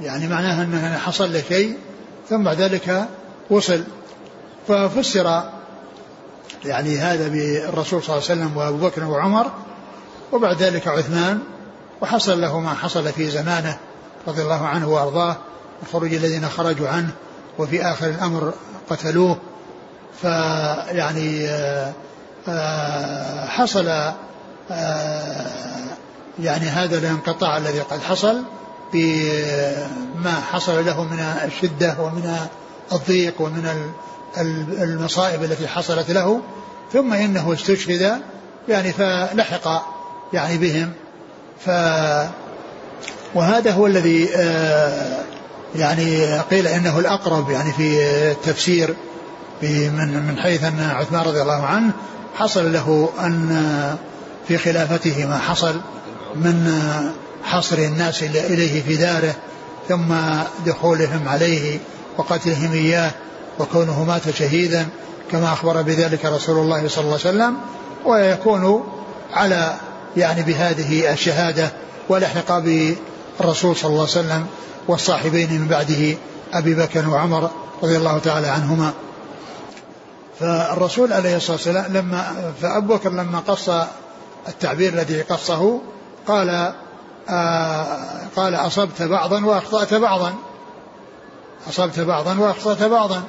يعني 0.00 0.28
معناها 0.28 0.62
أنه 0.62 0.98
حصل 0.98 1.32
له 1.32 1.42
شيء 1.48 1.76
ثم 2.28 2.44
بعد 2.44 2.60
ذلك 2.60 3.08
وصل. 3.50 3.84
ففسر 4.68 5.42
يعني 6.64 6.98
هذا 6.98 7.28
بالرسول 7.28 8.02
صلى 8.02 8.16
الله 8.16 8.30
عليه 8.30 8.40
وسلم 8.40 8.56
وأبو 8.56 8.76
بكر 8.76 9.04
وعمر 9.04 9.50
وبعد 10.32 10.62
ذلك 10.62 10.88
عثمان 10.88 11.38
وحصل 12.00 12.40
له 12.40 12.60
ما 12.60 12.74
حصل 12.74 13.12
في 13.12 13.30
زمانه 13.30 13.78
رضي 14.28 14.42
الله 14.42 14.66
عنه 14.66 14.88
وأرضاه 14.88 15.36
الخروج 15.82 16.14
الذين 16.14 16.48
خرجوا 16.48 16.88
عنه. 16.88 17.10
وفي 17.60 17.82
آخر 17.82 18.06
الأمر 18.06 18.52
قتلوه 18.90 19.38
فيعني 20.22 21.48
آه، 21.48 21.92
آه، 22.48 23.46
حصل 23.46 23.88
آه، 24.70 25.46
يعني 26.38 26.66
هذا 26.66 26.98
الانقطاع 26.98 27.56
الذي 27.56 27.80
قد 27.80 28.00
حصل 28.00 28.42
بما 28.92 30.40
حصل 30.52 30.86
له 30.86 31.04
من 31.04 31.18
الشدة 31.44 31.96
ومن 32.00 32.36
الضيق 32.92 33.40
ومن 33.40 33.92
المصائب 34.82 35.44
التي 35.44 35.68
حصلت 35.68 36.10
له. 36.10 36.40
ثم 36.92 37.12
إنه 37.12 37.52
استشهد 37.52 38.20
يعني 38.68 38.92
فلحق 38.92 39.86
يعني 40.32 40.58
بهم. 40.58 40.92
ف 41.66 41.70
وهذا 43.34 43.72
هو 43.72 43.86
الذي 43.86 44.28
آه، 44.36 45.24
يعني 45.76 46.38
قيل 46.38 46.66
إنه 46.66 46.98
الأقرب 46.98 47.50
يعني 47.50 47.72
في 47.72 48.02
التفسير 48.30 48.94
من 49.62 50.26
من 50.26 50.38
حيث 50.38 50.64
أن 50.64 50.90
عثمان 50.90 51.22
رضي 51.22 51.42
الله 51.42 51.66
عنه 51.66 51.92
حصل 52.34 52.72
له 52.72 53.10
أن 53.20 53.96
في 54.48 54.58
خلافته 54.58 55.26
ما 55.26 55.38
حصل 55.38 55.80
من 56.36 56.82
حصر 57.44 57.78
الناس 57.78 58.22
إليه 58.22 58.82
في 58.82 58.96
داره 58.96 59.34
ثم 59.88 60.14
دخولهم 60.66 61.28
عليه 61.28 61.78
وقتلهم 62.18 62.72
إياه 62.72 63.10
وكونه 63.58 64.04
مات 64.04 64.30
شهيدا 64.30 64.88
كما 65.32 65.52
أخبر 65.52 65.82
بذلك 65.82 66.24
رسول 66.24 66.58
الله 66.58 66.88
صلى 66.88 67.04
الله 67.04 67.18
عليه 67.24 67.30
وسلم 67.30 67.56
ويكون 68.04 68.84
على 69.32 69.74
يعني 70.16 70.42
بهذه 70.42 71.12
الشهادة 71.12 71.72
والإحقاق 72.08 72.94
بالرسول 73.40 73.76
صلى 73.76 73.88
الله 73.90 74.00
عليه 74.00 74.10
وسلم 74.10 74.46
والصاحبين 74.88 75.60
من 75.60 75.68
بعده 75.68 76.16
أبي 76.52 76.74
بكر 76.74 77.08
وعمر 77.08 77.50
رضي 77.82 77.96
الله 77.96 78.18
تعالى 78.18 78.46
عنهما. 78.46 78.92
فالرسول 80.40 81.12
عليه 81.12 81.36
الصلاة 81.36 81.56
والسلام 81.56 81.92
لما 81.92 82.52
فأبو 82.62 82.94
بكر 82.94 83.10
لما 83.10 83.38
قص 83.38 83.70
التعبير 84.48 84.92
الذي 84.92 85.22
قصه 85.22 85.80
قال 86.26 86.72
آه 87.28 87.98
قال 88.36 88.54
أصبت 88.54 89.02
بعضا 89.02 89.44
وأخطأت 89.44 89.94
بعضا. 89.94 90.34
أصبت 91.68 92.00
بعضا 92.00 92.38
وأخطأت 92.38 92.82
بعضا. 92.82 93.22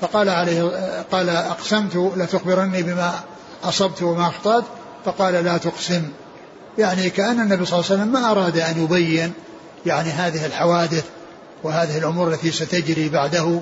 فقال 0.00 0.28
عليه 0.28 0.70
قال 1.12 1.28
أقسمت 1.28 2.12
لتخبرني 2.16 2.82
بما 2.82 3.12
أصبت 3.64 4.02
وما 4.02 4.26
أخطأت. 4.26 4.64
فقال 5.04 5.34
لا 5.34 5.58
تقسم. 5.58 6.08
يعني 6.78 7.10
كأن 7.10 7.40
النبي 7.40 7.64
صلى 7.64 7.78
الله 7.78 7.90
عليه 7.90 8.00
وسلم 8.00 8.12
ما 8.12 8.30
أراد 8.30 8.58
أن 8.58 8.84
يبين 8.84 9.32
يعني 9.86 10.10
هذه 10.10 10.46
الحوادث 10.46 11.04
وهذه 11.62 11.98
الأمور 11.98 12.28
التي 12.28 12.50
ستجري 12.50 13.08
بعده 13.08 13.60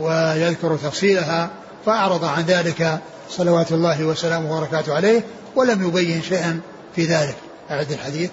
ويذكر 0.00 0.76
تفصيلها 0.76 1.50
فأعرض 1.86 2.24
عن 2.24 2.42
ذلك 2.42 3.00
صلوات 3.30 3.72
الله 3.72 4.04
وسلامه 4.04 4.56
وبركاته 4.56 4.94
عليه 4.94 5.24
ولم 5.56 5.88
يبين 5.88 6.22
شيئا 6.22 6.60
في 6.96 7.04
ذلك. 7.04 7.36
أعد 7.70 7.92
الحديث. 7.92 8.30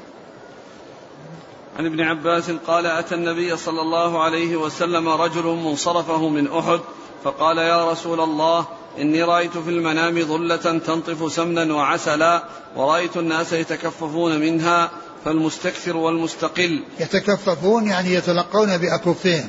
عن 1.79 1.85
ابن 1.85 2.01
عباس 2.01 2.51
قال 2.67 2.85
أتى 2.85 3.15
النبي 3.15 3.57
صلى 3.57 3.81
الله 3.81 4.23
عليه 4.23 4.55
وسلم 4.55 5.09
رجل 5.09 5.43
منصرفه 5.43 6.29
من 6.29 6.47
أحد 6.47 6.79
فقال 7.23 7.57
يا 7.57 7.91
رسول 7.91 8.19
الله 8.19 8.65
إني 8.99 9.23
رأيت 9.23 9.57
في 9.57 9.69
المنام 9.69 10.21
ظلة 10.21 10.77
تنطف 10.77 11.31
سمنا 11.31 11.73
وعسلا 11.73 12.43
ورأيت 12.75 13.17
الناس 13.17 13.53
يتكففون 13.53 14.39
منها 14.39 14.91
فالمستكثر 15.25 15.97
والمستقل. 15.97 16.83
يتكففون 16.99 17.87
يعني 17.87 18.13
يتلقون 18.13 18.77
بأكفهم. 18.77 19.47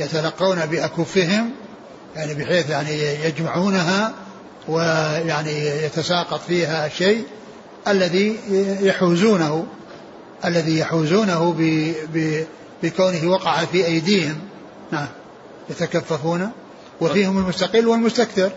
يتلقون 0.00 0.66
بأكفهم 0.66 1.50
يعني 2.16 2.34
بحيث 2.34 2.70
يعني 2.70 3.24
يجمعونها 3.24 4.14
ويعني 4.68 5.66
يتساقط 5.84 6.40
فيها 6.40 6.88
شيء 6.88 7.24
الذي 7.88 8.38
يحوزونه 8.80 9.66
الذي 10.44 10.78
يحوزونه 10.78 11.54
ب 12.14 12.44
بكونه 12.82 13.30
وقع 13.30 13.64
في 13.64 13.86
أيديهم. 13.86 14.38
نعم. 14.92 15.08
يتكففون. 15.70 16.50
وفيهم 17.02 17.38
المستقل 17.38 17.86
والمستكثر. 17.86 18.52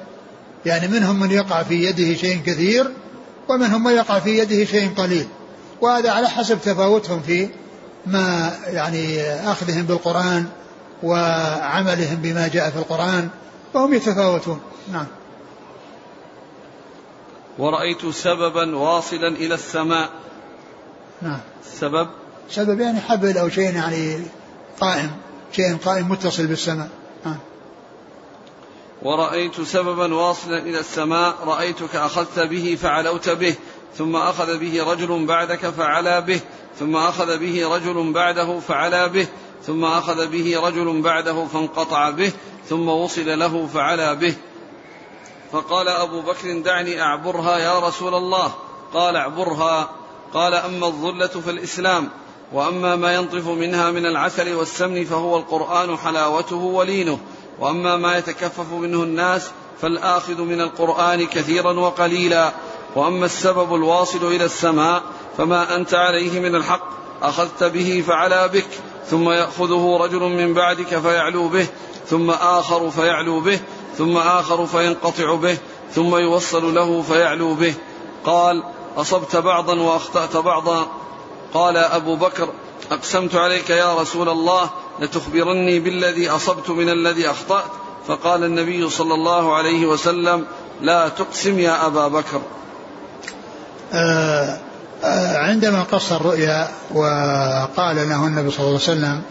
يعني 0.65 0.87
منهم 0.87 1.19
من 1.19 1.31
يقع 1.31 1.63
في 1.63 1.85
يده 1.85 2.13
شيء 2.13 2.41
كثير 2.45 2.91
ومنهم 3.49 3.83
من 3.83 3.91
يقع 3.91 4.19
في 4.19 4.37
يده 4.37 4.65
شيء 4.65 4.93
قليل. 4.97 5.27
وهذا 5.81 6.11
على 6.11 6.29
حسب 6.29 6.61
تفاوتهم 6.61 7.21
في 7.21 7.49
ما 8.05 8.55
يعني 8.67 9.21
أخذهم 9.23 9.81
بالقرآن 9.81 10.45
وعملهم 11.03 12.15
بما 12.15 12.47
جاء 12.47 12.69
في 12.69 12.75
القرآن 12.75 13.29
فهم 13.73 13.93
يتفاوتون. 13.93 14.59
نعم. 14.91 15.07
ورأيت 17.57 18.05
سببا 18.05 18.75
واصلا 18.75 19.27
إلى 19.27 19.53
السماء. 19.53 20.09
نعم. 21.21 21.39
سبب؟ 21.79 22.07
سبب 22.49 22.79
يعني 22.79 22.99
حبل 22.99 23.37
أو 23.37 23.49
شيء 23.49 23.75
يعني 23.75 24.17
قائم 24.79 25.11
شيء 25.51 25.77
قائم 25.77 26.11
متصل 26.11 26.47
بالسماء. 26.47 26.89
ورأيت 29.05 29.61
سببا 29.61 30.15
واصلا 30.15 30.57
إلى 30.57 30.79
السماء 30.79 31.35
رأيتك 31.45 31.95
أخذت 31.95 32.39
به 32.39 32.77
فعلوت 32.81 33.29
به 33.29 33.55
ثم 33.97 34.15
أخذ 34.15 34.57
به 34.57 34.91
رجل 34.91 35.25
بعدك 35.25 35.69
فعلا 35.69 36.19
به 36.19 36.39
ثم 36.79 36.95
أخذ 36.95 37.37
به 37.37 37.75
رجل 37.75 38.11
بعده 38.13 38.59
فعلا 38.59 39.07
به 39.07 39.27
ثم 39.65 39.85
أخذ 39.85 40.27
به 40.27 40.59
رجل 40.67 41.01
بعده 41.01 41.45
فانقطع 41.45 42.09
به 42.09 42.31
ثم 42.69 42.89
وصل 42.89 43.39
له 43.39 43.67
فعلا 43.67 44.13
به. 44.13 44.35
فقال 45.51 45.87
أبو 45.87 46.21
بكر 46.21 46.59
دعني 46.59 47.01
أعبرها 47.01 47.57
يا 47.57 47.79
رسول 47.79 48.15
الله. 48.15 48.51
قال 48.93 49.15
اعبرها. 49.15 49.89
قال 50.33 50.53
أما 50.53 50.87
الظلة 50.87 51.27
فالإسلام 51.27 52.09
وأما 52.53 52.95
ما 52.95 53.15
ينطف 53.15 53.47
منها 53.47 53.91
من 53.91 54.05
العسل 54.05 54.55
والسمن 54.55 55.05
فهو 55.05 55.37
القرآن 55.37 55.97
حلاوته 55.97 56.55
ولينه. 56.55 57.19
وأما 57.59 57.97
ما 57.97 58.17
يتكفف 58.17 58.71
منه 58.71 59.03
الناس 59.03 59.51
فالآخذ 59.81 60.41
من 60.41 60.61
القرآن 60.61 61.25
كثيرا 61.25 61.79
وقليلا. 61.79 62.51
وأما 62.95 63.25
السبب 63.25 63.75
الواصل 63.75 64.27
إلى 64.27 64.45
السماء 64.45 65.03
فما 65.37 65.75
أنت 65.75 65.93
عليه 65.93 66.39
من 66.39 66.55
الحق 66.55 66.89
أخذت 67.21 67.63
به 67.63 68.03
فعلى 68.07 68.49
بك 68.53 68.67
ثم 69.07 69.29
يأخذه 69.29 69.97
رجل 70.01 70.19
من 70.19 70.53
بعدك 70.53 70.99
فيعلو 70.99 71.47
به 71.47 71.67
ثم 72.07 72.29
آخر 72.29 72.89
فيعلو 72.89 73.39
به 73.39 73.59
ثم 73.97 74.17
آخر 74.17 74.65
فينقطع 74.65 75.35
به 75.35 75.57
ثم 75.95 76.15
يوصل 76.15 76.75
له 76.75 77.01
فيعلو 77.01 77.53
به. 77.53 77.73
قال 78.25 78.63
أصبت 78.97 79.35
بعضا 79.35 79.79
وأخطأت 79.79 80.37
بعضا. 80.37 80.87
قال 81.53 81.77
أبو 81.77 82.15
بكر 82.15 82.49
أقسمت 82.91 83.35
عليك 83.35 83.69
يا 83.69 83.95
رسول 83.95 84.29
الله 84.29 84.69
لتخبرني 84.99 85.79
بالذي 85.79 86.29
أصبت 86.29 86.69
من 86.69 86.89
الذي 86.89 87.29
أخطأت. 87.29 87.71
فقال 88.07 88.43
النبي 88.43 88.89
صلى 88.89 89.13
الله 89.13 89.55
عليه 89.55 89.85
وسلم 89.85 90.45
لا 90.81 91.09
تقسم 91.09 91.59
يا 91.59 91.85
أبا 91.85 92.07
بكر. 92.07 92.41
آه 93.93 94.59
آه 95.03 95.37
عندما 95.37 95.83
قص 95.83 96.11
الرؤيا 96.11 96.67
وقال 96.93 97.95
له 97.95 98.27
النبي 98.27 98.51
صلى 98.51 98.59
الله 98.59 98.67
عليه 98.67 98.75
وسلم 98.75 99.21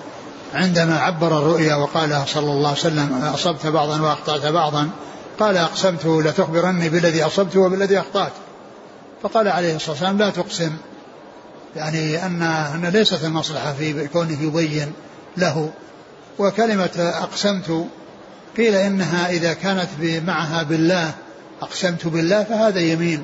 عندما 0.54 0.98
عبر 0.98 1.38
الرؤيا 1.38 1.74
وقال 1.74 2.22
صلى 2.26 2.50
الله 2.52 2.68
عليه 2.68 2.78
وسلم 2.78 3.30
أصبت 3.34 3.66
بعضا 3.66 4.00
وأخطأت 4.00 4.46
بعضا 4.46 4.90
قال 5.40 5.56
أقسمت 5.56 6.06
لتخبرني 6.06 6.88
بالذي 6.88 7.22
أصبت 7.22 7.56
وبالذي 7.56 7.98
أخطأت. 7.98 8.32
فقال 9.22 9.48
عليه 9.48 9.76
الصلاة 9.76 9.90
والسلام 9.90 10.18
لا 10.18 10.30
تقسم. 10.30 10.72
يعني 11.76 12.26
أن 12.26 12.42
أن 12.42 12.86
ليست 12.86 13.24
المصلحة 13.24 13.72
في 13.72 14.08
كونه 14.08 14.42
يبين 14.42 14.92
له. 15.36 15.70
وكلمة 16.38 17.12
أقسمت 17.22 17.86
قيل 18.56 18.74
إنها 18.74 19.30
إذا 19.30 19.52
كانت 19.52 19.88
معها 20.26 20.62
بالله 20.62 21.12
أقسمت 21.62 22.06
بالله 22.06 22.44
فهذا 22.44 22.80
يمين. 22.80 23.22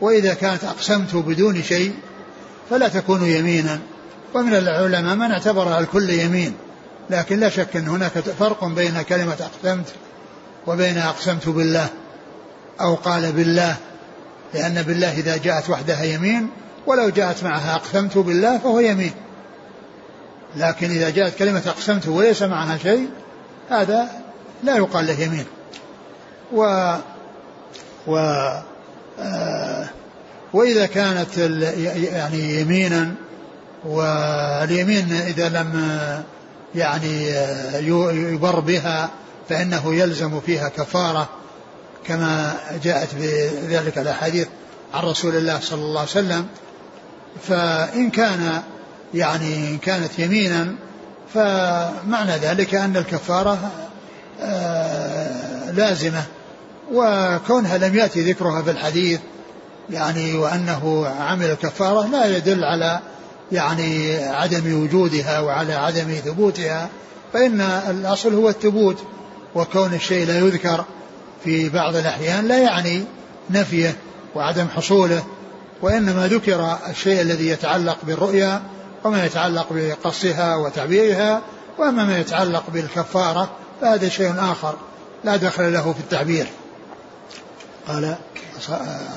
وإذا 0.00 0.34
كانت 0.34 0.64
أقسمت 0.64 1.16
بدون 1.16 1.62
شيء 1.62 1.94
فلا 2.70 2.88
تكون 2.88 3.24
يمينا. 3.24 3.78
ومن 4.34 4.54
العلماء 4.54 5.14
من 5.14 5.32
اعتبرها 5.32 5.80
الكل 5.80 6.10
يمين. 6.10 6.54
لكن 7.10 7.40
لا 7.40 7.48
شك 7.48 7.76
أن 7.76 7.88
هناك 7.88 8.12
فرق 8.18 8.64
بين 8.64 9.02
كلمة 9.02 9.36
أقسمت 9.40 9.86
وبين 10.66 10.98
أقسمت 10.98 11.48
بالله 11.48 11.86
أو 12.80 12.94
قال 12.94 13.32
بالله. 13.32 13.76
لأن 14.54 14.82
بالله 14.82 15.12
إذا 15.12 15.36
جاءت 15.36 15.70
وحدها 15.70 16.04
يمين 16.04 16.48
ولو 16.86 17.08
جاءت 17.08 17.44
معها 17.44 17.74
أقسمت 17.74 18.18
بالله 18.18 18.58
فهو 18.58 18.80
يمين. 18.80 19.12
لكن 20.56 20.90
إذا 20.90 21.10
جاءت 21.10 21.38
كلمة 21.38 21.62
أقسمت 21.66 22.08
وليس 22.08 22.42
معها 22.42 22.78
شيء 22.78 23.08
هذا 23.70 24.08
لا 24.62 24.76
يقال 24.76 25.06
له 25.06 25.20
يمين. 25.20 25.46
و 26.52 26.94
و 28.06 28.16
آه 29.20 29.88
وإذا 30.52 30.86
كانت 30.86 31.38
يعني 32.12 32.60
يمينا 32.60 33.14
واليمين 33.84 35.12
إذا 35.12 35.48
لم 35.48 35.96
يعني 36.74 37.30
يبر 38.32 38.60
بها 38.60 39.10
فإنه 39.48 39.94
يلزم 39.94 40.40
فيها 40.40 40.68
كفارة 40.68 41.28
كما 42.06 42.56
جاءت 42.84 43.08
في 43.08 43.48
ذلك 43.48 43.98
الأحاديث 43.98 44.48
عن 44.94 45.04
رسول 45.04 45.36
الله 45.36 45.60
صلى 45.60 45.82
الله 45.82 46.00
عليه 46.00 46.10
وسلم. 46.10 46.46
فإن 47.48 48.10
كان 48.10 48.62
يعني 49.14 49.54
إن 49.54 49.78
كانت 49.78 50.18
يمينا 50.18 50.74
فمعنى 51.34 52.36
ذلك 52.42 52.74
أن 52.74 52.96
الكفارة 52.96 53.58
آه، 54.40 55.70
لازمة 55.70 56.22
وكونها 56.92 57.78
لم 57.78 57.94
يأتي 57.94 58.32
ذكرها 58.32 58.62
في 58.62 58.70
الحديث 58.70 59.20
يعني 59.90 60.34
وأنه 60.34 61.06
عمل 61.20 61.46
الكفارة 61.46 62.06
لا 62.06 62.36
يدل 62.36 62.64
على 62.64 63.00
يعني 63.52 64.16
عدم 64.24 64.82
وجودها 64.82 65.40
وعلى 65.40 65.74
عدم 65.74 66.14
ثبوتها 66.24 66.88
فإن 67.32 67.60
الأصل 67.60 68.34
هو 68.34 68.48
الثبوت 68.48 69.04
وكون 69.54 69.94
الشيء 69.94 70.26
لا 70.26 70.38
يذكر 70.38 70.84
في 71.44 71.68
بعض 71.68 71.96
الأحيان 71.96 72.48
لا 72.48 72.58
يعني 72.58 73.04
نفيه 73.50 73.96
وعدم 74.34 74.66
حصوله 74.76 75.24
وإنما 75.82 76.28
ذكر 76.28 76.78
الشيء 76.90 77.20
الذي 77.20 77.48
يتعلق 77.48 77.98
بالرؤيا 78.02 78.62
وما 79.04 79.24
يتعلق 79.24 79.66
بقصها 79.70 80.56
وتعبيرها 80.56 81.42
وأما 81.78 82.04
ما 82.04 82.18
يتعلق 82.18 82.64
بالكفارة 82.68 83.50
فهذا 83.80 84.08
شيء 84.08 84.34
آخر 84.38 84.74
لا 85.24 85.36
دخل 85.36 85.72
له 85.72 85.92
في 85.92 86.00
التعبير. 86.00 86.46
قال 87.88 88.16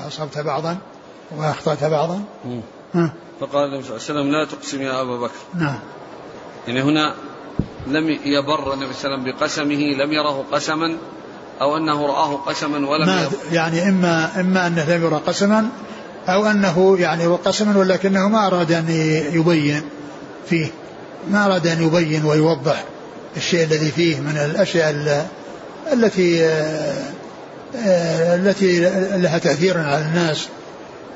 أصبت 0.08 0.38
بعضا 0.38 0.78
وأخطأت 1.38 1.84
بعضا. 1.84 2.24
فقال 3.40 3.66
النبي 3.66 3.84
صلى 3.84 3.98
الله 3.98 4.10
عليه 4.10 4.22
وسلم 4.22 4.32
لا 4.32 4.46
تقسم 4.46 4.82
يا 4.82 5.02
أبا 5.02 5.18
بكر. 5.18 5.34
نعم. 5.54 5.80
يعني 6.68 6.82
هنا 6.82 7.14
لم 7.88 8.10
يبر 8.10 8.74
النبي 8.74 8.94
صلى 8.94 9.06
الله 9.06 9.20
عليه 9.20 9.24
وسلم 9.24 9.24
بقسمه 9.26 10.04
لم 10.04 10.12
يره 10.12 10.46
قسما 10.52 10.98
أو 11.62 11.78
أنه 11.78 12.08
رآه 12.08 12.36
قسما 12.36 12.90
ولم 12.90 13.06
ما 13.06 13.30
يعني 13.52 13.90
إما 13.90 14.40
إما 14.40 14.68
أنه 14.68 14.96
لم 14.96 15.04
يرى 15.04 15.22
قسما 15.28 15.70
أو 16.28 16.46
أنه 16.46 16.98
يعني 17.00 17.26
هو 17.26 17.36
قسما 17.36 17.78
ولكنه 17.78 18.28
ما 18.28 18.48
أراد 18.48 18.72
أن 18.72 18.90
يبين 19.34 19.82
فيه 20.50 20.68
ما 21.32 21.46
أراد 21.46 21.68
أن 21.68 21.84
يبين 21.84 22.26
ويوضح 22.26 22.84
الشيء 23.38 23.64
الذي 23.64 23.92
فيه 23.92 24.20
من 24.20 24.38
الأشياء 24.38 24.90
التي 25.94 26.46
التي 28.36 28.80
لها 29.18 29.38
تأثير 29.38 29.78
على 29.78 30.02
الناس 30.02 30.48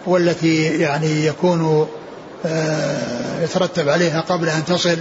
والتي 0.06 0.64
يعني 0.64 1.26
يكون 1.26 1.88
يترتب 3.42 3.90
عليها 3.90 4.22
قبل 4.22 4.50
أن 4.50 4.66
تصل 4.66 4.98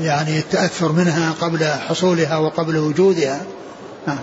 يعني 0.00 0.38
التأثر 0.38 0.92
منها 0.92 1.32
قبل 1.40 1.64
حصولها 1.64 2.36
وقبل 2.36 2.76
وجودها. 2.76 3.40
نعم 4.06 4.18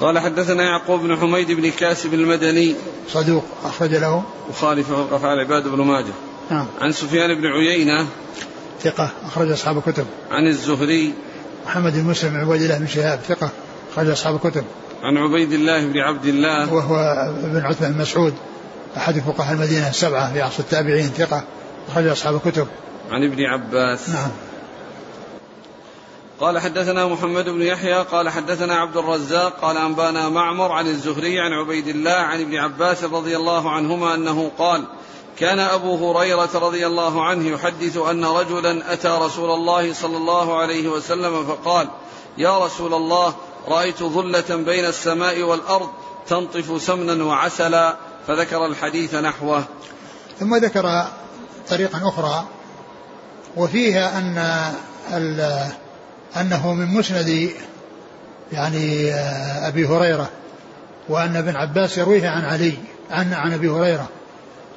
قال 0.00 0.18
حدثنا 0.18 0.62
يعقوب 0.62 1.00
بن 1.00 1.16
حميد 1.16 1.52
بن 1.52 1.70
كاسب 1.70 2.14
المدني. 2.14 2.74
صدوق 3.08 3.44
أخرج 3.64 3.94
له. 3.94 4.22
وخالف 4.50 4.92
أفعال 4.92 5.40
عباد 5.40 5.68
بن 5.68 5.80
ماجه. 5.80 6.12
نعم. 6.50 6.66
عن 6.80 6.92
سفيان 6.92 7.40
بن 7.40 7.46
عيينة. 7.46 8.06
ثقة 8.82 9.10
أخرج 9.24 9.50
أصحاب 9.50 9.78
الكتب. 9.78 10.06
عن 10.30 10.46
الزهري. 10.46 11.12
محمد 11.66 11.92
بن 11.92 12.04
مسلم 12.04 12.36
عبيد 12.36 12.62
الله 12.62 12.78
بن 12.78 12.86
شهاب 12.86 13.20
ثقة 13.28 13.50
أخرج 13.92 14.08
أصحاب 14.08 14.34
الكتب. 14.34 14.64
عن 15.02 15.16
عبيد 15.16 15.52
الله 15.52 15.86
بن 15.86 15.98
عبد 15.98 16.24
الله. 16.24 16.72
وهو 16.72 16.96
بن 17.42 17.62
عثمان 17.64 17.92
بن 17.92 18.00
مسعود 18.00 18.34
أحد 18.96 19.18
فقهاء 19.18 19.54
المدينة 19.54 19.88
السبعة 19.88 20.32
في 20.32 20.42
عصر 20.42 20.60
التابعين 20.60 21.06
ثقة 21.06 21.44
أخرج 21.88 22.06
أصحاب 22.06 22.34
الكتب. 22.34 22.66
عن 23.10 23.24
ابن 23.24 23.42
عباس. 23.42 24.08
نعم. 24.08 24.30
قال 26.44 26.58
حدثنا 26.58 27.06
محمد 27.06 27.48
بن 27.48 27.62
يحيى 27.62 28.02
قال 28.02 28.28
حدثنا 28.28 28.74
عبد 28.74 28.96
الرزاق 28.96 29.60
قال 29.62 29.76
أنبانا 29.76 30.28
معمر 30.28 30.72
عن 30.72 30.86
الزهري 30.86 31.40
عن 31.40 31.52
عبيد 31.52 31.88
الله 31.88 32.10
عن 32.10 32.40
ابن 32.40 32.56
عباس 32.56 33.04
رضي 33.04 33.36
الله 33.36 33.70
عنهما 33.70 34.14
أنه 34.14 34.50
قال 34.58 34.84
كان 35.38 35.58
أبو 35.58 36.10
هريرة 36.10 36.50
رضي 36.54 36.86
الله 36.86 37.24
عنه 37.24 37.48
يحدث 37.48 37.96
أن 37.96 38.24
رجلا 38.24 38.92
أتى 38.92 39.08
رسول 39.08 39.50
الله 39.50 39.92
صلى 39.92 40.16
الله 40.16 40.58
عليه 40.58 40.88
وسلم 40.88 41.46
فقال 41.46 41.88
يا 42.38 42.58
رسول 42.58 42.94
الله 42.94 43.34
رأيت 43.68 44.02
ظلة 44.02 44.56
بين 44.56 44.84
السماء 44.84 45.42
والأرض 45.42 45.88
تنطف 46.26 46.82
سمنا 46.82 47.24
وعسلا 47.24 47.96
فذكر 48.26 48.66
الحديث 48.66 49.14
نحوه. 49.14 49.64
ثم 50.40 50.56
ذكر 50.56 51.04
طريقا 51.68 52.08
أخرى 52.08 52.44
وفيها 53.56 54.18
أن 54.18 54.38
أنه 56.40 56.74
من 56.74 56.86
مسند 56.86 57.50
يعني 58.52 59.14
آه، 59.14 59.68
أبي 59.68 59.86
هريرة 59.86 60.30
وأن 61.08 61.36
ابن 61.36 61.56
عباس 61.56 61.98
يرويه 61.98 62.28
عن 62.28 62.44
علي 62.44 62.74
عن 63.10 63.32
عن 63.32 63.52
أبي 63.52 63.68
هريرة. 63.68 64.08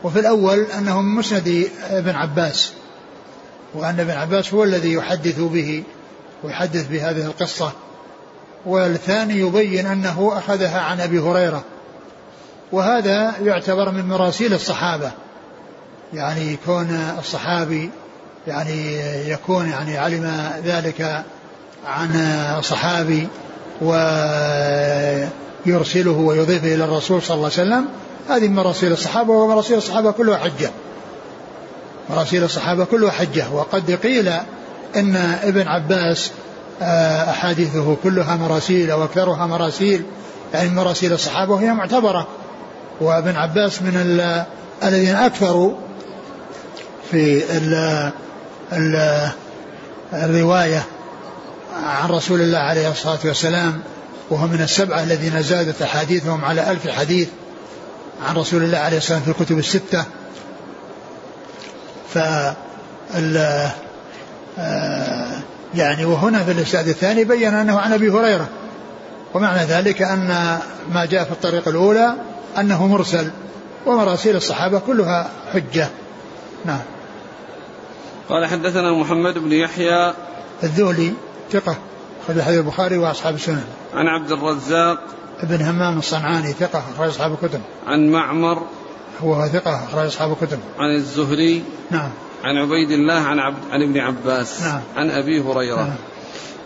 وفي 0.04 0.20
الأول 0.20 0.66
أنه 0.78 1.02
من 1.02 1.16
مسند 1.16 1.68
ابن 1.90 2.16
عباس 2.16 2.74
وأن 3.74 4.00
ابن 4.00 4.12
عباس 4.12 4.54
هو 4.54 4.64
الذي 4.64 4.94
يحدث 4.94 5.40
به 5.40 5.84
ويحدث 6.44 6.88
بهذه 6.88 7.26
القصة. 7.26 7.72
والثاني 8.66 9.40
يبين 9.40 9.86
أنه 9.86 10.32
أخذها 10.38 10.80
عن 10.80 11.02
أبي 11.02 11.20
هريرة. 11.20 11.64
وهذا 12.72 13.34
يعتبر 13.44 13.92
من 13.92 14.06
مراسيل 14.06 14.54
الصحابة. 14.54 15.12
يعني 16.14 16.58
كون 16.66 17.16
الصحابي 17.20 17.90
يعني 18.48 18.98
يكون 19.30 19.70
يعني 19.70 19.98
علم 19.98 20.52
ذلك 20.64 21.24
عن 21.86 22.12
صحابي 22.62 23.28
ويرسله 25.66 26.12
ويضيفه 26.12 26.76
إلى 26.76 26.84
الرسول 26.84 27.22
صلى 27.22 27.36
الله 27.36 27.52
عليه 27.58 27.62
وسلم. 27.62 27.86
هذه 28.30 28.48
مراسيل 28.48 28.92
الصحابة 28.92 29.34
ومراسيل 29.34 29.78
الصحابة 29.78 30.12
كلها 30.12 30.38
حجة. 30.38 30.72
مراسيل 32.10 32.44
الصحابة 32.44 32.86
كلها 32.86 33.12
حجة. 33.12 33.52
وقد 33.54 33.92
قيل 33.92 34.28
إن 34.96 35.16
ابن 35.44 35.68
عباس 35.68 36.32
آه، 36.82 37.30
أحاديثه 37.30 37.98
كلها 38.04 38.36
مراسيل 38.36 38.92
أو 38.92 39.04
أكثرها 39.04 39.46
مراسيل. 39.46 40.04
يعني 40.54 40.70
مراسيل 40.70 41.14
الصحابة 41.14 41.54
وهي 41.54 41.74
معتبرة. 41.74 42.28
وابن 43.02 43.36
عباس 43.36 43.82
من 43.82 43.98
الذين 44.84 45.16
أكثروا 45.16 45.74
في 47.12 47.44
ال 47.58 47.74
ال 48.74 49.30
الرواية 50.14 50.84
عن 51.84 52.10
رسول 52.10 52.42
الله 52.42 52.58
عليه 52.58 52.92
الصلاة 52.92 53.20
والسلام 53.26 53.82
وهو 54.30 54.48
من 54.48 54.62
السبعة 54.62 55.04
الذين 55.04 55.42
زادت 55.42 55.82
أحاديثهم 55.82 56.46
على 56.46 56.72
ألف 56.72 56.88
حديث 56.88 57.28
عن 58.28 58.36
رسول 58.36 58.64
الله 58.64 58.78
عليه 58.78 58.98
الصلاة 58.98 59.18
والسلام 59.18 59.36
في 59.36 59.42
الكتب 59.42 59.58
الستة. 59.58 60.06
ف 62.14 62.18
آه، 64.60 65.42
يعني 65.76 66.06
وهنا 66.06 66.44
في 66.44 66.52
الإسناد 66.52 66.88
الثاني 66.88 67.24
بين 67.24 67.54
أنه 67.54 67.80
عن 67.80 67.94
أبي 67.94 68.10
هريرة. 68.10 68.48
ومعنى 69.34 69.66
ذلك 69.66 70.02
أن 70.02 70.28
ما 70.92 71.06
جاء 71.06 71.24
في 71.24 71.32
الطريق 71.32 71.68
الأولى 71.68 72.14
أنه 72.58 72.88
مرسل 72.88 73.32
ومراسيل 73.86 74.36
الصحابة 74.36 74.80
كلها 74.80 75.30
حجة. 75.54 75.90
نعم. 76.66 76.82
قال 78.30 78.46
حدثنا 78.46 78.92
محمد 78.92 79.38
بن 79.38 79.52
يحيى 79.52 80.14
الذولي 80.64 81.14
ثقة 81.52 81.78
أخرج 82.24 82.42
حديث 82.42 82.60
البخاري 82.60 82.98
وأصحاب 82.98 83.36
السنن. 83.36 83.64
عن 83.94 84.08
عبد 84.08 84.32
الرزاق. 84.32 85.00
ابن 85.40 85.66
همام 85.66 86.00
الصنعاني 86.00 86.54
ثقة 86.54 86.84
أخرج 86.96 87.10
أصحاب 87.10 87.34
الكتب. 87.34 87.62
عن 87.88 88.10
معمر. 88.10 88.64
هو 89.24 89.48
ثقة 89.48 89.84
أخرج 89.86 90.06
أصحاب 90.06 90.32
الكتب. 90.32 90.60
عن 90.80 90.96
الزهري. 90.96 91.64
نعم. 91.92 92.10
عن 92.44 92.58
عبيد 92.58 92.92
الله 92.92 93.14
عن 93.14 93.40
عبد 93.40 93.58
عن 93.72 93.82
ابن 93.82 93.98
عباس. 93.98 94.62
نعم. 94.62 94.82
عن 94.96 95.10
أبي 95.10 95.42
هريرة. 95.42 95.76
نعم. 95.76 95.96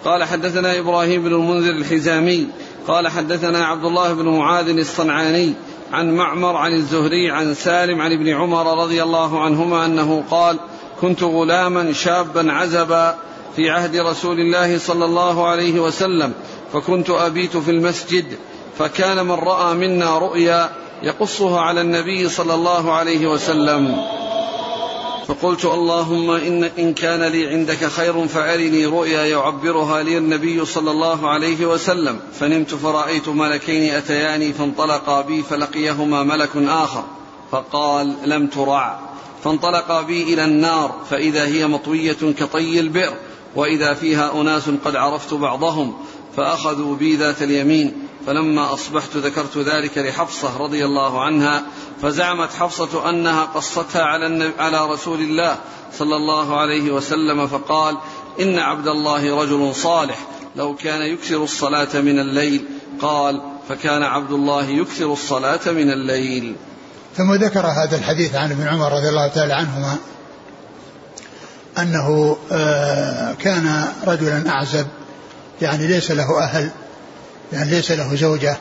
قال 0.05 0.23
حدثنا 0.23 0.79
إبراهيم 0.79 1.23
بن 1.23 1.33
المنذر 1.33 1.71
الحزامي. 1.71 2.47
قال 2.87 3.07
حدثنا 3.07 3.65
عبد 3.65 3.85
الله 3.85 4.13
بن 4.13 4.25
معاذ 4.25 4.69
الصنعاني. 4.69 5.53
عن 5.91 6.15
معمر 6.15 6.55
عن 6.55 6.73
الزهري 6.73 7.31
عن 7.31 7.53
سالم 7.53 8.01
عن 8.01 8.11
ابن 8.11 8.29
عمر 8.29 8.83
رضي 8.83 9.03
الله 9.03 9.43
عنهما 9.43 9.85
أنه 9.85 10.23
قال 10.31 10.59
كنت 11.01 11.23
غلاما 11.23 11.93
شابا 11.93 12.51
عزبا 12.51 13.15
في 13.55 13.69
عهد 13.69 13.95
رسول 13.95 14.39
الله 14.39 14.77
صلى 14.77 15.05
الله 15.05 15.47
عليه 15.47 15.79
وسلم 15.79 16.33
فكنت 16.73 17.09
أبيت 17.09 17.57
في 17.57 17.71
المسجد 17.71 18.25
فكان 18.79 19.25
من 19.25 19.31
رأى 19.31 19.73
منا 19.73 20.17
رؤيا 20.17 20.69
يقصها 21.03 21.61
على 21.61 21.81
النبي 21.81 22.29
صلى 22.29 22.53
الله 22.53 22.91
عليه 22.93 23.27
وسلم. 23.27 24.01
فقلت 25.27 25.65
اللهم 25.65 26.31
إن, 26.31 26.63
إن 26.63 26.93
كان 26.93 27.23
لي 27.23 27.47
عندك 27.47 27.85
خير 27.85 28.27
فأرني 28.27 28.85
رؤيا 28.85 29.25
يعبرها 29.25 30.03
لي 30.03 30.17
النبي 30.17 30.65
صلى 30.65 30.91
الله 30.91 31.29
عليه 31.29 31.65
وسلم. 31.65 32.19
فنمت 32.39 32.75
فرأيت 32.75 33.29
ملكين 33.29 33.93
أتياني 33.93 34.53
فانطلقا 34.53 35.21
بي 35.21 35.43
فلقيهما 35.43 36.23
ملك 36.23 36.49
آخر. 36.55 37.03
فقال 37.51 38.15
لم 38.25 38.47
ترع. 38.47 38.99
فانطلقا 39.43 40.01
بي 40.01 40.33
إلى 40.33 40.45
النار 40.45 40.95
فإذا 41.09 41.45
هي 41.45 41.67
مطوية 41.67 42.33
كطي 42.39 42.79
البئر. 42.79 43.13
وإذا 43.55 43.93
فيها 43.93 44.41
أناس 44.41 44.69
قد 44.85 44.95
عرفت 44.95 45.33
بعضهم 45.33 45.93
فأخذوا 46.37 46.95
بي 46.95 47.15
ذات 47.15 47.41
اليمين 47.41 47.93
فلما 48.27 48.73
أصبحت 48.73 49.17
ذكرت 49.17 49.57
ذلك 49.57 49.97
لحفصة 49.97 50.57
رضي 50.57 50.85
الله 50.85 51.21
عنها 51.21 51.63
فزعمت 52.01 52.53
حفصة 52.53 53.09
أنها 53.09 53.43
قصتها 53.43 54.03
على, 54.03 54.51
على 54.59 54.85
رسول 54.85 55.19
الله 55.19 55.57
صلى 55.93 56.15
الله 56.15 56.59
عليه 56.59 56.91
وسلم 56.91 57.47
فقال 57.47 57.97
إن 58.39 58.59
عبد 58.59 58.87
الله 58.87 59.41
رجل 59.41 59.75
صالح 59.75 60.17
لو 60.55 60.75
كان 60.75 61.01
يكثر 61.01 61.43
الصلاة 61.43 62.01
من 62.01 62.19
الليل. 62.19 62.65
قال 63.01 63.41
فكان 63.69 64.03
عبد 64.03 64.31
الله 64.31 64.69
يكثر 64.69 65.13
الصلاة 65.13 65.59
من 65.67 65.91
الليل. 65.91 66.55
ثم 67.17 67.33
ذكر 67.33 67.59
هذا 67.59 67.97
الحديث 67.97 68.35
عن 68.35 68.51
ابن 68.51 68.67
عمر 68.67 68.91
رضي 68.91 69.09
الله 69.09 69.27
تعالى 69.27 69.53
عنهما 69.53 69.97
أنه 71.77 72.37
آه، 72.51 73.33
كان 73.33 73.85
رجلا 74.07 74.49
أعزب 74.49 74.87
يعني 75.61 75.87
ليس 75.87 76.11
له 76.11 76.43
أهل 76.43 76.69
يعني 77.53 77.69
ليس 77.69 77.91
له 77.91 78.15
زوجة 78.15 78.57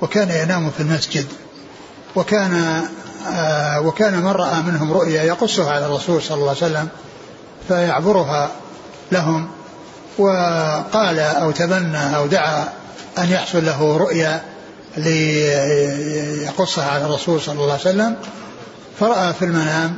وكان 0.00 0.30
ينام 0.30 0.70
في 0.70 0.80
المسجد. 0.80 1.26
وكان 2.16 2.82
آه 3.32 3.80
وكان 3.80 4.14
من 4.14 4.28
رأى 4.28 4.62
منهم 4.62 4.92
رؤيا 4.92 5.22
يقصها 5.22 5.72
على 5.72 5.86
الرسول 5.86 6.22
صلى 6.22 6.34
الله 6.34 6.48
عليه 6.48 6.58
وسلم 6.58 6.88
فيعبرها 7.68 8.50
لهم 9.12 9.48
وقال 10.18 11.18
أو 11.18 11.50
تمنى 11.50 12.16
أو 12.16 12.26
دعا 12.26 12.68
أن 13.18 13.30
يحصل 13.30 13.66
له 13.66 13.96
رؤيا 13.96 14.42
ليقصها 14.96 16.84
على 16.90 17.04
الرسول 17.04 17.40
صلى 17.40 17.54
الله 17.54 17.72
عليه 17.72 17.80
وسلم. 17.80 18.16
فرأى 19.00 19.32
في 19.32 19.44
المنام 19.44 19.96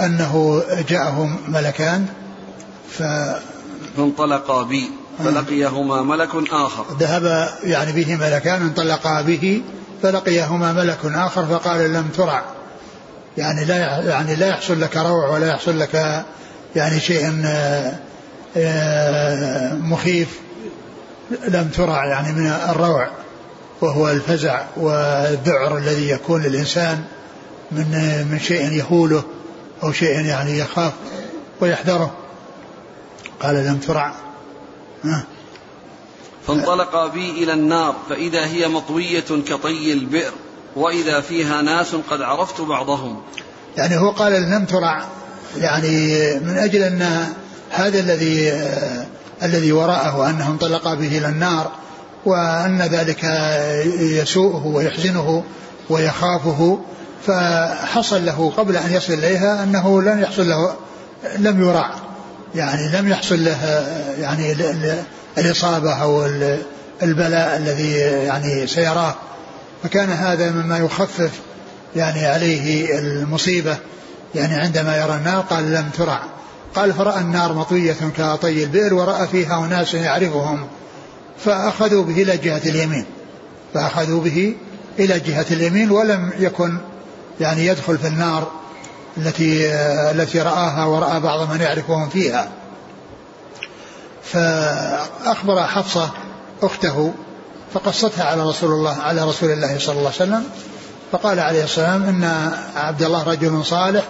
أنه 0.00 0.62
جاءه 0.88 1.38
ملكان 1.48 2.06
ف 2.90 3.02
فانطلقا 3.96 4.62
بي 4.62 4.90
فلقيهما 5.18 6.02
ملك 6.02 6.28
آخر. 6.52 6.84
ذهب 6.98 7.48
يعني 7.64 7.92
به 7.92 8.16
ملكان 8.16 8.62
انطلقا 8.62 9.22
به 9.22 9.62
فلقيهما 10.02 10.72
ملك 10.72 10.98
آخر 11.04 11.46
فقال 11.46 11.92
لم 11.92 12.08
ترع. 12.16 12.42
يعني 13.36 13.64
لا 13.64 13.76
يعني 13.98 14.34
لا 14.34 14.46
يحصل 14.46 14.80
لك 14.80 14.96
روع 14.96 15.28
ولا 15.28 15.46
يحصل 15.46 15.80
لك 15.80 16.24
يعني 16.76 17.00
شيء 17.00 17.42
آه، 17.44 17.92
آه، 18.56 19.74
مخيف. 19.74 20.40
لم 21.48 21.68
ترع 21.68 22.06
يعني 22.06 22.32
من 22.32 22.46
الروع 22.46 23.08
وهو 23.80 24.10
الفزع 24.10 24.64
والذعر 24.76 25.78
الذي 25.78 26.08
يكون 26.08 26.42
للإنسان 26.42 27.04
من 27.72 27.86
من 28.30 28.38
شيء 28.38 28.72
يهوله. 28.72 29.22
أو 29.82 29.92
شيء 29.92 30.20
يعني 30.20 30.58
يخاف 30.58 30.92
ويحذره. 31.60 32.14
قال 33.40 33.54
لم 33.54 33.78
ترع. 33.78 34.14
فانطلق 36.46 37.06
بي 37.06 37.30
إلى 37.30 37.52
النار 37.52 37.96
فإذا 38.10 38.46
هي 38.46 38.68
مطوية 38.68 39.24
كطي 39.48 39.92
البئر 39.92 40.32
وإذا 40.76 41.20
فيها 41.20 41.62
ناس 41.62 41.94
قد 41.94 42.20
عرفت 42.22 42.60
بعضهم. 42.60 43.22
يعني 43.76 43.96
هو 43.96 44.10
قال 44.10 44.32
لم 44.32 44.64
ترع. 44.64 45.04
يعني 45.56 46.16
من 46.40 46.58
أجل 46.58 46.82
أن 46.82 47.32
هذا 47.70 48.00
الذي 48.00 48.52
الذي 49.42 49.72
وراءه 49.72 50.30
أنه 50.30 50.50
انطلق 50.50 50.94
به 50.94 51.18
إلى 51.18 51.28
النار 51.28 51.72
وأن 52.24 52.82
ذلك 52.82 53.24
يسوءه 54.00 54.66
ويحزنه 54.66 55.44
ويخافه 55.90 56.78
فحصل 57.26 58.26
له 58.26 58.52
قبل 58.56 58.76
أن 58.76 58.92
يصل 58.92 59.12
إليها 59.12 59.62
أنه 59.62 60.02
لن 60.02 60.22
يحصل 60.22 60.48
له 60.48 60.74
لم 61.38 61.62
يرع 61.62 61.94
يعني 62.54 62.88
لم 62.88 63.08
يحصل 63.08 63.44
له 63.44 63.86
يعني 64.20 64.56
الإصابة 65.38 65.92
أو 65.92 66.26
البلاء 67.02 67.56
الذي 67.56 67.92
يعني 67.98 68.66
سيراه. 68.66 69.14
فكان 69.82 70.10
هذا 70.10 70.50
مما 70.50 70.78
يخفف 70.78 71.30
يعني 71.96 72.26
عليه 72.26 72.98
المصيبة 72.98 73.76
يعني 74.34 74.54
عندما 74.54 74.96
يرى 74.96 75.14
النار 75.14 75.40
قال 75.40 75.72
لم 75.72 75.90
ترع 75.98 76.22
قال 76.74 76.92
فرأى 76.92 77.20
النار 77.20 77.52
مطوية 77.52 77.96
كطي 78.16 78.64
البئر 78.64 78.94
ورأى 78.94 79.26
فيها 79.26 79.66
أناس 79.66 79.94
يعرفهم 79.94 80.66
فأخذوا 81.44 82.04
به 82.04 82.22
إلى 82.22 82.36
جهة 82.36 82.62
اليمين. 82.66 83.04
فأخذوا 83.74 84.20
به 84.20 84.54
إلى 84.98 85.20
جهة 85.20 85.46
اليمين 85.50 85.90
ولم 85.90 86.30
يكن 86.38 86.78
يعني 87.42 87.66
يدخل 87.66 87.98
في 87.98 88.06
النار 88.06 88.50
التي 89.16 89.74
التي 90.10 90.40
رآها 90.40 90.84
ورأى 90.84 91.20
بعض 91.20 91.50
من 91.50 91.60
يعرفهم 91.60 92.08
فيها. 92.08 92.48
فأخبر 94.22 95.62
حفصة 95.62 96.10
أخته 96.62 97.12
فقصتها 97.74 98.24
على 98.24 98.42
رسول 98.42 98.70
الله 98.70 98.96
على 98.96 99.24
رسول 99.24 99.50
الله 99.50 99.78
صلى 99.78 99.98
الله 99.98 100.12
عليه 100.20 100.22
وسلم. 100.32 100.44
فقال 101.12 101.40
عليه 101.40 101.64
السلام 101.64 102.02
إن 102.02 102.52
عبد 102.76 103.02
الله 103.02 103.22
رجل 103.22 103.64
صالح 103.64 104.04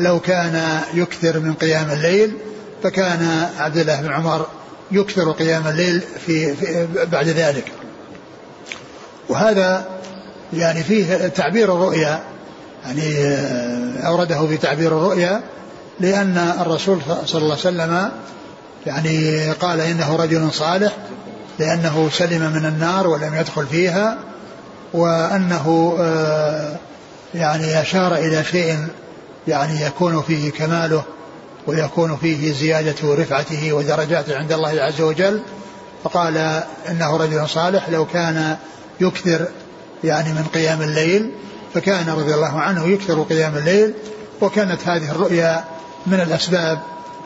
لو 0.00 0.20
كان 0.20 0.80
يكثر 0.94 1.38
من 1.38 1.54
قيام 1.54 1.90
الليل 1.90 2.36
فكان 2.82 3.48
عبد 3.58 3.76
الله 3.76 4.00
بن 4.00 4.12
عمر 4.12 4.46
يكثر 4.90 5.32
قيام 5.32 5.66
الليل 5.66 6.02
في, 6.26 6.56
في 6.56 6.88
بعد 7.12 7.28
ذلك. 7.28 7.72
وهذا 9.28 9.84
يعني 10.52 10.82
فيه 10.82 11.28
تعبير 11.28 11.74
الرؤيا 11.74 12.20
يعني 12.88 13.16
آه، 13.16 14.06
أورده 14.06 14.46
في 14.46 14.56
تعبير 14.56 14.98
الرؤيا 14.98 15.40
لأن 16.00 16.54
الرسول 16.60 16.98
صلى 17.26 17.42
الله 17.42 17.56
عليه 17.64 17.68
وسلم 17.68 18.10
يعني 18.86 19.50
قال 19.52 19.80
إنه 19.80 20.16
رجل 20.16 20.52
صالح 20.52 20.92
لأنه 21.58 22.08
سلم 22.12 22.52
من 22.52 22.66
النار 22.66 23.06
ولم 23.06 23.34
يدخل 23.34 23.66
فيها 23.66 24.18
وأنه 24.92 25.96
آه، 26.00 26.76
يعني 27.34 27.80
أشار 27.80 28.14
إلى 28.14 28.44
شيء 28.44 28.78
يعني 29.48 29.82
يكون 29.82 30.22
فيه 30.22 30.50
كماله 30.50 31.02
ويكون 31.66 32.16
فيه 32.16 32.52
زيادة 32.52 33.14
رفعته 33.14 33.72
ودرجاته 33.72 34.36
عند 34.36 34.52
الله 34.52 34.82
عز 34.82 35.00
وجل. 35.00 35.40
فقال 36.04 36.62
إنه 36.88 37.16
رجل 37.16 37.48
صالح 37.48 37.88
لو 37.88 38.06
كان 38.06 38.56
يكثر 39.00 39.48
يعني 40.04 40.32
من 40.32 40.44
قيام 40.54 40.82
الليل 40.82 41.30
فكان 41.74 42.08
رضي 42.08 42.34
الله 42.34 42.60
عنه 42.60 42.86
يكثر 42.86 43.22
قيام 43.22 43.56
الليل 43.56 43.94
وكانت 44.40 44.88
هذه 44.88 45.10
الرؤيا 45.10 45.64
من 46.06 46.20
الأسباب 46.20 46.78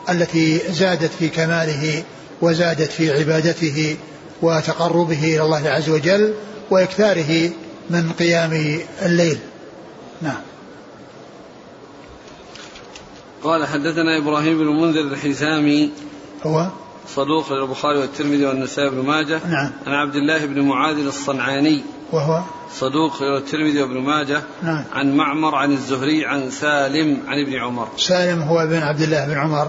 التي 0.09 0.57
زادت 0.57 1.11
في 1.19 1.29
كماله 1.29 2.03
وزادت 2.41 2.91
في 2.91 3.11
عبادته 3.11 3.97
وتقربه 4.41 5.23
إلى 5.23 5.41
الله 5.41 5.69
عز 5.69 5.89
وجل 5.89 6.33
وإكثاره 6.71 7.51
من 7.89 8.11
قيام 8.11 8.79
الليل. 9.01 9.37
نعم. 10.21 10.41
قال 13.43 13.65
حدثنا 13.65 14.17
إبراهيم 14.17 14.57
بن 14.57 14.67
المنذر 14.67 15.01
الحزامي 15.01 15.91
هو؟ 16.43 16.67
صدوق 17.07 17.53
للبخاري 17.53 17.97
والترمذي 17.97 18.45
والنسائي 18.45 18.89
بن 18.89 19.05
ماجه. 19.05 19.41
نعم. 19.47 19.71
عن 19.87 19.93
عبد 19.93 20.15
الله 20.15 20.45
بن 20.45 20.61
معاذ 20.61 21.05
الصنعاني. 21.05 21.81
وهو؟ 22.11 22.41
صدوق 22.73 23.23
للترمذي 23.23 23.81
وابن 23.81 23.97
ماجه. 23.97 24.41
نعم. 24.63 24.83
عن 24.93 25.17
معمر 25.17 25.55
عن 25.55 25.71
الزهري 25.71 26.25
عن 26.25 26.51
سالم 26.51 27.17
عن 27.27 27.41
ابن 27.41 27.53
عمر. 27.53 27.87
سالم 27.97 28.41
هو 28.41 28.67
بن 28.67 28.77
عبد 28.77 29.01
الله 29.01 29.25
بن 29.25 29.37
عمر 29.37 29.67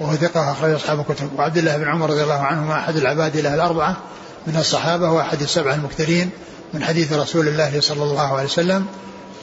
وهو 0.00 0.14
ثقة 0.14 0.52
أخرج 0.52 0.70
أصحاب 0.70 1.00
الكتب. 1.00 1.28
وعبد 1.38 1.56
الله 1.56 1.76
بن 1.76 1.84
عمر 1.84 2.10
رضي 2.10 2.22
الله 2.22 2.42
عنهما 2.42 2.78
أحد 2.78 2.96
العباد 2.96 3.36
له 3.36 3.54
الأربعة 3.54 3.96
من 4.46 4.56
الصحابة 4.56 5.10
وأحد 5.10 5.40
السبعة 5.40 5.74
المكثرين 5.74 6.30
من 6.74 6.84
حديث 6.84 7.12
رسول 7.12 7.48
الله 7.48 7.80
صلى 7.80 8.02
الله 8.02 8.32
عليه 8.32 8.44
وسلم. 8.44 8.86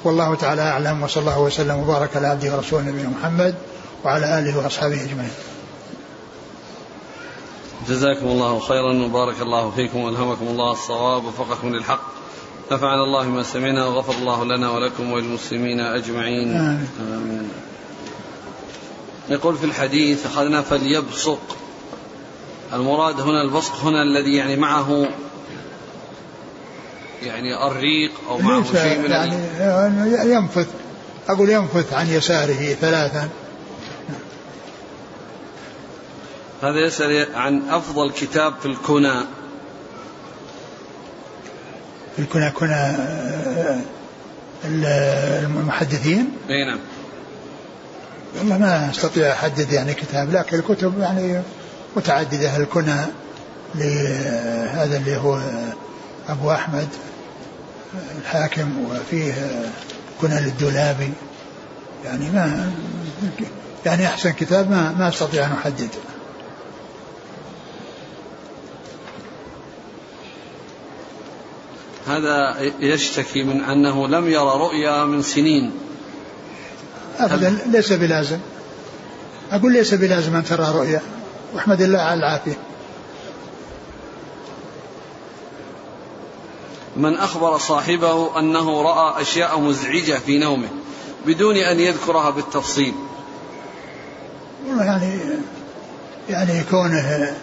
والله 0.03 0.35
تعالى 0.35 0.61
أعلم 0.61 1.03
وصلى 1.03 1.21
الله 1.21 1.39
وسلم 1.39 1.77
وبارك 1.77 2.17
على 2.17 2.27
عبده 2.27 2.55
ورسوله 2.55 2.83
نبينا 2.83 3.09
محمد 3.09 3.55
وعلى 4.03 4.39
آله 4.39 4.57
وأصحابه 4.57 5.03
أجمعين. 5.03 5.31
جزاكم 7.89 8.27
الله 8.27 8.59
خيرا 8.59 8.93
وبارك 9.05 9.41
الله 9.41 9.71
فيكم 9.71 9.99
والهمكم 9.99 10.47
الله 10.47 10.71
الصواب 10.71 11.25
وفقكم 11.25 11.75
للحق 11.75 12.01
نفعنا 12.71 13.03
الله 13.03 13.23
ما 13.29 13.43
سمعنا 13.43 13.85
وغفر 13.85 14.13
الله 14.13 14.45
لنا 14.45 14.71
ولكم 14.71 15.11
وللمسلمين 15.11 15.79
أجمعين. 15.79 16.55
آمين. 16.99 17.49
يقول 19.29 19.57
في 19.57 19.63
الحديث 19.65 20.25
أخذنا 20.25 20.61
فليبصق 20.61 21.39
المراد 22.73 23.21
هنا 23.21 23.41
البصق 23.41 23.75
هنا 23.83 24.03
الذي 24.03 24.35
يعني 24.35 24.55
معه 24.55 25.07
يعني 27.23 27.67
الريق 27.67 28.11
أو 28.29 28.37
معه 28.37 28.63
شيء 28.63 28.99
من 28.99 29.11
يعني 29.11 29.35
ال- 30.23 30.31
ينفث 30.31 30.67
أقول 31.29 31.49
ينفث 31.49 31.93
عن 31.93 32.07
يساره 32.07 32.73
ثلاثا 32.73 33.29
هذا 36.61 36.79
يسأل 36.79 37.35
عن 37.35 37.69
أفضل 37.69 38.11
كتاب 38.11 38.53
في 38.61 38.65
الكنى 38.65 39.13
في 42.15 42.25
كنا 42.25 42.49
كنا 42.49 42.97
المحدثين؟ 44.65 46.29
أي 46.49 46.65
نعم. 46.65 46.79
والله 48.39 48.57
ما 48.57 48.89
أستطيع 48.89 49.31
أحدد 49.31 49.71
يعني 49.71 49.93
كتاب 49.93 50.31
لكن 50.31 50.57
الكتب 50.57 50.99
يعني 50.99 51.41
متعددة. 51.95 52.57
الكنى 52.57 53.01
لهذا 53.75 54.97
اللي 54.97 55.17
هو 55.17 55.41
أبو 56.29 56.51
أحمد 56.51 56.87
الحاكم 58.21 58.85
وفيه 58.91 59.33
كنى 60.21 60.39
للدولابي. 60.41 61.13
يعني 62.05 62.29
ما 62.29 62.71
يعني 63.85 64.07
أحسن 64.07 64.31
كتاب 64.31 64.71
ما 64.71 64.91
ما 64.91 65.09
أستطيع 65.09 65.45
أن 65.45 65.51
أحدد. 65.51 65.89
هذا 72.07 72.57
يشتكي 72.79 73.43
من 73.43 73.63
أنه 73.63 74.07
لم 74.07 74.29
يرى 74.29 74.53
رؤيا 74.59 75.05
من 75.05 75.21
سنين. 75.21 75.71
ابدا 77.19 77.57
ليس 77.65 77.93
بلازم. 77.93 78.39
أقول 79.51 79.73
ليس 79.73 79.93
بلازم 79.93 80.35
أن 80.35 80.43
ترى 80.43 80.71
رؤيا. 80.75 81.01
وأحمد 81.53 81.81
الله 81.81 81.99
على 81.99 82.19
العافية. 82.19 82.57
من 86.97 87.17
أخبر 87.17 87.57
صاحبه 87.57 88.39
أنه 88.39 88.81
رأى 88.81 89.21
أشياء 89.21 89.59
مزعجة 89.59 90.19
في 90.25 90.37
نومه 90.37 90.67
بدون 91.25 91.57
أن 91.57 91.79
يذكرها 91.79 92.29
بالتفصيل. 92.29 92.93
والله 94.67 94.85
يعني 94.85 95.19
يعني 96.29 96.63
كونه 96.63 97.35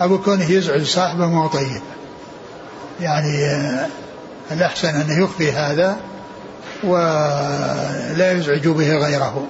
أقول 0.00 0.18
كونه 0.24 0.50
يزعج 0.50 0.82
صاحبه 0.82 1.26
ما 1.26 1.44
هو 1.44 1.48
طيب. 1.48 1.82
يعني 3.00 3.58
الأحسن 4.50 4.88
أنه 4.88 5.24
يخفي 5.24 5.52
هذا 5.52 5.96
ولا 6.84 8.32
يزعج 8.32 8.68
به 8.68 8.96
غيره. 8.96 9.46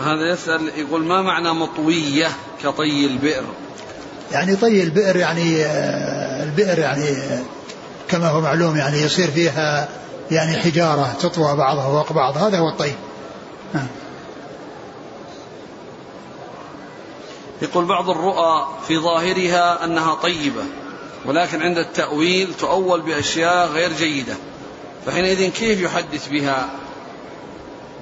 هذا 0.00 0.32
يسأل 0.32 0.68
يقول 0.76 1.04
ما 1.04 1.22
معنى 1.22 1.52
مطوية 1.52 2.28
كطي 2.62 3.06
البئر؟ 3.06 3.44
يعني 4.32 4.56
طي 4.56 4.82
البئر 4.82 5.16
يعني 5.16 5.66
البئر 6.42 6.78
يعني 6.78 7.16
كما 8.08 8.28
هو 8.28 8.40
معلوم 8.40 8.76
يعني 8.76 9.02
يصير 9.02 9.30
فيها 9.30 9.88
يعني 10.30 10.56
حجارة 10.56 11.16
تطوى 11.20 11.56
بعضها 11.56 11.84
فوق 11.84 12.12
بعض 12.12 12.38
هذا 12.38 12.58
هو 12.58 12.68
الطي. 12.68 12.92
نعم. 13.74 13.86
يقول 17.62 17.84
بعض 17.84 18.10
الرؤى 18.10 18.66
في 18.88 18.98
ظاهرها 18.98 19.84
أنها 19.84 20.14
طيبة 20.14 20.62
ولكن 21.26 21.62
عند 21.62 21.78
التأويل 21.78 22.54
تؤول 22.54 23.00
بأشياء 23.00 23.68
غير 23.68 23.92
جيدة 23.92 24.34
فحينئذ 25.06 25.50
كيف 25.50 25.80
يحدث 25.80 26.28
بها؟ 26.28 26.68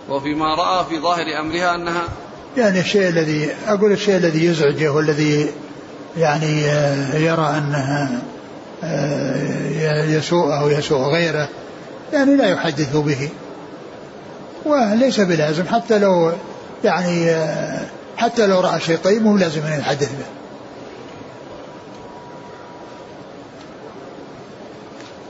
وفيما 0.09 0.55
رأى 0.55 0.85
في 0.85 0.99
ظاهر 0.99 1.41
أمرها 1.41 1.75
أنها 1.75 2.03
يعني 2.57 2.81
الشيء 2.81 3.09
الذي 3.09 3.51
أقول 3.67 3.93
الشيء 3.93 4.17
الذي 4.17 4.45
يزعجه 4.45 4.89
والذي 4.89 5.51
يعني 6.17 6.67
آه، 6.67 7.17
يرى 7.17 7.55
أنها 7.59 8.23
آه، 8.85 10.05
يسوء 10.05 10.59
أو 10.61 10.69
يسوء 10.69 10.99
غيره 10.99 11.49
يعني 12.13 12.37
لا 12.37 12.51
يحدث 12.51 12.97
به 12.97 13.29
وليس 14.65 15.21
بلازم 15.21 15.67
حتى 15.67 15.99
لو 15.99 16.33
يعني 16.85 17.31
آه، 17.31 17.87
حتى 18.19 18.47
لو 18.47 18.61
رأى 18.61 18.81
شيء 18.81 18.97
طيب 18.97 19.23
مو 19.23 19.37
لازم 19.37 19.62
أن 19.62 19.79
يتحدث 19.79 20.12
به. 20.12 20.27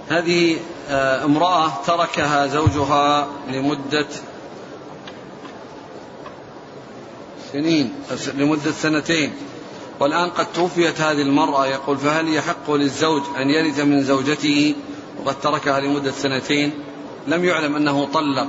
هذه 0.08 0.56
آه، 0.90 1.24
امرأة 1.24 1.72
تركها 1.86 2.46
زوجها 2.46 3.28
لمدة 3.48 4.06
سنين 7.52 7.92
لمدة 8.34 8.72
سنتين. 8.72 9.32
والآن 10.00 10.30
قد 10.30 10.46
توفيت 10.54 11.00
هذه 11.00 11.22
المرأة 11.22 11.66
يقول 11.66 11.98
فهل 11.98 12.34
يحق 12.34 12.70
للزوج 12.70 13.22
أن 13.36 13.50
يرث 13.50 13.80
من 13.80 14.04
زوجته؟ 14.04 14.74
وقد 15.24 15.40
تركها 15.40 15.80
لمدة 15.80 16.12
سنتين. 16.12 16.72
لم 17.26 17.44
يعلم 17.44 17.76
أنه 17.76 18.08
طلق. 18.14 18.48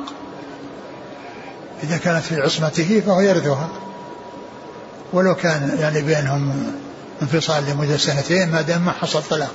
إذا 1.83 1.97
كانت 1.97 2.23
في 2.23 2.41
عصمته 2.41 3.03
فهو 3.05 3.21
يرثها. 3.21 3.88
ولو 5.13 5.35
كان 5.35 5.77
يعني 5.79 6.01
بينهم 6.01 6.73
انفصال 7.21 7.63
لمدة 7.65 7.97
سنتين 7.97 8.51
ما 8.51 8.61
دام 8.61 8.85
ما 8.85 8.91
حصل 8.91 9.23
طلاق. 9.23 9.53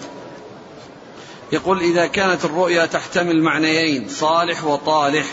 يقول 1.52 1.80
إذا 1.80 2.06
كانت 2.06 2.44
الرؤيا 2.44 2.86
تحتمل 2.86 3.42
معنيين 3.42 4.08
صالح 4.08 4.64
وطالح 4.64 5.26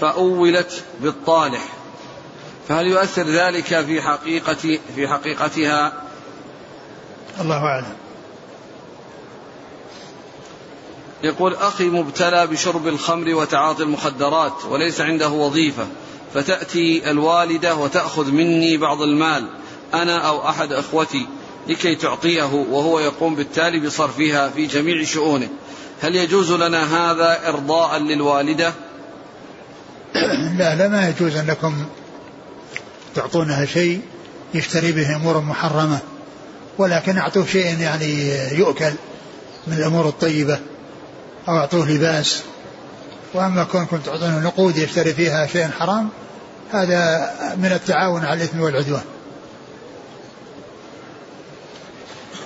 فأولت 0.00 0.84
بالطالح. 1.00 1.64
فهل 2.68 2.86
يؤثر 2.86 3.22
ذلك 3.22 3.64
في 3.64 4.02
حقيقة 4.02 4.78
في 4.94 5.08
حقيقتها؟ 5.08 5.92
الله 7.40 7.56
أعلم. 7.56 7.96
يقول 11.22 11.54
أخي 11.54 11.84
مبتلى 11.84 12.46
بشرب 12.46 12.88
الخمر 12.88 13.34
وتعاطي 13.34 13.82
المخدرات 13.82 14.64
وليس 14.64 15.00
عنده 15.00 15.28
وظيفة. 15.28 15.86
فتأتي 16.36 17.10
الوالدة 17.10 17.74
وتأخذ 17.74 18.30
مني 18.30 18.76
بعض 18.76 19.02
المال 19.02 19.48
أنا 19.94 20.28
أو 20.28 20.48
أحد 20.48 20.72
أخوتي 20.72 21.26
لكي 21.68 21.94
تعطيه 21.94 22.44
وهو 22.44 23.00
يقوم 23.00 23.34
بالتالي 23.34 23.80
بصرفها 23.80 24.48
في 24.48 24.66
جميع 24.66 25.04
شؤونه. 25.04 25.48
هل 26.02 26.16
يجوز 26.16 26.52
لنا 26.52 26.82
هذا 26.84 27.48
إرضاء 27.48 27.98
للوالدة؟ 27.98 28.72
لا 30.58 30.74
لا 30.74 30.88
ما 30.88 31.08
يجوز 31.08 31.36
أنكم 31.36 31.74
تعطونها 33.14 33.64
شيء 33.64 34.00
يشتري 34.54 34.92
به 34.92 35.16
أمور 35.16 35.40
محرمة 35.40 35.98
ولكن 36.78 37.18
أعطوه 37.18 37.46
شيء 37.46 37.80
يعني 37.80 38.30
يؤكل 38.58 38.92
من 39.66 39.76
الأمور 39.76 40.08
الطيبة 40.08 40.58
أو 41.48 41.56
أعطوه 41.56 41.90
لباس. 41.90 42.42
وأما 43.34 43.64
كونكم 43.64 43.98
تعطونه 43.98 44.38
نقود 44.38 44.76
يشتري 44.76 45.12
فيها 45.12 45.46
شيء 45.46 45.68
حرام 45.68 46.08
هذا 46.72 47.30
من 47.56 47.72
التعاون 47.72 48.24
على 48.24 48.34
الإثم 48.34 48.60
والعدوان. 48.60 49.04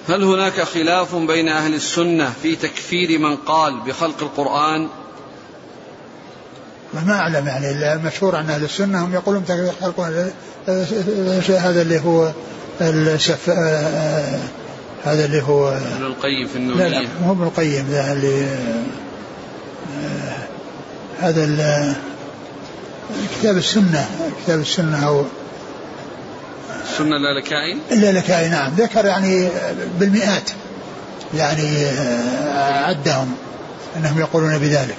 هل 0.08 0.24
هناك 0.24 0.60
خلاف 0.60 1.14
بين 1.14 1.48
أهل 1.48 1.74
السنة 1.74 2.32
في 2.42 2.56
تكفير 2.56 3.18
من 3.18 3.36
قال 3.36 3.80
بخلق 3.80 4.22
القرآن؟ 4.22 4.88
ما 6.94 7.12
أعلم 7.12 7.46
يعني 7.46 7.94
المشهور 7.94 8.36
عن 8.36 8.50
أهل 8.50 8.64
السنة 8.64 9.04
هم 9.04 9.14
يقولون 9.14 9.44
يخلقون 9.48 10.32
هذا 11.48 11.82
اللي 11.82 12.00
هو 12.00 12.32
السف 12.80 13.50
هذا 15.04 15.24
اللي 15.24 15.42
هو 15.42 15.68
ابن 15.68 16.06
القيم 16.06 16.46
في 16.46 16.56
النونية 16.56 16.88
لا 16.88 16.88
لا 16.88 17.08
مو 17.22 17.32
ابن 17.32 17.42
القيم 17.42 17.86
ذا 17.90 18.12
اللي 18.12 18.56
هذا 21.20 21.44
كتاب 23.40 23.56
السنة 23.56 24.08
كتاب 24.44 24.60
السنة 24.60 25.06
أو 25.06 25.24
السنة 26.82 27.16
اللالكائي 27.16 27.78
اللالكائي 27.92 28.48
نعم. 28.48 28.72
ذكر 28.74 29.04
يعني 29.04 29.48
بالمئات 29.98 30.50
يعني 31.34 31.88
عدهم 32.84 33.34
أنهم 33.96 34.18
يقولون 34.18 34.58
بذلك. 34.58 34.96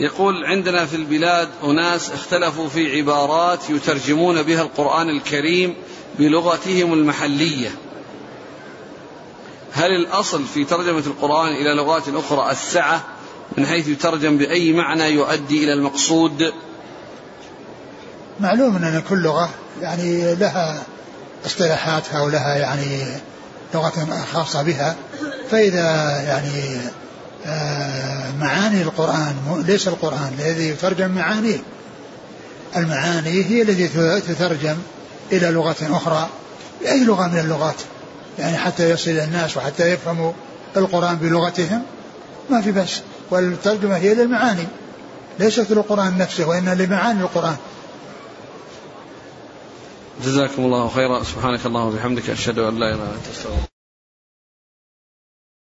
يقول 0.00 0.44
عندنا 0.44 0.86
في 0.86 0.96
البلاد 0.96 1.48
أناس 1.64 2.10
اختلفوا 2.10 2.68
في 2.68 2.98
عبارات 2.98 3.70
يترجمون 3.70 4.42
بها 4.42 4.62
القرآن 4.62 5.08
الكريم 5.08 5.74
بلغتهم 6.18 6.92
المحلية. 6.92 7.70
هل 9.72 9.90
الأصل 9.90 10.44
في 10.44 10.64
ترجمة 10.64 11.02
القرآن 11.06 11.52
إلى 11.52 11.74
لغات 11.74 12.08
أخرى 12.08 12.50
السعة؟ 12.50 13.04
من 13.58 13.66
حيث 13.66 13.88
يترجم 13.88 14.38
بأي 14.38 14.72
معنى 14.72 15.04
يؤدي 15.04 15.64
إلى 15.64 15.72
المقصود. 15.72 16.52
معلوم 18.40 18.76
أن 18.76 19.02
كل 19.08 19.18
لغة 19.18 19.50
يعني 19.80 20.34
لها 20.34 20.82
اصطلاحاتها 21.46 22.22
ولها 22.22 22.56
يعني 22.56 23.04
لغة 23.74 24.24
خاصة 24.32 24.62
بها 24.62 24.96
فإذا 25.50 26.20
يعني 26.26 26.80
آه، 27.46 28.32
معاني 28.40 28.82
القرآن 28.82 29.64
ليس 29.66 29.88
القرآن 29.88 30.32
الذي 30.38 30.68
يترجم 30.68 31.10
معانيه. 31.10 31.58
المعاني 32.76 33.44
هي 33.44 33.62
التي 33.62 33.88
تترجم 34.20 34.76
إلى 35.32 35.50
لغة 35.50 35.76
أخرى 35.80 36.28
بأي 36.80 37.04
لغة 37.04 37.26
من 37.26 37.38
اللغات. 37.38 37.80
يعني 38.38 38.56
حتى 38.56 38.90
يصل 38.90 39.10
الناس 39.10 39.56
وحتى 39.56 39.92
يفهموا 39.92 40.32
القرآن 40.76 41.16
بلغتهم 41.16 41.82
ما 42.50 42.60
في 42.60 42.72
بس 42.72 43.00
والترجمة 43.32 43.96
هي 43.96 44.14
للمعاني 44.14 44.66
ليست 45.38 45.70
للقرآن 45.70 46.18
نفسه 46.18 46.48
وإنما 46.48 46.74
لمعاني 46.74 47.20
القرآن. 47.20 47.56
جزاكم 50.24 50.64
الله 50.64 50.88
خيرا. 50.88 51.22
سبحانك 51.22 51.66
اللهم 51.66 51.86
وبحمدك 51.86 52.30
أشهد 52.30 52.58
أن 52.58 52.78
لا 52.78 52.86
إله 52.94 52.94
إلا 52.94 53.14
أنت 53.14 53.71